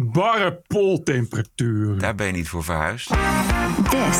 barre 0.00 0.60
pooltemperatuur. 0.66 1.98
Daar 1.98 2.14
ben 2.14 2.26
je 2.26 2.32
niet 2.32 2.48
voor 2.48 2.64
verhuisd. 2.64 3.10
This 3.90 4.18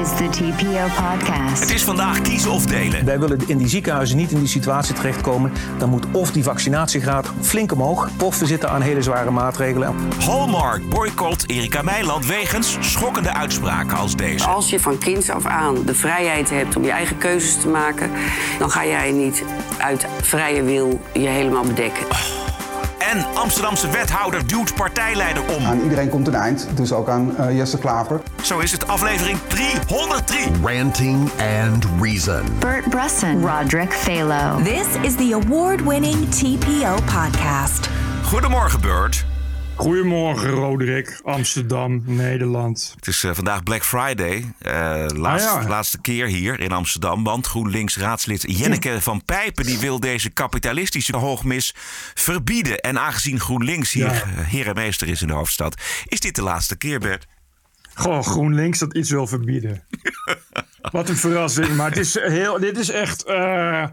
is 0.00 0.08
the 0.16 0.28
TPO 0.30 0.86
podcast. 1.02 1.60
Het 1.60 1.70
is 1.70 1.84
vandaag 1.84 2.20
kiezen 2.20 2.50
of 2.50 2.66
delen. 2.66 3.04
Wij 3.04 3.18
willen 3.18 3.38
in 3.46 3.58
die 3.58 3.68
ziekenhuizen 3.68 4.16
niet 4.16 4.30
in 4.30 4.38
die 4.38 4.48
situatie 4.48 4.94
terechtkomen. 4.94 5.52
Dan 5.78 5.88
moet 5.88 6.06
of 6.12 6.32
die 6.32 6.42
vaccinatiegraad 6.42 7.32
flink 7.40 7.72
omhoog, 7.72 8.10
of 8.22 8.38
we 8.38 8.46
zitten 8.46 8.70
aan 8.70 8.80
hele 8.80 9.02
zware 9.02 9.30
maatregelen. 9.30 9.94
Hallmark 10.18 10.88
boycott 10.88 11.50
Erika 11.50 11.82
Meiland 11.82 12.26
wegens 12.26 12.76
schokkende 12.80 13.32
uitspraken 13.32 13.96
als 13.96 14.16
deze. 14.16 14.46
Als 14.46 14.70
je 14.70 14.80
van 14.80 14.98
kinds 14.98 15.30
af 15.30 15.46
aan 15.46 15.84
de 15.84 15.94
vrijheid 15.94 16.50
hebt 16.50 16.76
om 16.76 16.84
je 16.84 16.90
eigen 16.90 17.18
keuzes 17.18 17.60
te 17.60 17.68
maken, 17.68 18.10
dan 18.58 18.70
ga 18.70 18.86
jij 18.86 19.12
niet 19.12 19.44
uit 19.78 20.06
vrije 20.22 20.62
wil 20.62 21.00
je 21.12 21.28
helemaal 21.28 21.64
bedekken. 21.64 22.06
En 23.12 23.24
Amsterdamse 23.34 23.90
wethouder 23.90 24.46
duwt 24.46 24.74
partijleider 24.74 25.42
om. 25.56 25.64
Aan 25.64 25.80
iedereen 25.80 26.08
komt 26.08 26.26
een 26.26 26.34
eind, 26.34 26.68
dus 26.74 26.92
ook 26.92 27.08
aan 27.08 27.34
uh, 27.40 27.56
Jesse 27.56 27.78
Klaver. 27.78 28.20
Zo 28.42 28.58
is 28.58 28.72
het 28.72 28.88
aflevering 28.88 29.38
303. 29.48 30.50
Ranting 30.62 31.30
and 31.64 31.86
Reason. 32.00 32.42
Bert 32.58 32.88
Bresson, 32.88 33.46
Roderick 33.46 33.92
Phalo. 33.92 34.62
This 34.62 34.86
is 35.02 35.14
the 35.14 35.40
award-winning 35.44 36.28
TPO 36.30 36.94
podcast. 37.04 37.88
Goedemorgen, 38.22 38.80
Bert. 38.80 39.35
Goedemorgen, 39.76 40.50
Roderick. 40.50 41.20
Amsterdam, 41.22 42.02
Nederland. 42.04 42.92
Het 42.96 43.06
is 43.06 43.24
uh, 43.24 43.30
vandaag 43.34 43.62
Black 43.62 43.84
Friday. 43.84 44.36
Uh, 44.36 45.06
laatst, 45.14 45.48
ah, 45.48 45.62
ja. 45.62 45.68
Laatste 45.68 46.00
keer 46.00 46.26
hier 46.26 46.60
in 46.60 46.72
Amsterdam. 46.72 47.24
Want 47.24 47.46
GroenLinks-raadslid 47.46 48.44
Jenneke 48.46 49.00
van 49.00 49.24
Pijpen... 49.24 49.64
die 49.64 49.78
wil 49.78 50.00
deze 50.00 50.30
kapitalistische 50.30 51.16
hoogmis 51.16 51.74
verbieden. 52.14 52.80
En 52.80 52.98
aangezien 52.98 53.40
GroenLinks 53.40 53.92
hier 53.92 54.12
ja. 54.12 54.42
herenmeester 54.42 55.08
is 55.08 55.20
in 55.20 55.26
de 55.26 55.32
hoofdstad... 55.32 55.80
is 56.04 56.20
dit 56.20 56.34
de 56.34 56.42
laatste 56.42 56.76
keer, 56.76 56.98
Bert. 56.98 57.26
Goh, 57.94 58.22
GroenLinks 58.22 58.78
dat 58.78 58.94
iets 58.94 59.10
wil 59.10 59.26
verbieden. 59.26 59.82
Wat 60.92 61.08
een 61.08 61.16
verrassing. 61.16 61.76
Maar 61.76 61.88
het 61.88 61.98
is 61.98 62.14
heel, 62.14 62.58
dit 62.60 62.78
is 62.78 62.88
echt... 62.88 63.28
Uh, 63.28 63.86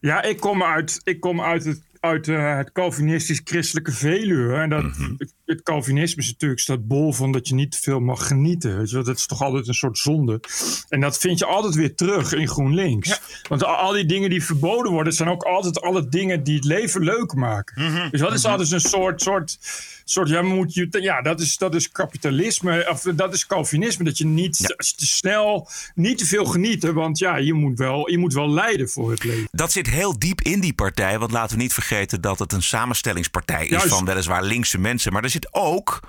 ja, 0.00 0.22
ik 0.22 0.40
kom 0.40 0.62
uit, 0.62 1.00
ik 1.04 1.20
kom 1.20 1.40
uit 1.40 1.64
het 1.64 1.82
uit 2.02 2.26
uh, 2.26 2.56
het 2.56 2.72
Calvinistisch-christelijke 2.72 3.92
Veluwe. 3.92 4.54
En 4.54 4.68
dat, 4.68 4.82
mm 4.82 4.90
-hmm. 4.90 5.16
Het, 5.52 5.62
Calvinisme 5.62 6.22
is 6.22 6.28
natuurlijk 6.28 6.60
staat 6.60 6.86
bol 6.86 7.12
van 7.12 7.32
dat 7.32 7.48
je 7.48 7.54
niet 7.54 7.70
te 7.70 7.78
veel 7.80 8.00
mag 8.00 8.26
genieten. 8.26 8.78
Weet 8.78 8.90
je? 8.90 9.02
Dat 9.02 9.16
is 9.16 9.26
toch 9.26 9.42
altijd 9.42 9.68
een 9.68 9.74
soort 9.74 9.98
zonde. 9.98 10.40
En 10.88 11.00
dat 11.00 11.18
vind 11.18 11.38
je 11.38 11.46
altijd 11.46 11.74
weer 11.74 11.94
terug 11.94 12.32
in 12.32 12.48
GroenLinks. 12.48 13.08
Ja. 13.08 13.18
Want 13.48 13.64
al 13.64 13.92
die 13.92 14.06
dingen 14.06 14.30
die 14.30 14.44
verboden 14.44 14.92
worden, 14.92 15.12
zijn 15.12 15.28
ook 15.28 15.42
altijd 15.42 15.80
alle 15.80 16.08
dingen 16.08 16.42
die 16.44 16.54
het 16.54 16.64
leven 16.64 17.02
leuk 17.02 17.34
maken. 17.34 17.82
Mm 17.82 17.94
-hmm. 17.94 18.10
Dus 18.10 18.20
dat 18.20 18.32
is 18.32 18.44
altijd 18.44 18.72
een 18.72 18.80
soort, 18.80 19.22
soort, 19.22 19.58
soort 20.04 20.28
ja, 20.28 20.42
moet 20.42 20.74
je, 20.74 20.88
ja 20.90 21.22
dat, 21.22 21.40
is, 21.40 21.56
dat 21.56 21.74
is 21.74 21.90
kapitalisme, 21.90 22.86
of 22.90 23.02
dat 23.02 23.34
is 23.34 23.46
Calvinisme. 23.46 24.04
Dat 24.04 24.18
je 24.18 24.26
niet 24.26 24.58
ja. 24.58 24.66
te 24.76 25.06
snel, 25.06 25.68
niet 25.94 26.18
te 26.18 26.26
veel 26.26 26.44
genieten. 26.44 26.94
Want 26.94 27.18
ja, 27.18 27.36
je 27.36 27.52
moet, 27.52 27.78
wel, 27.78 28.10
je 28.10 28.18
moet 28.18 28.32
wel 28.32 28.50
lijden 28.50 28.88
voor 28.88 29.10
het 29.10 29.24
leven. 29.24 29.48
Dat 29.50 29.72
zit 29.72 29.86
heel 29.86 30.18
diep 30.18 30.40
in 30.40 30.60
die 30.60 30.74
partij. 30.74 31.18
Want 31.18 31.32
laten 31.32 31.56
we 31.56 31.62
niet 31.62 31.72
vergeten 31.72 32.20
dat 32.20 32.38
het 32.38 32.52
een 32.52 32.62
samenstellingspartij 32.62 33.64
is 33.64 33.70
Juist. 33.70 33.88
van 33.88 34.04
weliswaar 34.04 34.42
linkse 34.42 34.78
mensen. 34.78 35.12
Maar 35.12 35.22
er 35.22 35.30
zit 35.30 35.41
ook 35.50 36.00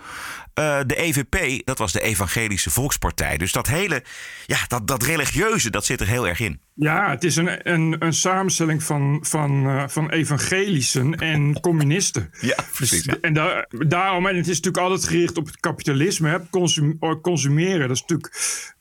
uh, 0.59 0.80
de 0.86 0.95
EVP, 0.95 1.66
dat 1.66 1.78
was 1.78 1.92
de 1.92 2.02
Evangelische 2.02 2.70
Volkspartij. 2.70 3.38
Dus 3.38 3.52
dat 3.52 3.67
hele, 3.67 4.03
ja, 4.45 4.58
dat, 4.67 4.88
dat 4.88 5.03
religieuze, 5.03 5.70
dat 5.70 5.86
zit 5.86 6.02
er 6.02 6.08
heel 6.08 6.28
erg 6.28 6.40
in. 6.40 6.59
Ja, 6.73 7.09
het 7.09 7.23
is 7.23 7.36
een, 7.36 7.72
een, 7.72 7.95
een 8.00 8.14
samenstelling 8.14 8.84
van, 8.84 9.20
van, 9.22 9.67
uh, 9.67 9.84
van 9.88 10.09
evangelischen 10.09 11.16
en 11.16 11.53
communisten. 11.62 12.31
Ja, 12.40 12.56
precies. 12.73 13.06
Ja. 13.06 13.17
En 13.22 13.34
da 13.34 13.67
daarom, 13.70 14.28
en 14.28 14.36
het 14.36 14.48
is 14.48 14.56
natuurlijk 14.56 14.84
altijd 14.84 15.03
gericht 15.09 15.38
op 15.38 15.45
het 15.45 15.59
kapitalisme, 15.59 16.30
hè, 16.30 16.38
consum 16.50 17.00
consumeren. 17.22 17.88
Dat 17.88 17.97
is 17.97 18.02
natuurlijk 18.02 18.34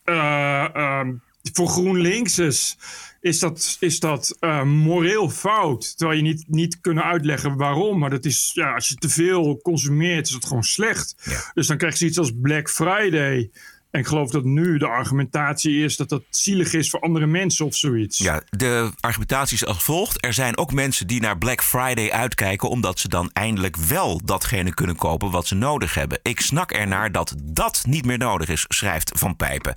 uh, 0.05 1.01
voor 1.53 1.69
GroenLinks 1.69 2.77
is 3.23 3.39
dat, 3.39 3.77
is 3.81 4.01
dat 4.01 4.37
uh, 4.41 4.63
moreel 4.63 5.31
fout. 5.31 5.97
Terwijl 5.97 6.19
je 6.19 6.25
niet, 6.25 6.45
niet 6.49 6.81
kunnen 6.81 7.05
uitleggen 7.05 7.57
waarom. 7.57 7.99
Maar 7.99 8.11
dat 8.11 8.25
is, 8.25 8.51
ja, 8.55 8.75
als 8.75 8.89
je 8.89 8.95
te 8.95 9.09
veel 9.09 9.61
consumeert, 9.63 10.27
is 10.27 10.33
dat 10.33 10.47
gewoon 10.47 10.63
slecht. 10.63 11.15
Ja. 11.25 11.51
Dus 11.55 11.67
dan 11.67 11.77
krijg 11.77 11.99
je 11.99 12.07
iets 12.07 12.19
als 12.19 12.33
Black 12.35 12.71
Friday. 12.71 13.51
En 13.93 14.01
ik 14.01 14.07
geloof 14.07 14.31
dat 14.31 14.45
nu 14.45 14.79
de 14.79 14.87
argumentatie 14.87 15.85
is 15.85 15.97
dat 15.97 16.09
dat 16.09 16.23
zielig 16.31 16.73
is 16.73 16.91
voor 16.91 17.01
andere 17.01 17.27
mensen 17.27 17.67
of 17.67 17.75
zoiets. 17.75 18.19
Ja, 18.19 18.43
de 18.51 18.93
argumentatie 19.01 19.55
is 19.55 19.67
als 19.67 19.83
volgt. 19.83 20.25
Er 20.25 20.33
zijn 20.33 20.57
ook 20.57 20.73
mensen 20.73 21.07
die 21.07 21.21
naar 21.21 21.39
Black 21.39 21.63
Friday 21.63 22.11
uitkijken... 22.11 22.69
omdat 22.69 22.99
ze 22.99 23.09
dan 23.09 23.31
eindelijk 23.33 23.77
wel 23.77 24.21
datgene 24.25 24.75
kunnen 24.75 24.97
kopen 24.97 25.31
wat 25.31 25.47
ze 25.47 25.55
nodig 25.55 25.95
hebben. 25.95 26.19
Ik 26.23 26.41
snak 26.41 26.71
ernaar 26.73 27.13
dat 27.13 27.35
dat 27.43 27.83
niet 27.87 28.05
meer 28.05 28.19
nodig 28.19 28.49
is, 28.49 28.65
schrijft 28.69 29.13
Van 29.15 29.37
Pijpen. 29.37 29.75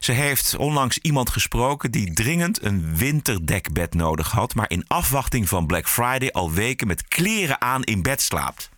Ze 0.00 0.12
heeft 0.12 0.56
onlangs 0.56 0.98
iemand 0.98 1.30
gesproken 1.30 1.90
die 1.90 2.12
dringend 2.12 2.62
een 2.62 2.96
winterdekbed 2.96 3.94
nodig 3.94 4.30
had... 4.30 4.54
maar 4.54 4.70
in 4.70 4.84
afwachting 4.86 5.48
van 5.48 5.66
Black 5.66 5.88
Friday 5.88 6.30
al 6.30 6.52
weken 6.52 6.86
met 6.86 7.08
kleren 7.08 7.60
aan 7.60 7.82
in 7.82 8.02
bed 8.02 8.20
slaapt. 8.20 8.71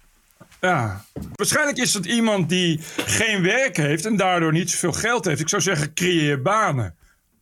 Ja, 0.65 1.05
waarschijnlijk 1.35 1.79
is 1.79 1.95
het 1.95 2.07
iemand 2.07 2.49
die 2.49 2.81
geen 2.97 3.43
werk 3.43 3.77
heeft 3.77 4.07
en 4.07 4.17
daardoor 4.17 4.53
niet 4.53 4.71
zoveel 4.71 4.93
geld 4.93 5.25
heeft. 5.25 5.41
Ik 5.41 5.49
zou 5.49 5.63
zeggen, 5.63 5.95
creëer 5.95 6.43
banen. 6.43 6.95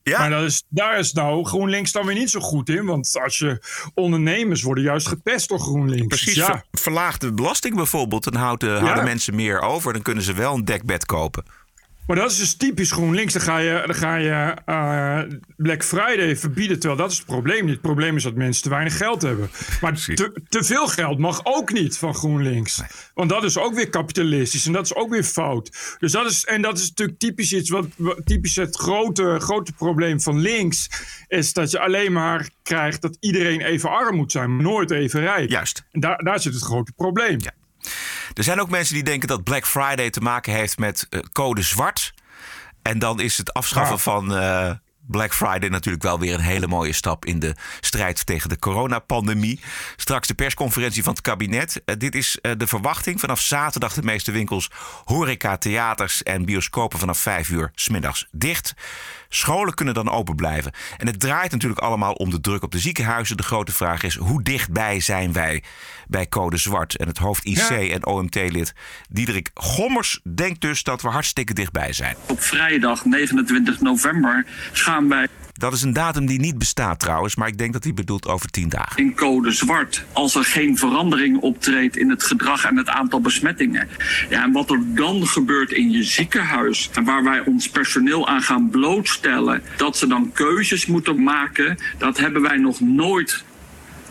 Ja. 0.02 0.18
Maar 0.18 0.30
dat 0.30 0.42
is, 0.42 0.62
daar 0.68 0.98
is 0.98 1.12
nou 1.12 1.44
GroenLinks 1.44 1.92
dan 1.92 2.06
weer 2.06 2.14
niet 2.14 2.30
zo 2.30 2.40
goed 2.40 2.68
in. 2.68 2.84
Want 2.84 3.18
als 3.22 3.38
je 3.38 3.62
ondernemers 3.94 4.62
worden 4.62 4.84
juist 4.84 5.08
gepest 5.08 5.48
door 5.48 5.60
GroenLinks. 5.60 6.06
Precies, 6.06 6.34
ja. 6.34 6.46
ver, 6.46 6.64
verlaag 6.70 7.18
de 7.18 7.32
belasting 7.32 7.74
bijvoorbeeld. 7.74 8.24
Dan 8.24 8.34
houden, 8.34 8.74
ja. 8.74 8.80
houden 8.80 9.04
mensen 9.04 9.34
meer 9.34 9.60
over. 9.60 9.92
Dan 9.92 10.02
kunnen 10.02 10.24
ze 10.24 10.32
wel 10.34 10.54
een 10.54 10.64
dekbed 10.64 11.06
kopen. 11.06 11.44
Maar 12.06 12.16
dat 12.16 12.30
is 12.30 12.38
dus 12.38 12.54
typisch 12.54 12.92
GroenLinks. 12.92 13.32
Dan 13.32 13.42
ga 13.42 13.58
je, 13.58 13.82
dan 13.86 13.94
ga 13.94 14.16
je 14.16 14.56
uh, 14.66 15.38
Black 15.56 15.84
Friday 15.84 16.36
verbieden. 16.36 16.78
Terwijl 16.78 17.00
dat 17.00 17.10
is 17.10 17.16
het 17.16 17.26
probleem 17.26 17.64
niet. 17.64 17.72
Het 17.72 17.80
probleem 17.80 18.16
is 18.16 18.22
dat 18.22 18.34
mensen 18.34 18.62
te 18.62 18.68
weinig 18.68 18.96
geld 18.96 19.22
hebben. 19.22 19.50
Maar 19.80 19.94
te, 19.94 20.42
te 20.48 20.64
veel 20.64 20.86
geld 20.86 21.18
mag 21.18 21.40
ook 21.44 21.72
niet 21.72 21.98
van 21.98 22.14
GroenLinks. 22.14 22.82
Want 23.14 23.30
dat 23.30 23.44
is 23.44 23.58
ook 23.58 23.74
weer 23.74 23.88
kapitalistisch. 23.88 24.66
En 24.66 24.72
dat 24.72 24.84
is 24.84 24.94
ook 24.94 25.10
weer 25.10 25.24
fout. 25.24 25.96
Dus 25.98 26.12
dat 26.12 26.30
is, 26.30 26.44
en 26.44 26.62
dat 26.62 26.78
is 26.78 26.88
natuurlijk 26.88 27.18
typisch 27.18 27.52
iets 27.52 27.70
wat, 27.70 27.86
wat 27.96 28.20
typisch 28.24 28.56
het 28.56 28.76
grote, 28.76 29.36
grote 29.38 29.72
probleem 29.72 30.20
van 30.20 30.38
links. 30.38 30.88
Is 31.28 31.52
dat 31.52 31.70
je 31.70 31.80
alleen 31.80 32.12
maar 32.12 32.50
krijgt 32.62 33.02
dat 33.02 33.16
iedereen 33.20 33.60
even 33.60 33.90
arm 33.90 34.16
moet 34.16 34.32
zijn. 34.32 34.56
Maar 34.56 34.64
nooit 34.64 34.90
even 34.90 35.20
rijk. 35.20 35.50
Juist. 35.50 35.84
En 35.90 36.00
daar, 36.00 36.22
daar 36.22 36.40
zit 36.40 36.54
het 36.54 36.62
grote 36.62 36.92
probleem. 36.92 37.38
Ja. 37.40 37.52
Er 38.34 38.44
zijn 38.44 38.60
ook 38.60 38.70
mensen 38.70 38.94
die 38.94 39.02
denken 39.02 39.28
dat 39.28 39.44
Black 39.44 39.66
Friday 39.66 40.10
te 40.10 40.20
maken 40.20 40.52
heeft 40.52 40.78
met 40.78 41.06
uh, 41.10 41.20
code 41.32 41.62
zwart. 41.62 42.14
En 42.82 42.98
dan 42.98 43.20
is 43.20 43.38
het 43.38 43.52
afschaffen 43.52 43.96
ah. 43.96 44.02
van 44.02 44.36
uh, 44.36 44.70
Black 45.06 45.34
Friday 45.34 45.68
natuurlijk 45.68 46.02
wel 46.02 46.18
weer 46.18 46.34
een 46.34 46.40
hele 46.40 46.66
mooie 46.66 46.92
stap 46.92 47.24
in 47.24 47.38
de 47.38 47.54
strijd 47.80 48.26
tegen 48.26 48.48
de 48.48 48.58
coronapandemie. 48.58 49.60
Straks 49.96 50.28
de 50.28 50.34
persconferentie 50.34 51.02
van 51.02 51.12
het 51.12 51.22
kabinet. 51.22 51.82
Uh, 51.86 51.96
dit 51.98 52.14
is 52.14 52.38
uh, 52.42 52.52
de 52.56 52.66
verwachting. 52.66 53.20
Vanaf 53.20 53.40
zaterdag 53.40 53.94
de 53.94 54.02
meeste 54.02 54.32
winkels, 54.32 54.70
horeca, 55.04 55.56
theaters 55.56 56.22
en 56.22 56.44
bioscopen 56.44 56.98
vanaf 56.98 57.18
5 57.18 57.48
uur 57.48 57.70
smiddags 57.74 58.26
dicht. 58.30 58.74
Scholen 59.34 59.74
kunnen 59.74 59.94
dan 59.94 60.10
open 60.10 60.36
blijven. 60.36 60.72
En 60.96 61.06
het 61.06 61.20
draait 61.20 61.50
natuurlijk 61.50 61.80
allemaal 61.80 62.12
om 62.12 62.30
de 62.30 62.40
druk 62.40 62.62
op 62.62 62.72
de 62.72 62.78
ziekenhuizen. 62.78 63.36
De 63.36 63.42
grote 63.42 63.72
vraag 63.72 64.02
is: 64.02 64.16
hoe 64.16 64.42
dichtbij 64.42 65.00
zijn 65.00 65.32
wij 65.32 65.62
bij 66.08 66.28
Code 66.28 66.56
Zwart? 66.56 66.96
En 66.96 67.06
het 67.06 67.18
hoofd 67.18 67.44
IC 67.44 67.68
ja. 67.68 67.78
en 67.78 68.06
OMT-lid 68.06 68.74
Diederik 69.08 69.50
Gommers 69.54 70.20
denkt 70.34 70.60
dus 70.60 70.82
dat 70.82 71.02
we 71.02 71.08
hartstikke 71.08 71.54
dichtbij 71.54 71.92
zijn. 71.92 72.16
Op 72.26 72.42
vrijdag 72.42 73.04
29 73.04 73.80
november 73.80 74.46
gaan 74.72 75.08
wij 75.08 75.28
dat 75.52 75.72
is 75.72 75.82
een 75.82 75.92
datum 75.92 76.26
die 76.26 76.40
niet 76.40 76.58
bestaat 76.58 76.98
trouwens, 76.98 77.36
maar 77.36 77.48
ik 77.48 77.58
denk 77.58 77.72
dat 77.72 77.84
hij 77.84 77.94
bedoelt 77.94 78.26
over 78.26 78.50
tien 78.50 78.68
dagen. 78.68 78.96
In 78.96 79.14
code 79.14 79.50
zwart, 79.50 80.04
als 80.12 80.34
er 80.34 80.44
geen 80.44 80.78
verandering 80.78 81.38
optreedt 81.38 81.96
in 81.96 82.10
het 82.10 82.22
gedrag 82.22 82.64
en 82.64 82.76
het 82.76 82.88
aantal 82.88 83.20
besmettingen. 83.20 83.88
Ja, 84.28 84.42
en 84.42 84.52
wat 84.52 84.70
er 84.70 84.80
dan 84.94 85.26
gebeurt 85.26 85.70
in 85.70 85.90
je 85.90 86.02
ziekenhuis 86.02 86.90
en 86.94 87.04
waar 87.04 87.24
wij 87.24 87.40
ons 87.44 87.68
personeel 87.68 88.28
aan 88.28 88.42
gaan 88.42 88.70
blootstellen, 88.70 89.62
dat 89.76 89.96
ze 89.96 90.06
dan 90.06 90.30
keuzes 90.32 90.86
moeten 90.86 91.22
maken, 91.22 91.78
dat 91.98 92.18
hebben 92.18 92.42
wij 92.42 92.56
nog 92.56 92.80
nooit 92.80 93.44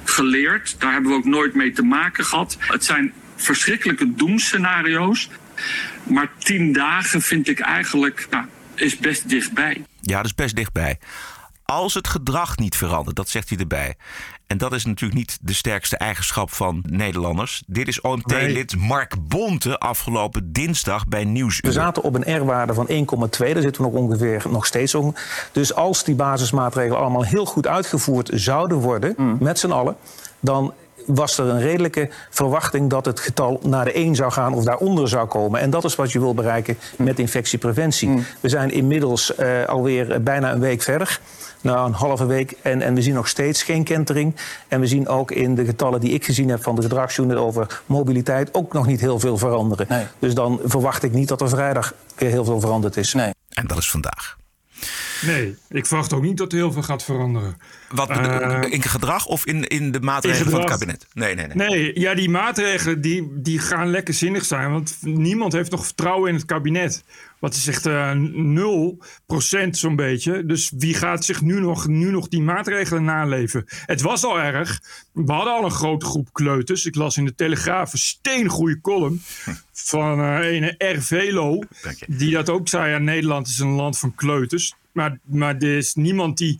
geleerd. 0.04 0.76
Daar 0.80 0.92
hebben 0.92 1.12
we 1.12 1.18
ook 1.18 1.26
nooit 1.26 1.54
mee 1.54 1.72
te 1.72 1.84
maken 1.84 2.26
gehad. 2.26 2.58
Het 2.60 2.86
zijn 2.86 3.14
verschrikkelijke 3.36 4.16
doemscenario's. 4.16 5.30
Maar 6.04 6.32
tien 6.38 6.74
dagen 6.74 7.22
vind 7.22 7.48
ik 7.48 7.60
eigenlijk, 7.60 8.28
nou, 8.30 8.46
is 8.76 8.98
best 8.98 9.30
dichtbij. 9.30 9.86
Ja, 10.02 10.16
dat 10.16 10.26
is 10.26 10.36
best 10.36 10.56
dichtbij. 10.56 11.00
Als 11.72 11.94
het 11.94 12.08
gedrag 12.08 12.58
niet 12.58 12.76
verandert, 12.76 13.16
dat 13.16 13.30
zegt 13.30 13.50
hij 13.50 13.58
erbij. 13.58 13.96
En 14.48 14.58
dat 14.58 14.74
is 14.74 14.86
natuurlijk 14.86 15.20
niet 15.20 15.38
de 15.42 15.54
sterkste 15.54 15.98
eigenschap 15.98 16.52
van 16.52 16.84
Nederlanders. 16.90 17.64
Dit 17.68 17.88
is 17.88 18.02
OMT-lid 18.02 18.76
nee. 18.76 18.88
Mark 18.88 19.16
Bonte 19.28 19.78
afgelopen 19.78 20.52
dinsdag 20.52 21.08
bij 21.08 21.24
Nieuwsuur. 21.24 21.70
We 21.70 21.72
zaten 21.72 22.04
op 22.04 22.16
een 22.16 22.38
R-waarde 22.38 22.74
van 22.74 22.88
1,2. 22.90 22.94
Daar 22.98 23.62
zitten 23.62 23.84
we 23.84 23.90
nog 23.90 24.02
ongeveer 24.02 24.44
nog 24.50 24.66
steeds 24.66 24.96
op. 24.96 25.20
Dus 25.52 25.74
als 25.74 26.04
die 26.04 26.16
basismaatregelen 26.16 27.00
allemaal 27.00 27.24
heel 27.24 27.46
goed 27.46 27.68
uitgevoerd 27.68 28.30
zouden 28.34 28.78
worden, 28.78 29.14
mm. 29.18 29.38
met 29.40 29.60
z'n 29.60 29.72
allen, 29.72 29.96
dan 30.40 30.74
was 31.06 31.38
er 31.38 31.46
een 31.46 31.62
redelijke 31.62 32.10
verwachting 32.30 32.90
dat 32.90 33.06
het 33.06 33.20
getal 33.20 33.60
naar 33.64 33.86
de 33.86 33.92
1 33.92 34.16
zou 34.16 34.32
gaan 34.32 34.54
of 34.54 34.64
daaronder 34.64 35.08
zou 35.08 35.28
komen. 35.28 35.60
En 35.60 35.70
dat 35.70 35.84
is 35.84 35.96
wat 35.96 36.12
je 36.12 36.20
wil 36.20 36.34
bereiken 36.34 36.78
met 36.98 37.20
infectiepreventie. 37.20 38.10
Mm. 38.10 38.26
We 38.40 38.50
zijn 38.50 38.72
inmiddels 38.72 39.34
uh, 39.40 39.66
alweer 39.66 40.24
bijna 40.24 40.52
een 40.52 40.60
week 40.60 40.82
verder. 40.82 41.20
Nou, 41.62 41.88
een 41.88 41.94
halve 41.94 42.26
week. 42.26 42.56
En, 42.62 42.82
en 42.82 42.94
we 42.94 43.02
zien 43.02 43.14
nog 43.14 43.28
steeds 43.28 43.64
geen 43.64 43.84
kentering. 43.84 44.36
En 44.68 44.80
we 44.80 44.88
zien 44.88 45.08
ook 45.08 45.32
in 45.32 45.56
de 45.56 45.66
getallen 45.66 46.00
die 46.00 46.12
ik 46.12 46.26
gezien 46.26 46.50
heb 46.50 46.64
van 46.64 46.76
de 46.76 46.82
gedragsunit 46.82 47.38
over 47.38 47.82
mobiliteit 47.86 48.54
ook 48.54 48.74
nog 48.74 48.88
niet 48.88 49.02
heel 49.02 49.20
veel 49.20 49.38
veranderen. 49.38 49.86
Nee. 49.90 50.06
Dus 50.20 50.34
dan 50.34 50.60
verwacht 50.64 51.04
ik 51.04 51.12
niet 51.12 51.28
dat 51.28 51.42
er 51.42 51.50
vrijdag 51.50 51.94
weer 52.16 52.30
heel 52.30 52.46
veel 52.46 52.60
veranderd 52.60 52.98
is. 52.98 53.14
Nee. 53.14 53.34
En 53.50 53.68
dat 53.68 53.78
is 53.78 53.90
vandaag. 53.90 54.40
Nee, 55.22 55.58
ik 55.70 55.86
verwacht 55.86 56.14
ook 56.14 56.22
niet 56.22 56.38
dat 56.38 56.52
er 56.52 56.58
heel 56.58 56.72
veel 56.72 56.84
gaat 56.84 57.04
veranderen. 57.04 57.58
Wat 57.90 58.10
Uh, 58.10 58.62
in 58.70 58.82
gedrag 58.82 59.26
of 59.26 59.46
in, 59.46 59.68
in 59.68 59.92
de 59.92 60.00
maatregelen 60.00 60.46
in 60.46 60.52
van 60.52 60.60
het 60.60 60.70
kabinet? 60.70 61.08
Nee, 61.14 61.36
nee, 61.36 61.48
nee. 61.48 61.70
Nee, 61.70 62.00
ja, 62.00 62.14
die 62.14 62.30
maatregelen 62.30 63.02
die, 63.02 63.32
die 63.34 63.60
gaan 63.60 63.90
lekker 63.90 64.14
zinnig 64.14 64.46
zijn. 64.46 64.72
Want 64.72 64.98
niemand 65.02 65.54
heeft 65.54 65.72
nog 65.72 65.86
vertrouwen 65.86 66.30
in 66.30 66.36
het 66.36 66.46
kabinet. 66.46 67.04
Wat 67.42 67.54
is 67.54 67.68
echt 67.68 67.86
uh, 67.88 68.14
0% 69.66 69.70
zo'n 69.70 69.96
beetje. 69.96 70.46
Dus 70.46 70.72
wie 70.78 70.94
gaat 70.94 71.26
zich 71.26 71.42
nu 71.42 71.60
nog, 71.60 71.88
nu 71.88 72.12
nog 72.12 72.28
die 72.28 72.42
maatregelen 72.42 73.04
naleven? 73.04 73.66
Het 73.86 74.02
was 74.02 74.24
al 74.24 74.40
erg. 74.40 74.82
We 75.12 75.32
hadden 75.32 75.54
al 75.54 75.64
een 75.64 75.72
grote 75.72 76.06
groep 76.06 76.34
kleuters. 76.34 76.86
Ik 76.86 76.96
las 76.96 77.18
in 77.18 77.26
de 77.26 77.36
Telegraaf 77.36 77.94
een 77.94 78.00
steengoede 78.00 78.82
column 78.82 79.22
van 79.72 80.20
uh, 80.20 80.52
een 80.52 80.76
RVLO. 80.78 81.60
Die 82.08 82.32
dat 82.32 82.50
ook 82.50 82.68
zei, 82.68 82.92
ja, 82.92 82.98
Nederland 82.98 83.48
is 83.48 83.60
een 83.60 83.76
land 83.76 83.98
van 83.98 84.16
kleuters. 84.16 84.74
Maar, 84.94 85.20
maar 85.24 85.56
er 85.56 85.78
is 85.78 85.94
niemand 85.94 86.38
die... 86.38 86.60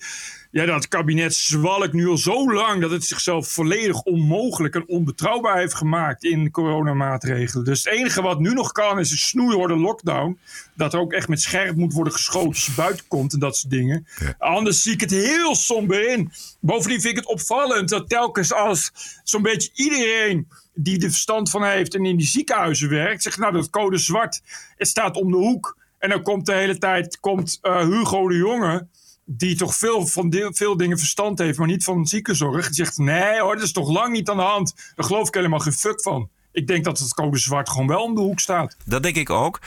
Ja, 0.52 0.66
dat 0.66 0.88
kabinet 0.88 1.36
zwalkt 1.36 1.94
nu 1.94 2.08
al 2.08 2.18
zo 2.18 2.54
lang 2.54 2.82
dat 2.82 2.92
het 2.92 3.04
zichzelf 3.04 3.48
volledig 3.48 4.02
onmogelijk 4.02 4.76
en 4.76 4.88
onbetrouwbaar 4.88 5.58
heeft 5.58 5.74
gemaakt 5.74 6.24
in 6.24 6.52
coronamaatregelen. 6.52 7.66
Dus 7.66 7.84
het 7.84 7.94
enige 7.94 8.22
wat 8.22 8.40
nu 8.40 8.54
nog 8.54 8.72
kan 8.72 9.00
is 9.00 9.12
een 9.12 9.18
snoeiharde 9.18 9.76
lockdown. 9.76 10.40
Dat 10.76 10.94
er 10.94 11.00
ook 11.00 11.14
echt 11.14 11.28
met 11.28 11.42
scherp 11.42 11.76
moet 11.76 11.94
worden 11.94 12.14
geschoten 12.14 12.76
buiten 12.76 13.08
komt 13.08 13.34
en 13.34 13.40
dat 13.40 13.58
soort 13.58 13.74
dingen. 13.74 14.08
Ja. 14.20 14.36
Anders 14.38 14.84
zie 14.84 14.94
ik 14.94 15.02
het 15.02 15.12
heel 15.12 15.56
somber 15.56 16.10
in. 16.10 16.32
Bovendien 16.60 17.02
vind 17.02 17.18
ik 17.18 17.20
het 17.20 17.30
opvallend 17.30 17.90
dat 17.90 18.10
telkens 18.10 18.54
als 18.54 18.92
zo'n 19.24 19.42
beetje 19.42 19.70
iedereen 19.74 20.48
die 20.74 21.04
er 21.04 21.10
verstand 21.10 21.50
van 21.50 21.64
heeft 21.64 21.96
en 21.96 22.06
in 22.06 22.18
die 22.18 22.28
ziekenhuizen 22.28 22.90
werkt, 22.90 23.24
zegt 23.24 23.38
nou 23.38 23.54
dat 23.54 23.70
code 23.70 23.98
zwart, 23.98 24.42
het 24.78 24.88
staat 24.88 25.16
om 25.16 25.32
de 25.32 25.38
hoek. 25.38 25.80
En 26.02 26.10
dan 26.10 26.22
komt 26.22 26.46
de 26.46 26.54
hele 26.54 26.78
tijd 26.78 27.20
komt, 27.20 27.60
uh, 27.62 27.80
Hugo 27.80 28.28
de 28.28 28.36
Jonge 28.36 28.88
die 29.26 29.56
toch 29.56 29.76
veel 29.76 30.08
van 30.08 30.52
veel 30.52 30.78
dingen 30.78 30.98
verstand 30.98 31.40
heeft, 31.40 31.58
maar 31.58 31.68
niet 31.68 31.84
van 31.84 32.06
ziekenzorg. 32.06 32.66
Die 32.66 32.76
zegt, 32.76 32.98
nee 32.98 33.40
hoor, 33.40 33.56
dat 33.56 33.64
is 33.64 33.72
toch 33.72 33.90
lang 33.90 34.14
niet 34.14 34.30
aan 34.30 34.38
de 34.38 34.44
hand. 34.44 34.74
Daar 34.96 35.06
geloof 35.06 35.28
ik 35.28 35.34
helemaal 35.34 35.60
geen 35.60 35.74
fuck 35.74 36.02
van. 36.02 36.30
Ik 36.52 36.68
denk 36.68 36.84
dat 36.84 37.00
het 37.00 37.14
code 37.14 37.38
zwart 37.38 37.70
gewoon 37.70 37.88
wel 37.88 38.04
om 38.04 38.16
de 38.16 38.22
hoek 38.22 38.40
staat. 38.40 38.78
Dat 38.86 39.04
denk 39.04 39.16
ik 39.16 39.30
ook. 39.30 39.60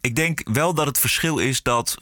Ik 0.00 0.16
denk 0.16 0.48
wel 0.52 0.74
dat 0.74 0.86
het 0.86 0.98
verschil 0.98 1.38
is 1.38 1.62
dat 1.62 1.96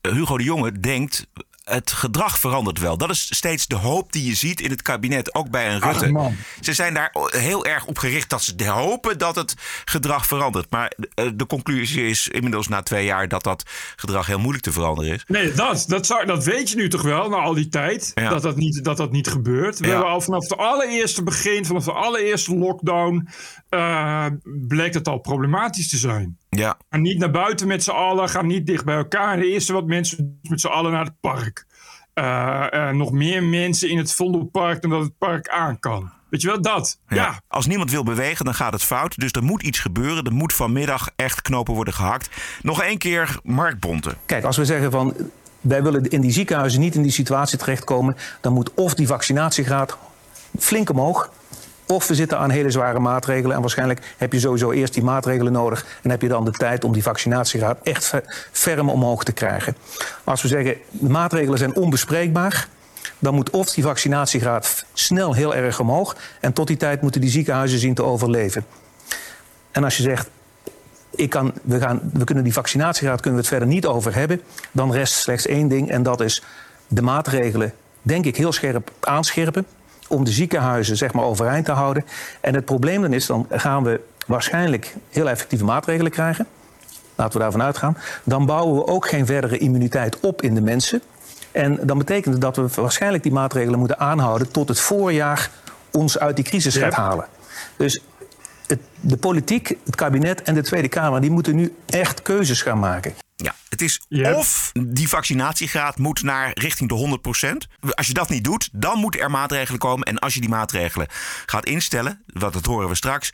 Hugo 0.00 0.36
de 0.36 0.44
Jonge 0.44 0.80
denkt... 0.80 1.26
Het 1.64 1.90
gedrag 1.90 2.38
verandert 2.38 2.78
wel. 2.78 2.96
Dat 2.96 3.10
is 3.10 3.34
steeds 3.34 3.66
de 3.66 3.76
hoop 3.76 4.12
die 4.12 4.26
je 4.26 4.34
ziet 4.34 4.60
in 4.60 4.70
het 4.70 4.82
kabinet, 4.82 5.34
ook 5.34 5.50
bij 5.50 5.72
een 5.72 5.80
Rutte. 5.80 6.18
Ach, 6.18 6.30
ze 6.60 6.72
zijn 6.72 6.94
daar 6.94 7.14
heel 7.26 7.64
erg 7.64 7.86
op 7.86 7.98
gericht 7.98 8.30
dat 8.30 8.42
ze 8.42 8.70
hopen 8.70 9.18
dat 9.18 9.34
het 9.34 9.54
gedrag 9.84 10.26
verandert. 10.26 10.70
Maar 10.70 10.92
de 11.34 11.46
conclusie 11.46 12.08
is 12.08 12.28
inmiddels 12.28 12.68
na 12.68 12.82
twee 12.82 13.04
jaar 13.04 13.28
dat 13.28 13.42
dat 13.42 13.62
gedrag 13.96 14.26
heel 14.26 14.38
moeilijk 14.38 14.64
te 14.64 14.72
veranderen 14.72 15.14
is. 15.14 15.24
Nee, 15.26 15.52
dat, 15.52 15.84
dat, 15.88 16.06
zou, 16.06 16.26
dat 16.26 16.44
weet 16.44 16.70
je 16.70 16.76
nu 16.76 16.88
toch 16.88 17.02
wel, 17.02 17.28
na 17.28 17.36
al 17.36 17.54
die 17.54 17.68
tijd, 17.68 18.10
ja. 18.14 18.28
dat, 18.28 18.42
dat, 18.42 18.56
niet, 18.56 18.84
dat 18.84 18.96
dat 18.96 19.12
niet 19.12 19.28
gebeurt. 19.28 19.78
We 19.78 19.86
ja. 19.86 19.90
hebben 19.92 20.10
al 20.10 20.20
vanaf 20.20 20.46
de 20.46 20.56
allereerste 20.56 21.22
begin, 21.22 21.66
vanaf 21.66 21.84
de 21.84 21.92
allereerste 21.92 22.54
lockdown, 22.54 23.28
uh, 23.70 24.26
bleek 24.42 24.94
het 24.94 25.08
al 25.08 25.18
problematisch 25.18 25.88
te 25.88 25.96
zijn. 25.96 26.38
Ja. 26.54 26.76
Ga 26.90 26.96
niet 26.96 27.18
naar 27.18 27.30
buiten 27.30 27.66
met 27.66 27.82
z'n 27.84 27.90
allen, 27.90 28.28
ga 28.28 28.42
niet 28.42 28.66
dicht 28.66 28.84
bij 28.84 28.96
elkaar. 28.96 29.36
De 29.36 29.50
eerste 29.50 29.72
wat 29.72 29.86
mensen 29.86 30.38
met 30.42 30.60
z'n 30.60 30.66
allen 30.66 30.92
naar 30.92 31.04
het 31.04 31.20
park. 31.20 31.66
Uh, 32.14 32.66
uh, 32.70 32.90
nog 32.90 33.12
meer 33.12 33.42
mensen 33.42 33.88
in 33.88 33.98
het 33.98 34.12
Vondelpark 34.12 34.82
dan 34.82 34.90
dat 34.90 35.02
het 35.02 35.18
park 35.18 35.48
aan 35.48 35.78
kan. 35.78 36.12
Weet 36.30 36.42
je 36.42 36.48
wel, 36.48 36.62
dat. 36.62 36.98
Ja. 37.08 37.16
ja. 37.16 37.40
Als 37.48 37.66
niemand 37.66 37.90
wil 37.90 38.02
bewegen, 38.02 38.44
dan 38.44 38.54
gaat 38.54 38.72
het 38.72 38.82
fout. 38.82 39.18
Dus 39.18 39.30
er 39.30 39.42
moet 39.42 39.62
iets 39.62 39.78
gebeuren. 39.78 40.24
Er 40.24 40.32
moet 40.32 40.52
vanmiddag 40.52 41.10
echt 41.16 41.42
knopen 41.42 41.74
worden 41.74 41.94
gehakt. 41.94 42.30
Nog 42.62 42.82
één 42.82 42.98
keer 42.98 43.38
Mark 43.42 43.80
Bonte. 43.80 44.16
Kijk, 44.26 44.44
als 44.44 44.56
we 44.56 44.64
zeggen 44.64 44.90
van... 44.90 45.14
wij 45.60 45.82
willen 45.82 46.02
in 46.02 46.20
die 46.20 46.30
ziekenhuizen 46.30 46.80
niet 46.80 46.94
in 46.94 47.02
die 47.02 47.10
situatie 47.10 47.58
terechtkomen... 47.58 48.16
dan 48.40 48.52
moet 48.52 48.74
of 48.74 48.94
die 48.94 49.06
vaccinatiegraad 49.06 49.98
flink 50.58 50.90
omhoog... 50.90 51.30
Of 51.94 52.06
we 52.06 52.14
zitten 52.14 52.38
aan 52.38 52.50
hele 52.50 52.70
zware 52.70 52.98
maatregelen. 52.98 53.56
En 53.56 53.60
waarschijnlijk 53.60 54.14
heb 54.16 54.32
je 54.32 54.40
sowieso 54.40 54.70
eerst 54.70 54.94
die 54.94 55.02
maatregelen 55.02 55.52
nodig. 55.52 55.86
En 56.02 56.10
heb 56.10 56.22
je 56.22 56.28
dan 56.28 56.44
de 56.44 56.50
tijd 56.50 56.84
om 56.84 56.92
die 56.92 57.02
vaccinatiegraad 57.02 57.78
echt 57.82 58.12
ferm 58.52 58.88
omhoog 58.90 59.24
te 59.24 59.32
krijgen. 59.32 59.76
Als 60.24 60.42
we 60.42 60.48
zeggen 60.48 60.76
de 60.90 61.08
maatregelen 61.08 61.58
zijn 61.58 61.76
onbespreekbaar. 61.76 62.68
Dan 63.18 63.34
moet 63.34 63.50
of 63.50 63.70
die 63.70 63.84
vaccinatiegraad 63.84 64.84
snel 64.92 65.34
heel 65.34 65.54
erg 65.54 65.80
omhoog. 65.80 66.16
En 66.40 66.52
tot 66.52 66.66
die 66.66 66.76
tijd 66.76 67.02
moeten 67.02 67.20
die 67.20 67.30
ziekenhuizen 67.30 67.78
zien 67.78 67.94
te 67.94 68.02
overleven. 68.02 68.64
En 69.70 69.84
als 69.84 69.96
je 69.96 70.02
zegt. 70.02 70.28
Ik 71.10 71.30
kan, 71.30 71.52
we, 71.62 71.80
gaan, 71.80 72.00
we 72.12 72.24
kunnen 72.24 72.44
die 72.44 72.52
vaccinatiegraad 72.52 73.20
kunnen 73.20 73.40
we 73.40 73.46
het 73.46 73.54
verder 73.54 73.74
niet 73.74 73.86
over 73.86 74.14
hebben. 74.14 74.40
Dan 74.72 74.92
rest 74.92 75.14
slechts 75.14 75.46
één 75.46 75.68
ding. 75.68 75.90
En 75.90 76.02
dat 76.02 76.20
is 76.20 76.42
de 76.88 77.02
maatregelen, 77.02 77.72
denk 78.02 78.24
ik, 78.24 78.36
heel 78.36 78.52
scherp 78.52 78.90
aanscherpen 79.00 79.66
om 80.14 80.24
de 80.24 80.30
ziekenhuizen 80.30 80.96
zeg 80.96 81.12
maar, 81.12 81.24
overeind 81.24 81.64
te 81.64 81.72
houden. 81.72 82.04
En 82.40 82.54
het 82.54 82.64
probleem 82.64 83.02
dan 83.02 83.12
is, 83.12 83.26
dan 83.26 83.46
gaan 83.50 83.84
we 83.84 84.00
waarschijnlijk 84.26 84.94
heel 85.10 85.28
effectieve 85.28 85.64
maatregelen 85.64 86.10
krijgen. 86.10 86.46
Laten 87.14 87.32
we 87.32 87.38
daarvan 87.38 87.62
uitgaan. 87.62 87.96
Dan 88.24 88.46
bouwen 88.46 88.74
we 88.74 88.86
ook 88.86 89.08
geen 89.08 89.26
verdere 89.26 89.58
immuniteit 89.58 90.20
op 90.20 90.42
in 90.42 90.54
de 90.54 90.60
mensen. 90.60 91.02
En 91.52 91.78
dan 91.82 91.98
betekent 91.98 92.34
het 92.34 92.42
dat 92.42 92.56
we 92.56 92.80
waarschijnlijk 92.80 93.22
die 93.22 93.32
maatregelen 93.32 93.78
moeten 93.78 93.98
aanhouden 93.98 94.50
tot 94.50 94.68
het 94.68 94.80
voorjaar 94.80 95.50
ons 95.90 96.18
uit 96.18 96.36
die 96.36 96.44
crisis 96.44 96.76
gaat 96.76 96.94
halen. 96.94 97.26
Dus 97.76 98.02
het, 98.66 98.80
de 99.00 99.16
politiek, 99.16 99.76
het 99.84 99.96
kabinet 99.96 100.42
en 100.42 100.54
de 100.54 100.62
Tweede 100.62 100.88
Kamer, 100.88 101.20
die 101.20 101.30
moeten 101.30 101.56
nu 101.56 101.74
echt 101.86 102.22
keuzes 102.22 102.62
gaan 102.62 102.78
maken. 102.78 103.23
Het 103.74 103.82
is 103.82 104.00
yep. 104.08 104.34
of 104.34 104.72
die 104.88 105.08
vaccinatiegraad 105.08 105.98
moet 105.98 106.22
naar 106.22 106.50
richting 106.54 106.88
de 106.88 107.18
100%. 107.80 107.90
Als 107.94 108.06
je 108.06 108.12
dat 108.12 108.28
niet 108.28 108.44
doet, 108.44 108.68
dan 108.72 108.98
moeten 108.98 109.20
er 109.20 109.30
maatregelen 109.30 109.80
komen. 109.80 110.06
En 110.06 110.18
als 110.18 110.34
je 110.34 110.40
die 110.40 110.48
maatregelen 110.48 111.06
gaat 111.46 111.66
instellen, 111.66 112.22
wat 112.26 112.52
dat 112.52 112.64
horen 112.64 112.88
we 112.88 112.94
straks, 112.94 113.30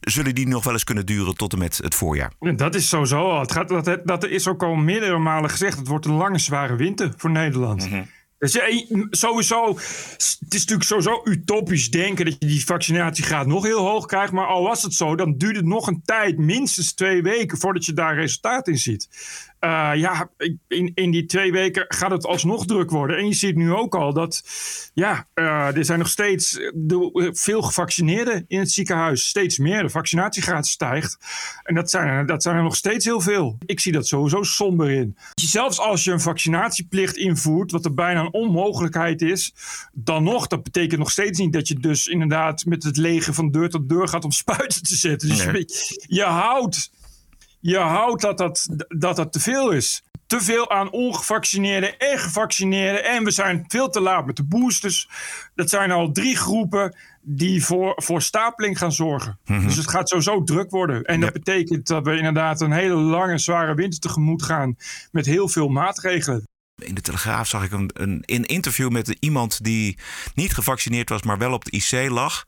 zullen 0.00 0.34
die 0.34 0.48
nog 0.48 0.64
wel 0.64 0.72
eens 0.72 0.84
kunnen 0.84 1.06
duren 1.06 1.34
tot 1.34 1.52
en 1.52 1.58
met 1.58 1.76
het 1.82 1.94
voorjaar. 1.94 2.32
Dat 2.56 2.74
is 2.74 2.88
sowieso 2.88 3.30
al. 3.30 3.40
Het 3.40 3.52
gaat, 3.52 3.68
dat, 3.68 4.00
dat 4.04 4.24
is 4.24 4.48
ook 4.48 4.62
al 4.62 4.74
meerdere 4.74 5.18
malen 5.18 5.50
gezegd. 5.50 5.78
Het 5.78 5.88
wordt 5.88 6.06
een 6.06 6.14
lange, 6.14 6.38
zware 6.38 6.76
winter 6.76 7.12
voor 7.16 7.30
Nederland. 7.30 7.84
Mm 7.84 7.90
-hmm. 7.90 8.06
Dus 8.44 8.52
je, 8.52 9.06
sowieso, 9.10 9.74
het 9.74 10.54
is 10.54 10.60
natuurlijk 10.60 10.82
sowieso 10.82 11.20
utopisch 11.24 11.90
denken 11.90 12.24
dat 12.24 12.36
je 12.38 12.46
die 12.46 12.64
vaccinatiegraad 12.64 13.46
nog 13.46 13.62
heel 13.62 13.86
hoog 13.86 14.06
krijgt. 14.06 14.32
Maar 14.32 14.46
al 14.46 14.62
was 14.62 14.82
het 14.82 14.94
zo, 14.94 15.16
dan 15.16 15.36
duurt 15.36 15.56
het 15.56 15.64
nog 15.64 15.86
een 15.86 16.02
tijd, 16.04 16.38
minstens 16.38 16.92
twee 16.92 17.22
weken, 17.22 17.58
voordat 17.58 17.84
je 17.84 17.92
daar 17.92 18.14
resultaat 18.14 18.68
in 18.68 18.78
ziet. 18.78 19.08
Uh, 19.64 19.90
ja, 19.94 20.30
in, 20.68 20.92
in 20.94 21.10
die 21.10 21.26
twee 21.26 21.52
weken 21.52 21.84
gaat 21.88 22.10
het 22.10 22.26
alsnog 22.26 22.66
druk 22.66 22.90
worden. 22.90 23.16
En 23.16 23.26
je 23.26 23.34
ziet 23.34 23.56
nu 23.56 23.72
ook 23.72 23.94
al 23.94 24.12
dat, 24.12 24.42
ja, 24.94 25.28
uh, 25.34 25.76
er 25.76 25.84
zijn 25.84 25.98
nog 25.98 26.08
steeds 26.08 26.58
de, 26.74 27.30
veel 27.34 27.62
gevaccineerden 27.62 28.44
in 28.48 28.58
het 28.58 28.70
ziekenhuis. 28.70 29.28
Steeds 29.28 29.58
meer. 29.58 29.82
De 29.82 29.88
vaccinatiegraad 29.88 30.66
stijgt. 30.66 31.18
En 31.62 31.74
dat 31.74 31.90
zijn, 31.90 32.26
dat 32.26 32.42
zijn 32.42 32.56
er 32.56 32.62
nog 32.62 32.76
steeds 32.76 33.04
heel 33.04 33.20
veel. 33.20 33.58
Ik 33.66 33.80
zie 33.80 33.92
dat 33.92 34.06
sowieso 34.06 34.42
somber 34.42 34.90
in. 34.90 35.16
Zelfs 35.34 35.80
als 35.80 36.04
je 36.04 36.12
een 36.12 36.20
vaccinatieplicht 36.20 37.16
invoert, 37.16 37.70
wat 37.70 37.84
er 37.84 37.94
bijna 37.94 38.20
een 38.20 38.32
onmogelijkheid 38.32 39.22
is, 39.22 39.54
dan 39.92 40.22
nog, 40.22 40.46
dat 40.46 40.62
betekent 40.62 40.98
nog 40.98 41.10
steeds 41.10 41.38
niet 41.38 41.52
dat 41.52 41.68
je 41.68 41.74
dus 41.74 42.06
inderdaad 42.06 42.64
met 42.64 42.82
het 42.82 42.96
leger 42.96 43.34
van 43.34 43.50
deur 43.50 43.70
tot 43.70 43.88
deur 43.88 44.08
gaat 44.08 44.24
om 44.24 44.30
spuiten 44.30 44.82
te 44.82 44.96
zetten. 44.96 45.28
Dus 45.28 45.46
nee. 45.46 45.54
je, 45.54 46.04
je 46.06 46.22
houdt 46.22 46.90
je 47.66 47.78
houdt 47.78 48.22
dat 48.22 48.38
dat, 48.38 48.68
dat 48.88 49.16
dat 49.16 49.32
te 49.32 49.40
veel 49.40 49.70
is. 49.70 50.02
Te 50.26 50.40
veel 50.40 50.70
aan 50.70 50.90
ongevaccineerden 50.90 51.98
en 51.98 52.18
gevaccineerden. 52.18 53.04
En 53.04 53.24
we 53.24 53.30
zijn 53.30 53.64
veel 53.68 53.88
te 53.88 54.00
laat 54.00 54.26
met 54.26 54.36
de 54.36 54.44
boosters. 54.44 55.08
Dat 55.54 55.70
zijn 55.70 55.90
al 55.90 56.12
drie 56.12 56.36
groepen 56.36 56.96
die 57.22 57.64
voor, 57.64 57.92
voor 57.96 58.22
stapeling 58.22 58.78
gaan 58.78 58.92
zorgen. 58.92 59.38
Mm 59.44 59.56
-hmm. 59.56 59.66
Dus 59.66 59.76
het 59.76 59.88
gaat 59.88 60.08
sowieso 60.08 60.42
druk 60.42 60.70
worden. 60.70 61.02
En 61.02 61.20
dat 61.20 61.32
betekent 61.32 61.86
dat 61.86 62.04
we 62.04 62.16
inderdaad 62.16 62.60
een 62.60 62.72
hele 62.72 62.94
lange, 62.94 63.38
zware 63.38 63.74
winter 63.74 64.00
tegemoet 64.00 64.42
gaan. 64.42 64.76
Met 65.10 65.26
heel 65.26 65.48
veel 65.48 65.68
maatregelen. 65.68 66.44
In 66.82 66.94
de 66.94 67.00
Telegraaf 67.00 67.48
zag 67.48 67.64
ik 67.64 67.72
een, 67.72 67.90
een, 67.92 68.22
een 68.26 68.44
interview 68.44 68.90
met 68.90 69.16
iemand 69.20 69.64
die 69.64 69.98
niet 70.34 70.54
gevaccineerd 70.54 71.08
was, 71.08 71.22
maar 71.22 71.38
wel 71.38 71.52
op 71.52 71.64
de 71.64 71.70
IC 71.70 72.10
lag. 72.10 72.44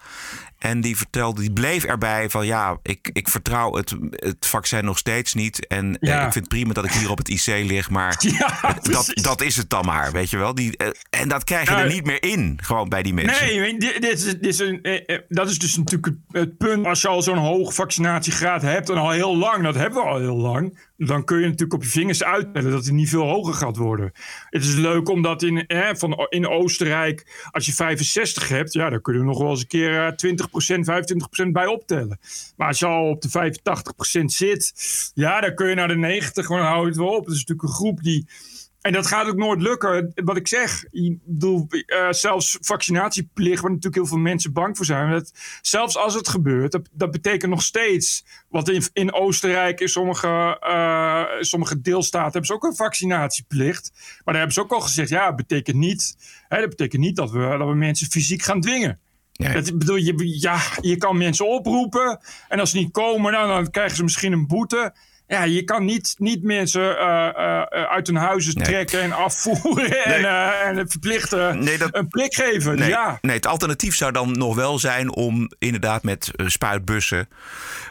En 0.59 0.81
die 0.81 0.97
vertelde, 0.97 1.41
die 1.41 1.53
bleef 1.53 1.85
erbij 1.85 2.31
van 2.31 2.47
ja, 2.47 2.79
ik, 2.83 3.11
ik 3.13 3.29
vertrouw 3.29 3.75
het, 3.75 3.95
het 4.11 4.47
vaccin 4.47 4.85
nog 4.85 4.99
steeds 4.99 5.35
niet. 5.35 5.67
En 5.67 5.99
eh, 5.99 6.15
ik 6.15 6.21
vind 6.21 6.35
het 6.35 6.49
prima 6.49 6.73
dat 6.73 6.85
ik 6.85 6.93
hier 6.93 7.11
op 7.11 7.19
het 7.19 7.29
IC 7.29 7.47
lig, 7.47 7.91
maar 7.91 8.17
Ja, 8.39 8.79
dat, 8.83 9.11
dat 9.15 9.43
is 9.43 9.57
het 9.57 9.71
dan 9.71 9.85
maar, 9.85 10.13
weet 10.13 10.31
je 10.31 10.37
wel. 10.37 10.55
Die, 10.55 10.77
eh, 10.77 10.89
en 11.11 11.29
dat 11.29 11.45
krijg 11.45 11.69
je 11.69 11.75
Nou, 11.75 11.87
er 11.87 11.93
niet 11.93 12.05
meer 12.05 12.23
in, 12.23 12.59
gewoon 12.63 12.89
bij 12.89 13.03
die 13.03 13.15
mensen. 13.15 13.47
Nee, 13.47 13.79
dit, 13.79 14.01
dit 14.01 14.13
is, 14.13 14.25
dit 14.25 14.47
is 14.47 14.59
een, 14.59 14.83
eh, 14.83 15.19
dat 15.29 15.51
is 15.51 15.59
dus 15.59 15.77
natuurlijk 15.77 16.17
het 16.31 16.57
punt. 16.57 16.87
Als 16.87 17.03
je 17.03 17.09
al 17.09 17.23
zo'n 17.23 17.39
hoog 17.39 17.75
vaccinatiegraad 17.75 18.63
hebt, 18.63 18.91
en 18.91 18.97
al 18.97 19.11
heel 19.11 19.37
lang, 19.37 19.63
dat 19.63 19.75
hebben 19.75 20.03
we 20.03 20.09
al 20.09 20.19
heel 20.19 20.37
lang, 20.37 20.79
dan 20.97 21.25
kun 21.25 21.38
je 21.38 21.45
natuurlijk 21.45 21.73
op 21.73 21.83
je 21.83 21.88
vingers 21.88 22.25
uittellen 22.25 22.71
dat 22.71 22.85
het 22.85 22.95
niet 22.95 23.09
veel 23.09 23.29
hoger 23.29 23.55
gaat 23.55 23.76
worden. 23.76 24.12
Het 24.50 24.62
is 24.62 24.75
leuk 24.75 25.09
omdat 25.09 25.43
in, 25.43 25.65
hè, 25.67 25.97
van, 25.97 26.26
in 26.29 26.49
Oostenrijk, 26.49 27.47
als 27.50 27.67
je 27.67 27.73
65 27.73 28.49
hebt, 28.49 28.73
ja, 28.73 28.91
dan 28.91 29.00
kun 29.00 29.15
je 29.15 29.19
er 29.19 29.25
nog 29.25 29.38
wel 29.38 29.50
eens 29.50 29.61
een 29.61 29.67
keer 29.67 30.07
eh, 30.07 30.12
20%, 31.43 31.47
25% 31.47 31.50
bij 31.53 31.67
optellen. 31.67 32.19
Maar 32.57 32.69
als 32.69 32.79
je 32.79 32.87
al 32.87 33.09
op 33.09 33.23
de 33.23 33.53
85% 34.21 34.25
zit, 34.25 34.73
ja, 35.15 35.41
dan 35.41 35.55
kun 35.55 35.69
je 35.69 35.75
naar 35.75 35.88
de 35.88 35.97
90, 35.97 36.49
maar 36.49 36.59
dan 36.59 36.69
hou 36.69 36.83
je 36.83 36.88
het 36.88 36.97
wel 36.97 37.15
op. 37.15 37.25
Het 37.25 37.35
is 37.35 37.41
natuurlijk 37.41 37.69
een 37.69 37.75
groep 37.75 38.03
die. 38.03 38.26
En 38.87 38.93
dat 38.93 39.07
gaat 39.07 39.26
ook 39.26 39.37
nooit 39.37 39.61
lukken. 39.61 40.12
Wat 40.14 40.37
ik 40.37 40.49
zeg, 40.49 40.85
ik 40.90 41.19
bedoel, 41.25 41.66
eh, 41.69 42.11
zelfs 42.11 42.59
vaccinatieplicht, 42.61 43.61
waar 43.61 43.71
natuurlijk 43.71 43.95
heel 43.95 44.07
veel 44.07 44.19
mensen 44.19 44.52
bang 44.52 44.76
voor 44.76 44.85
zijn. 44.85 45.11
Dat, 45.11 45.33
zelfs 45.62 45.97
als 45.97 46.14
het 46.14 46.28
gebeurt, 46.28 46.73
dat, 46.73 46.88
dat 46.93 47.11
betekent 47.11 47.50
nog 47.50 47.62
steeds. 47.62 48.25
Want 48.49 48.71
in, 48.71 48.83
in 48.93 49.12
Oostenrijk, 49.12 49.81
in 49.81 49.88
sommige, 49.88 50.57
eh, 50.61 51.25
sommige 51.40 51.81
deelstaten, 51.81 52.31
hebben 52.31 52.47
ze 52.47 52.55
ook 52.55 52.64
een 52.64 52.76
vaccinatieplicht. 52.76 53.90
Maar 53.95 54.35
daar 54.35 54.35
hebben 54.35 54.52
ze 54.55 54.61
ook 54.61 54.73
al 54.73 54.81
gezegd, 54.81 55.09
ja, 55.09 55.26
dat 55.26 55.37
betekent 55.37 55.76
niet, 55.76 56.16
hè, 56.49 56.61
dat, 56.61 56.69
betekent 56.69 57.02
niet 57.02 57.16
dat, 57.16 57.31
we, 57.31 57.57
dat 57.59 57.69
we 57.69 57.75
mensen 57.75 58.11
fysiek 58.11 58.43
gaan 58.43 58.61
dwingen. 58.61 59.00
Nee. 59.33 59.52
Dat, 59.52 59.78
bedoel, 59.78 59.97
je, 59.97 60.40
ja, 60.40 60.61
je 60.81 60.97
kan 60.97 61.16
mensen 61.16 61.49
oproepen. 61.49 62.21
En 62.49 62.61
als 62.61 62.71
ze 62.71 62.76
niet 62.76 62.93
komen, 62.93 63.33
dan, 63.33 63.49
dan 63.49 63.71
krijgen 63.71 63.97
ze 63.97 64.02
misschien 64.02 64.33
een 64.33 64.47
boete. 64.47 64.95
Ja, 65.28 65.42
je 65.45 65.62
kan 65.64 65.85
niet, 65.85 66.14
niet 66.18 66.42
mensen 66.42 66.99
eh, 66.99 67.26
eh, 67.28 67.62
eh, 67.68 67.83
uit 67.90 68.06
hun 68.06 68.16
huizen 68.16 68.54
Nee. 68.54 68.64
trekken 68.64 69.00
en 69.02 69.12
afvoeren 69.12 70.04
en, 70.04 70.25
en 70.78 70.88
verplichten 70.88 71.64
Nee, 71.64 71.78
dat- 71.78 71.95
een 71.97 72.09
prik 72.09 72.35
geven. 72.35 72.78
Nee, 72.78 72.88
Ja, 72.88 73.18
nee, 73.21 73.37
het 73.37 73.47
alternatief 73.47 73.95
zou 73.97 74.12
dan 74.12 74.33
nog 74.33 74.54
wel 74.54 74.78
zijn 74.78 75.11
om 75.14 75.50
inderdaad 75.59 76.02
met 76.02 76.30
spuitbussen 76.47 77.28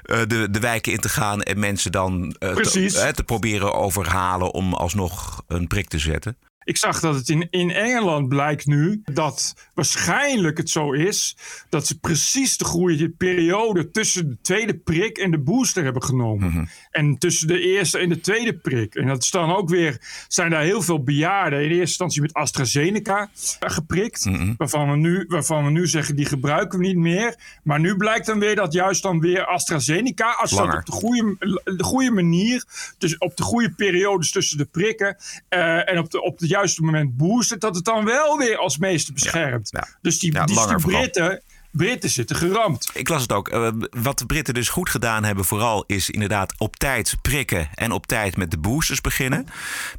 de, 0.03 0.47
de 0.51 0.59
wijken 0.59 0.91
in 0.91 0.99
te 0.99 1.09
gaan 1.09 1.41
en 1.41 1.59
mensen 1.59 1.91
dan 1.91 2.35
te, 2.39 3.11
te 3.15 3.23
proberen 3.23 3.73
overhalen 3.73 4.53
om 4.53 4.73
alsnog 4.73 5.43
een 5.47 5.67
prik 5.67 5.87
te 5.87 5.99
zetten. 5.99 6.37
Ik 6.65 6.77
zag 6.77 7.00
dat 7.00 7.15
het 7.15 7.29
in, 7.29 7.48
in 7.50 7.72
Engeland 7.72 8.29
blijkt 8.29 8.65
nu 8.65 9.01
dat 9.05 9.55
waarschijnlijk 9.74 10.57
het 10.57 10.69
zo 10.69 10.91
is 10.91 11.38
dat 11.69 11.88
ze 11.88 12.00
precies 12.00 12.57
de 12.57 12.65
goede 12.65 13.10
periode 13.10 13.91
tussen 13.91 14.29
de 14.29 14.38
tweede 14.41 14.77
prik 14.77 15.17
en 15.17 15.31
de 15.31 15.39
booster 15.39 15.84
hebben 15.84 16.03
genomen. 16.03 16.50
Mhm. 16.50 16.65
En 16.91 17.17
tussen 17.17 17.48
de 17.48 17.60
eerste 17.60 17.98
en 17.98 18.10
de 18.10 18.19
tweede 18.19 18.53
prik. 18.53 18.95
En 18.95 19.07
dat 19.07 19.24
is 19.24 19.31
dan 19.31 19.55
ook 19.55 19.69
weer, 19.69 19.98
zijn 20.27 20.50
daar 20.50 20.63
heel 20.63 20.81
veel 20.81 21.03
bejaarden 21.03 21.60
in 21.60 21.65
eerste 21.65 21.81
instantie 21.81 22.22
met 22.22 22.34
AstraZeneca 22.34 23.29
geprikt. 23.60 24.25
Mhm. 24.25 24.53
waarvan, 24.57 24.91
we 24.91 24.98
nu, 24.98 25.25
waarvan 25.27 25.65
we 25.65 25.72
nu 25.72 25.88
zeggen 25.88 26.15
die 26.15 26.25
gebruiken 26.25 26.79
we 26.79 26.86
niet 26.86 26.98
meer. 26.98 27.36
Maar 27.63 27.79
nu 27.79 27.95
blijkt 27.95 28.25
dan 28.25 28.39
weer 28.39 28.55
dat 28.55 28.74
juist 28.74 29.03
dan 29.03 29.19
weer 29.19 29.45
AstraZeneca, 29.45 30.31
als 30.31 30.50
je 30.50 30.55
dat 30.55 30.65
Langer. 30.65 30.79
op 30.79 30.86
de 30.86 30.91
goede, 30.91 31.36
de 31.77 31.84
goede 31.84 32.12
manier, 32.12 32.65
dus 32.98 33.17
op 33.17 33.38
de 33.38 33.43
goede 33.43 33.72
periodes 33.72 34.31
tussen 34.31 34.57
de 34.57 34.65
prikken 34.65 35.17
eh, 35.50 35.89
en 35.89 36.00
op, 36.00 36.12
de, 36.12 36.22
op 36.22 36.39
het 36.39 36.50
juiste 36.55 36.81
moment 36.81 37.17
boosten, 37.17 37.59
dat 37.59 37.75
het 37.75 37.85
dan 37.85 38.05
wel 38.05 38.38
weer 38.38 38.57
als 38.57 38.77
meeste 38.77 39.13
beschermt. 39.13 39.69
ja. 39.71 39.88
Dus 40.01 40.19
die, 40.19 40.31
die. 40.45 40.75
Britten, 40.81 41.41
Britten 41.75 42.10
zitten 42.10 42.36
geramd. 42.36 42.89
Ik 42.94 43.10
las 43.10 43.22
het 43.22 43.32
ook. 43.32 43.48
eh, 43.48 43.70
wat 43.89 44.20
de 44.20 44.25
Britten 44.25 44.53
dus 44.53 44.70
goed 44.70 44.89
gedaan 44.89 45.24
hebben, 45.24 45.46
vooral 45.46 45.84
is 45.88 46.10
inderdaad 46.10 46.53
op 46.58 46.75
tijd 46.75 47.15
prikken 47.22 47.70
en 47.74 47.91
op 47.91 48.05
tijd 48.08 48.38
met 48.38 48.51
de 48.51 48.58
boosters 48.58 49.01
beginnen. 49.01 49.46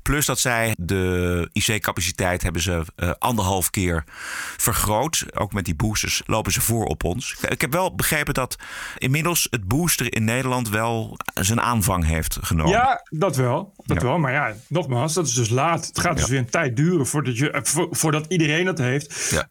Plus 0.02 0.26
dat 0.26 0.38
zij 0.38 0.74
de 0.78 1.48
IC-capaciteit 1.52 2.42
hebben 2.42 2.62
ze 2.62 2.82
eh, 2.96 3.10
anderhalf 3.18 3.70
keer 3.70 4.04
vergroot. 4.56 5.24
Ook 5.34 5.52
met 5.52 5.64
die 5.64 5.74
boosters 5.74 6.22
lopen 6.26 6.52
ze 6.52 6.60
voor 6.60 6.84
op 6.84 7.04
ons. 7.04 7.36
Ik 7.48 7.60
heb 7.60 7.72
wel 7.72 7.94
begrepen 7.94 8.34
dat 8.34 8.56
inmiddels 8.98 9.46
het 9.50 9.64
booster 9.68 10.14
in 10.14 10.24
Nederland 10.24 10.68
wel 10.68 11.16
zijn 11.34 11.60
aanvang 11.60 12.04
heeft 12.06 12.38
genomen. 12.40 12.72
Ja, 12.72 13.00
dat 13.10 13.36
wel. 13.36 13.74
Dat 13.84 13.96
Ja. 13.96 14.02
wel. 14.06 14.18
Maar 14.18 14.32
ja, 14.32 14.54
nogmaals, 14.68 15.14
dat 15.14 15.26
is 15.26 15.34
dus 15.34 15.48
laat. 15.48 15.86
Het 15.86 15.98
gaat 16.00 16.16
dus 16.16 16.28
weer 16.28 16.38
een 16.38 16.50
tijd 16.50 16.76
duren 16.76 17.06
voordat, 17.06 17.38
je, 17.38 17.50
eh, 17.50 17.60
vo- 17.64 17.88
voordat 17.90 18.24
iedereen 18.28 18.64
dat 18.64 18.78
heeft. 18.78 19.30
Ja. 19.30 19.48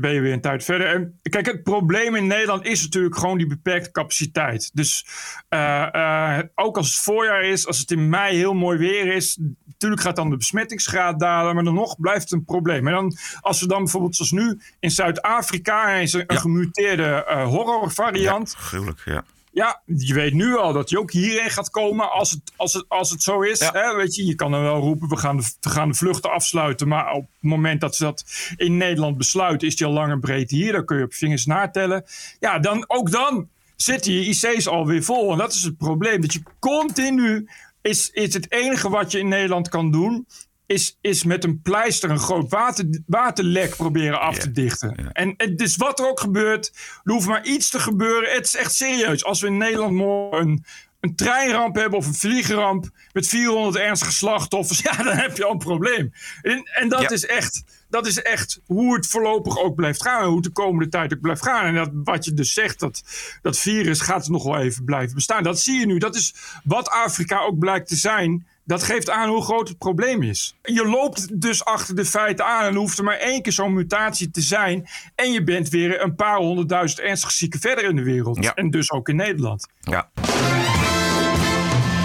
Ben 0.00 0.12
je 0.12 0.20
weer 0.20 0.32
een 0.32 0.40
tijd 0.40 0.64
verder. 0.64 0.86
En 0.94 1.18
kijk, 1.22 1.47
het 1.52 1.62
probleem 1.62 2.14
in 2.14 2.26
Nederland 2.26 2.66
is 2.66 2.82
natuurlijk 2.82 3.16
gewoon 3.16 3.38
die 3.38 3.46
beperkte 3.46 3.90
capaciteit. 3.90 4.70
Dus 4.74 5.06
eh, 5.48 5.94
eh, 6.38 6.44
ook 6.54 6.76
als 6.76 6.86
het 6.86 6.96
voorjaar 7.04 7.42
is, 7.44 7.66
als 7.66 7.78
het 7.78 7.90
in 7.90 8.08
mei 8.08 8.36
heel 8.36 8.54
mooi 8.54 8.78
weer 8.78 9.14
is. 9.14 9.38
Natuurlijk 9.66 10.02
gaat 10.02 10.16
dan 10.16 10.30
de 10.30 10.36
besmettingsgraad 10.36 11.20
dalen, 11.20 11.54
maar 11.54 11.64
dan 11.64 11.74
nog 11.74 12.00
blijft 12.00 12.22
het 12.22 12.32
een 12.32 12.44
probleem. 12.44 12.86
En 12.86 12.94
dan, 12.94 13.16
als 13.40 13.60
we 13.60 13.66
dan 13.66 13.78
bijvoorbeeld 13.82 14.16
zoals 14.16 14.30
nu 14.30 14.60
in 14.80 14.90
Zuid-Afrika 14.90 15.90
is 15.92 16.14
er 16.14 16.20
een 16.26 16.34
Ja. 16.34 16.40
gemuteerde 16.40 17.24
eh, 17.24 17.44
horrorvariant. 17.46 18.54
Ja, 18.58 18.64
gruwelijk, 18.64 19.00
ja. 19.04 19.24
Ja, 19.52 19.82
je 19.84 20.14
weet 20.14 20.32
nu 20.32 20.56
al 20.56 20.72
dat 20.72 20.90
hij 20.90 20.98
ook 20.98 21.12
hierheen 21.12 21.50
gaat 21.50 21.70
komen 21.70 22.12
als 22.12 22.30
het, 22.30 22.40
als 22.56 22.72
het, 22.72 22.84
als 22.88 23.10
het 23.10 23.22
zo 23.22 23.40
is. 23.40 23.58
Ja. 23.58 23.70
Hè? 23.72 23.96
Weet 23.96 24.14
je, 24.14 24.26
je 24.26 24.34
kan 24.34 24.50
dan 24.50 24.62
wel 24.62 24.80
roepen, 24.80 25.08
we 25.08 25.16
gaan, 25.16 25.36
de, 25.36 25.52
we 25.60 25.70
gaan 25.70 25.88
de 25.88 25.94
vluchten 25.94 26.30
afsluiten. 26.30 26.88
Maar 26.88 27.12
op 27.12 27.22
het 27.22 27.50
moment 27.50 27.80
dat 27.80 27.96
ze 27.96 28.04
dat 28.04 28.24
in 28.56 28.76
Nederland 28.76 29.16
besluiten, 29.16 29.68
is 29.68 29.76
die 29.76 29.86
al 29.86 29.92
lang 29.92 30.12
en 30.12 30.20
breed 30.20 30.50
hier. 30.50 30.72
Dan 30.72 30.84
kun 30.84 30.96
je 30.96 31.04
op 31.04 31.12
je 31.12 31.18
vingers 31.18 31.46
natellen. 31.46 32.04
Ja, 32.40 32.58
dan, 32.58 32.84
ook 32.86 33.10
dan 33.10 33.48
zitten 33.76 34.12
je 34.12 34.24
IC's 34.24 34.66
alweer 34.66 35.02
vol. 35.02 35.32
En 35.32 35.38
dat 35.38 35.52
is 35.52 35.62
het 35.62 35.76
probleem. 35.76 36.20
Dat 36.20 36.32
je 36.32 36.42
continu, 36.58 37.48
is, 37.82 38.10
is 38.10 38.34
het 38.34 38.52
enige 38.52 38.88
wat 38.88 39.12
je 39.12 39.18
in 39.18 39.28
Nederland 39.28 39.68
kan 39.68 39.90
doen... 39.90 40.26
Is, 40.68 40.98
is 41.00 41.24
met 41.24 41.44
een 41.44 41.62
pleister 41.62 42.10
een 42.10 42.18
groot 42.18 42.50
water, 42.50 43.02
waterlek 43.06 43.76
proberen 43.76 44.20
af 44.20 44.38
te 44.38 44.50
dichten. 44.52 45.12
En 45.12 45.34
het 45.36 45.60
is 45.60 45.76
wat 45.76 45.98
er 45.98 46.08
ook 46.08 46.20
gebeurt. 46.20 46.72
Er 47.04 47.12
hoeft 47.12 47.26
maar 47.26 47.44
iets 47.44 47.70
te 47.70 47.78
gebeuren. 47.78 48.30
Het 48.32 48.44
is 48.44 48.56
echt 48.56 48.74
serieus. 48.74 49.24
Als 49.24 49.40
we 49.40 49.46
in 49.46 49.56
Nederland 49.56 49.92
morgen 49.92 50.48
een, 50.48 50.64
een 51.00 51.14
treinramp 51.16 51.74
hebben 51.74 51.98
of 51.98 52.06
een 52.06 52.14
vliegramp 52.14 52.90
met 53.12 53.26
400 53.26 53.76
ernstige 53.76 54.12
slachtoffers, 54.12 54.80
ja, 54.90 55.02
dan 55.02 55.16
heb 55.16 55.36
je 55.36 55.44
al 55.44 55.52
een 55.52 55.58
probleem. 55.58 56.12
En, 56.42 56.62
en 56.74 56.88
dat, 56.88 57.00
Ja. 57.00 57.10
is 57.10 57.26
echt, 57.26 57.62
dat 57.88 58.06
is 58.06 58.22
echt 58.22 58.60
hoe 58.66 58.94
het 58.94 59.06
voorlopig 59.06 59.58
ook 59.58 59.74
blijft 59.74 60.02
gaan. 60.02 60.20
En 60.20 60.26
hoe 60.26 60.36
het 60.36 60.44
de 60.44 60.50
komende 60.50 60.88
tijd 60.90 61.14
ook 61.14 61.20
blijft 61.20 61.42
gaan. 61.42 61.64
En 61.66 61.74
dat, 61.74 61.90
wat 61.92 62.24
je 62.24 62.34
dus 62.34 62.52
zegt, 62.52 62.80
dat, 62.80 63.02
dat 63.42 63.58
virus 63.58 64.00
gaat 64.00 64.28
nog 64.28 64.44
wel 64.44 64.58
even 64.58 64.84
blijven 64.84 65.14
bestaan. 65.14 65.42
Dat 65.42 65.60
zie 65.60 65.80
je 65.80 65.86
nu. 65.86 65.98
Dat 65.98 66.14
is 66.16 66.34
wat 66.64 66.88
Afrika 66.88 67.40
ook 67.40 67.58
blijkt 67.58 67.88
te 67.88 67.96
zijn. 67.96 68.46
Dat 68.68 68.82
geeft 68.82 69.10
aan 69.10 69.28
hoe 69.28 69.42
groot 69.42 69.68
het 69.68 69.78
probleem 69.78 70.22
is. 70.22 70.56
Je 70.62 70.86
loopt 70.86 71.40
dus 71.40 71.64
achter 71.64 71.94
de 71.94 72.04
feiten 72.04 72.46
aan 72.46 72.64
en 72.64 72.72
er 72.72 72.78
hoeft 72.78 72.98
er 72.98 73.04
maar 73.04 73.18
één 73.18 73.42
keer 73.42 73.52
zo'n 73.52 73.72
mutatie 73.72 74.30
te 74.30 74.40
zijn. 74.40 74.88
En 75.14 75.32
je 75.32 75.44
bent 75.44 75.68
weer 75.68 76.02
een 76.02 76.14
paar 76.14 76.36
honderdduizend 76.36 77.00
ernstig 77.00 77.30
zieken 77.30 77.60
verder 77.60 77.84
in 77.84 77.96
de 77.96 78.02
wereld. 78.02 78.44
Ja. 78.44 78.54
En 78.54 78.70
dus 78.70 78.90
ook 78.90 79.08
in 79.08 79.16
Nederland. 79.16 79.68
ja. 79.80 80.10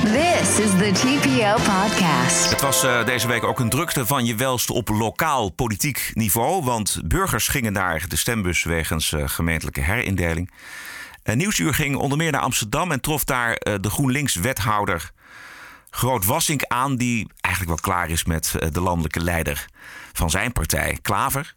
This 0.03 0.59
is 0.59 0.69
the 0.69 0.91
TPO 0.93 1.53
podcast. 1.53 2.49
Het 2.49 2.61
was 2.61 2.83
eh, 2.83 3.05
deze 3.05 3.27
week 3.27 3.43
ook 3.43 3.59
een 3.59 3.69
drukte 3.69 4.05
van 4.05 4.25
je 4.25 4.35
welst 4.35 4.69
op 4.69 4.89
lokaal 4.89 5.49
politiek 5.49 6.11
niveau. 6.13 6.63
Want 6.63 7.01
burgers 7.05 7.47
gingen 7.47 7.73
naar 7.73 8.07
de 8.07 8.15
stembus 8.15 8.63
wegens 8.63 9.13
eh, 9.13 9.23
gemeentelijke 9.27 9.81
herindeling. 9.81 10.51
Een 11.23 11.37
Nieuwsuur 11.37 11.73
ging 11.73 11.95
onder 11.95 12.17
meer 12.17 12.31
naar 12.31 12.41
Amsterdam 12.41 12.91
en 12.91 13.01
trof 13.01 13.23
daar 13.23 13.53
eh, 13.53 13.73
de 13.79 13.89
GroenLinks-wethouder 13.89 15.11
Groot 15.95 16.25
Wassink 16.25 16.63
aan. 16.63 16.95
Die 16.95 17.27
eigenlijk 17.41 17.81
wel 17.81 17.93
klaar 17.93 18.09
is 18.09 18.23
met 18.23 18.55
eh, 18.55 18.71
de 18.71 18.81
landelijke 18.81 19.19
leider 19.19 19.65
van 20.13 20.29
zijn 20.29 20.51
partij, 20.51 20.97
Klaver. 21.01 21.55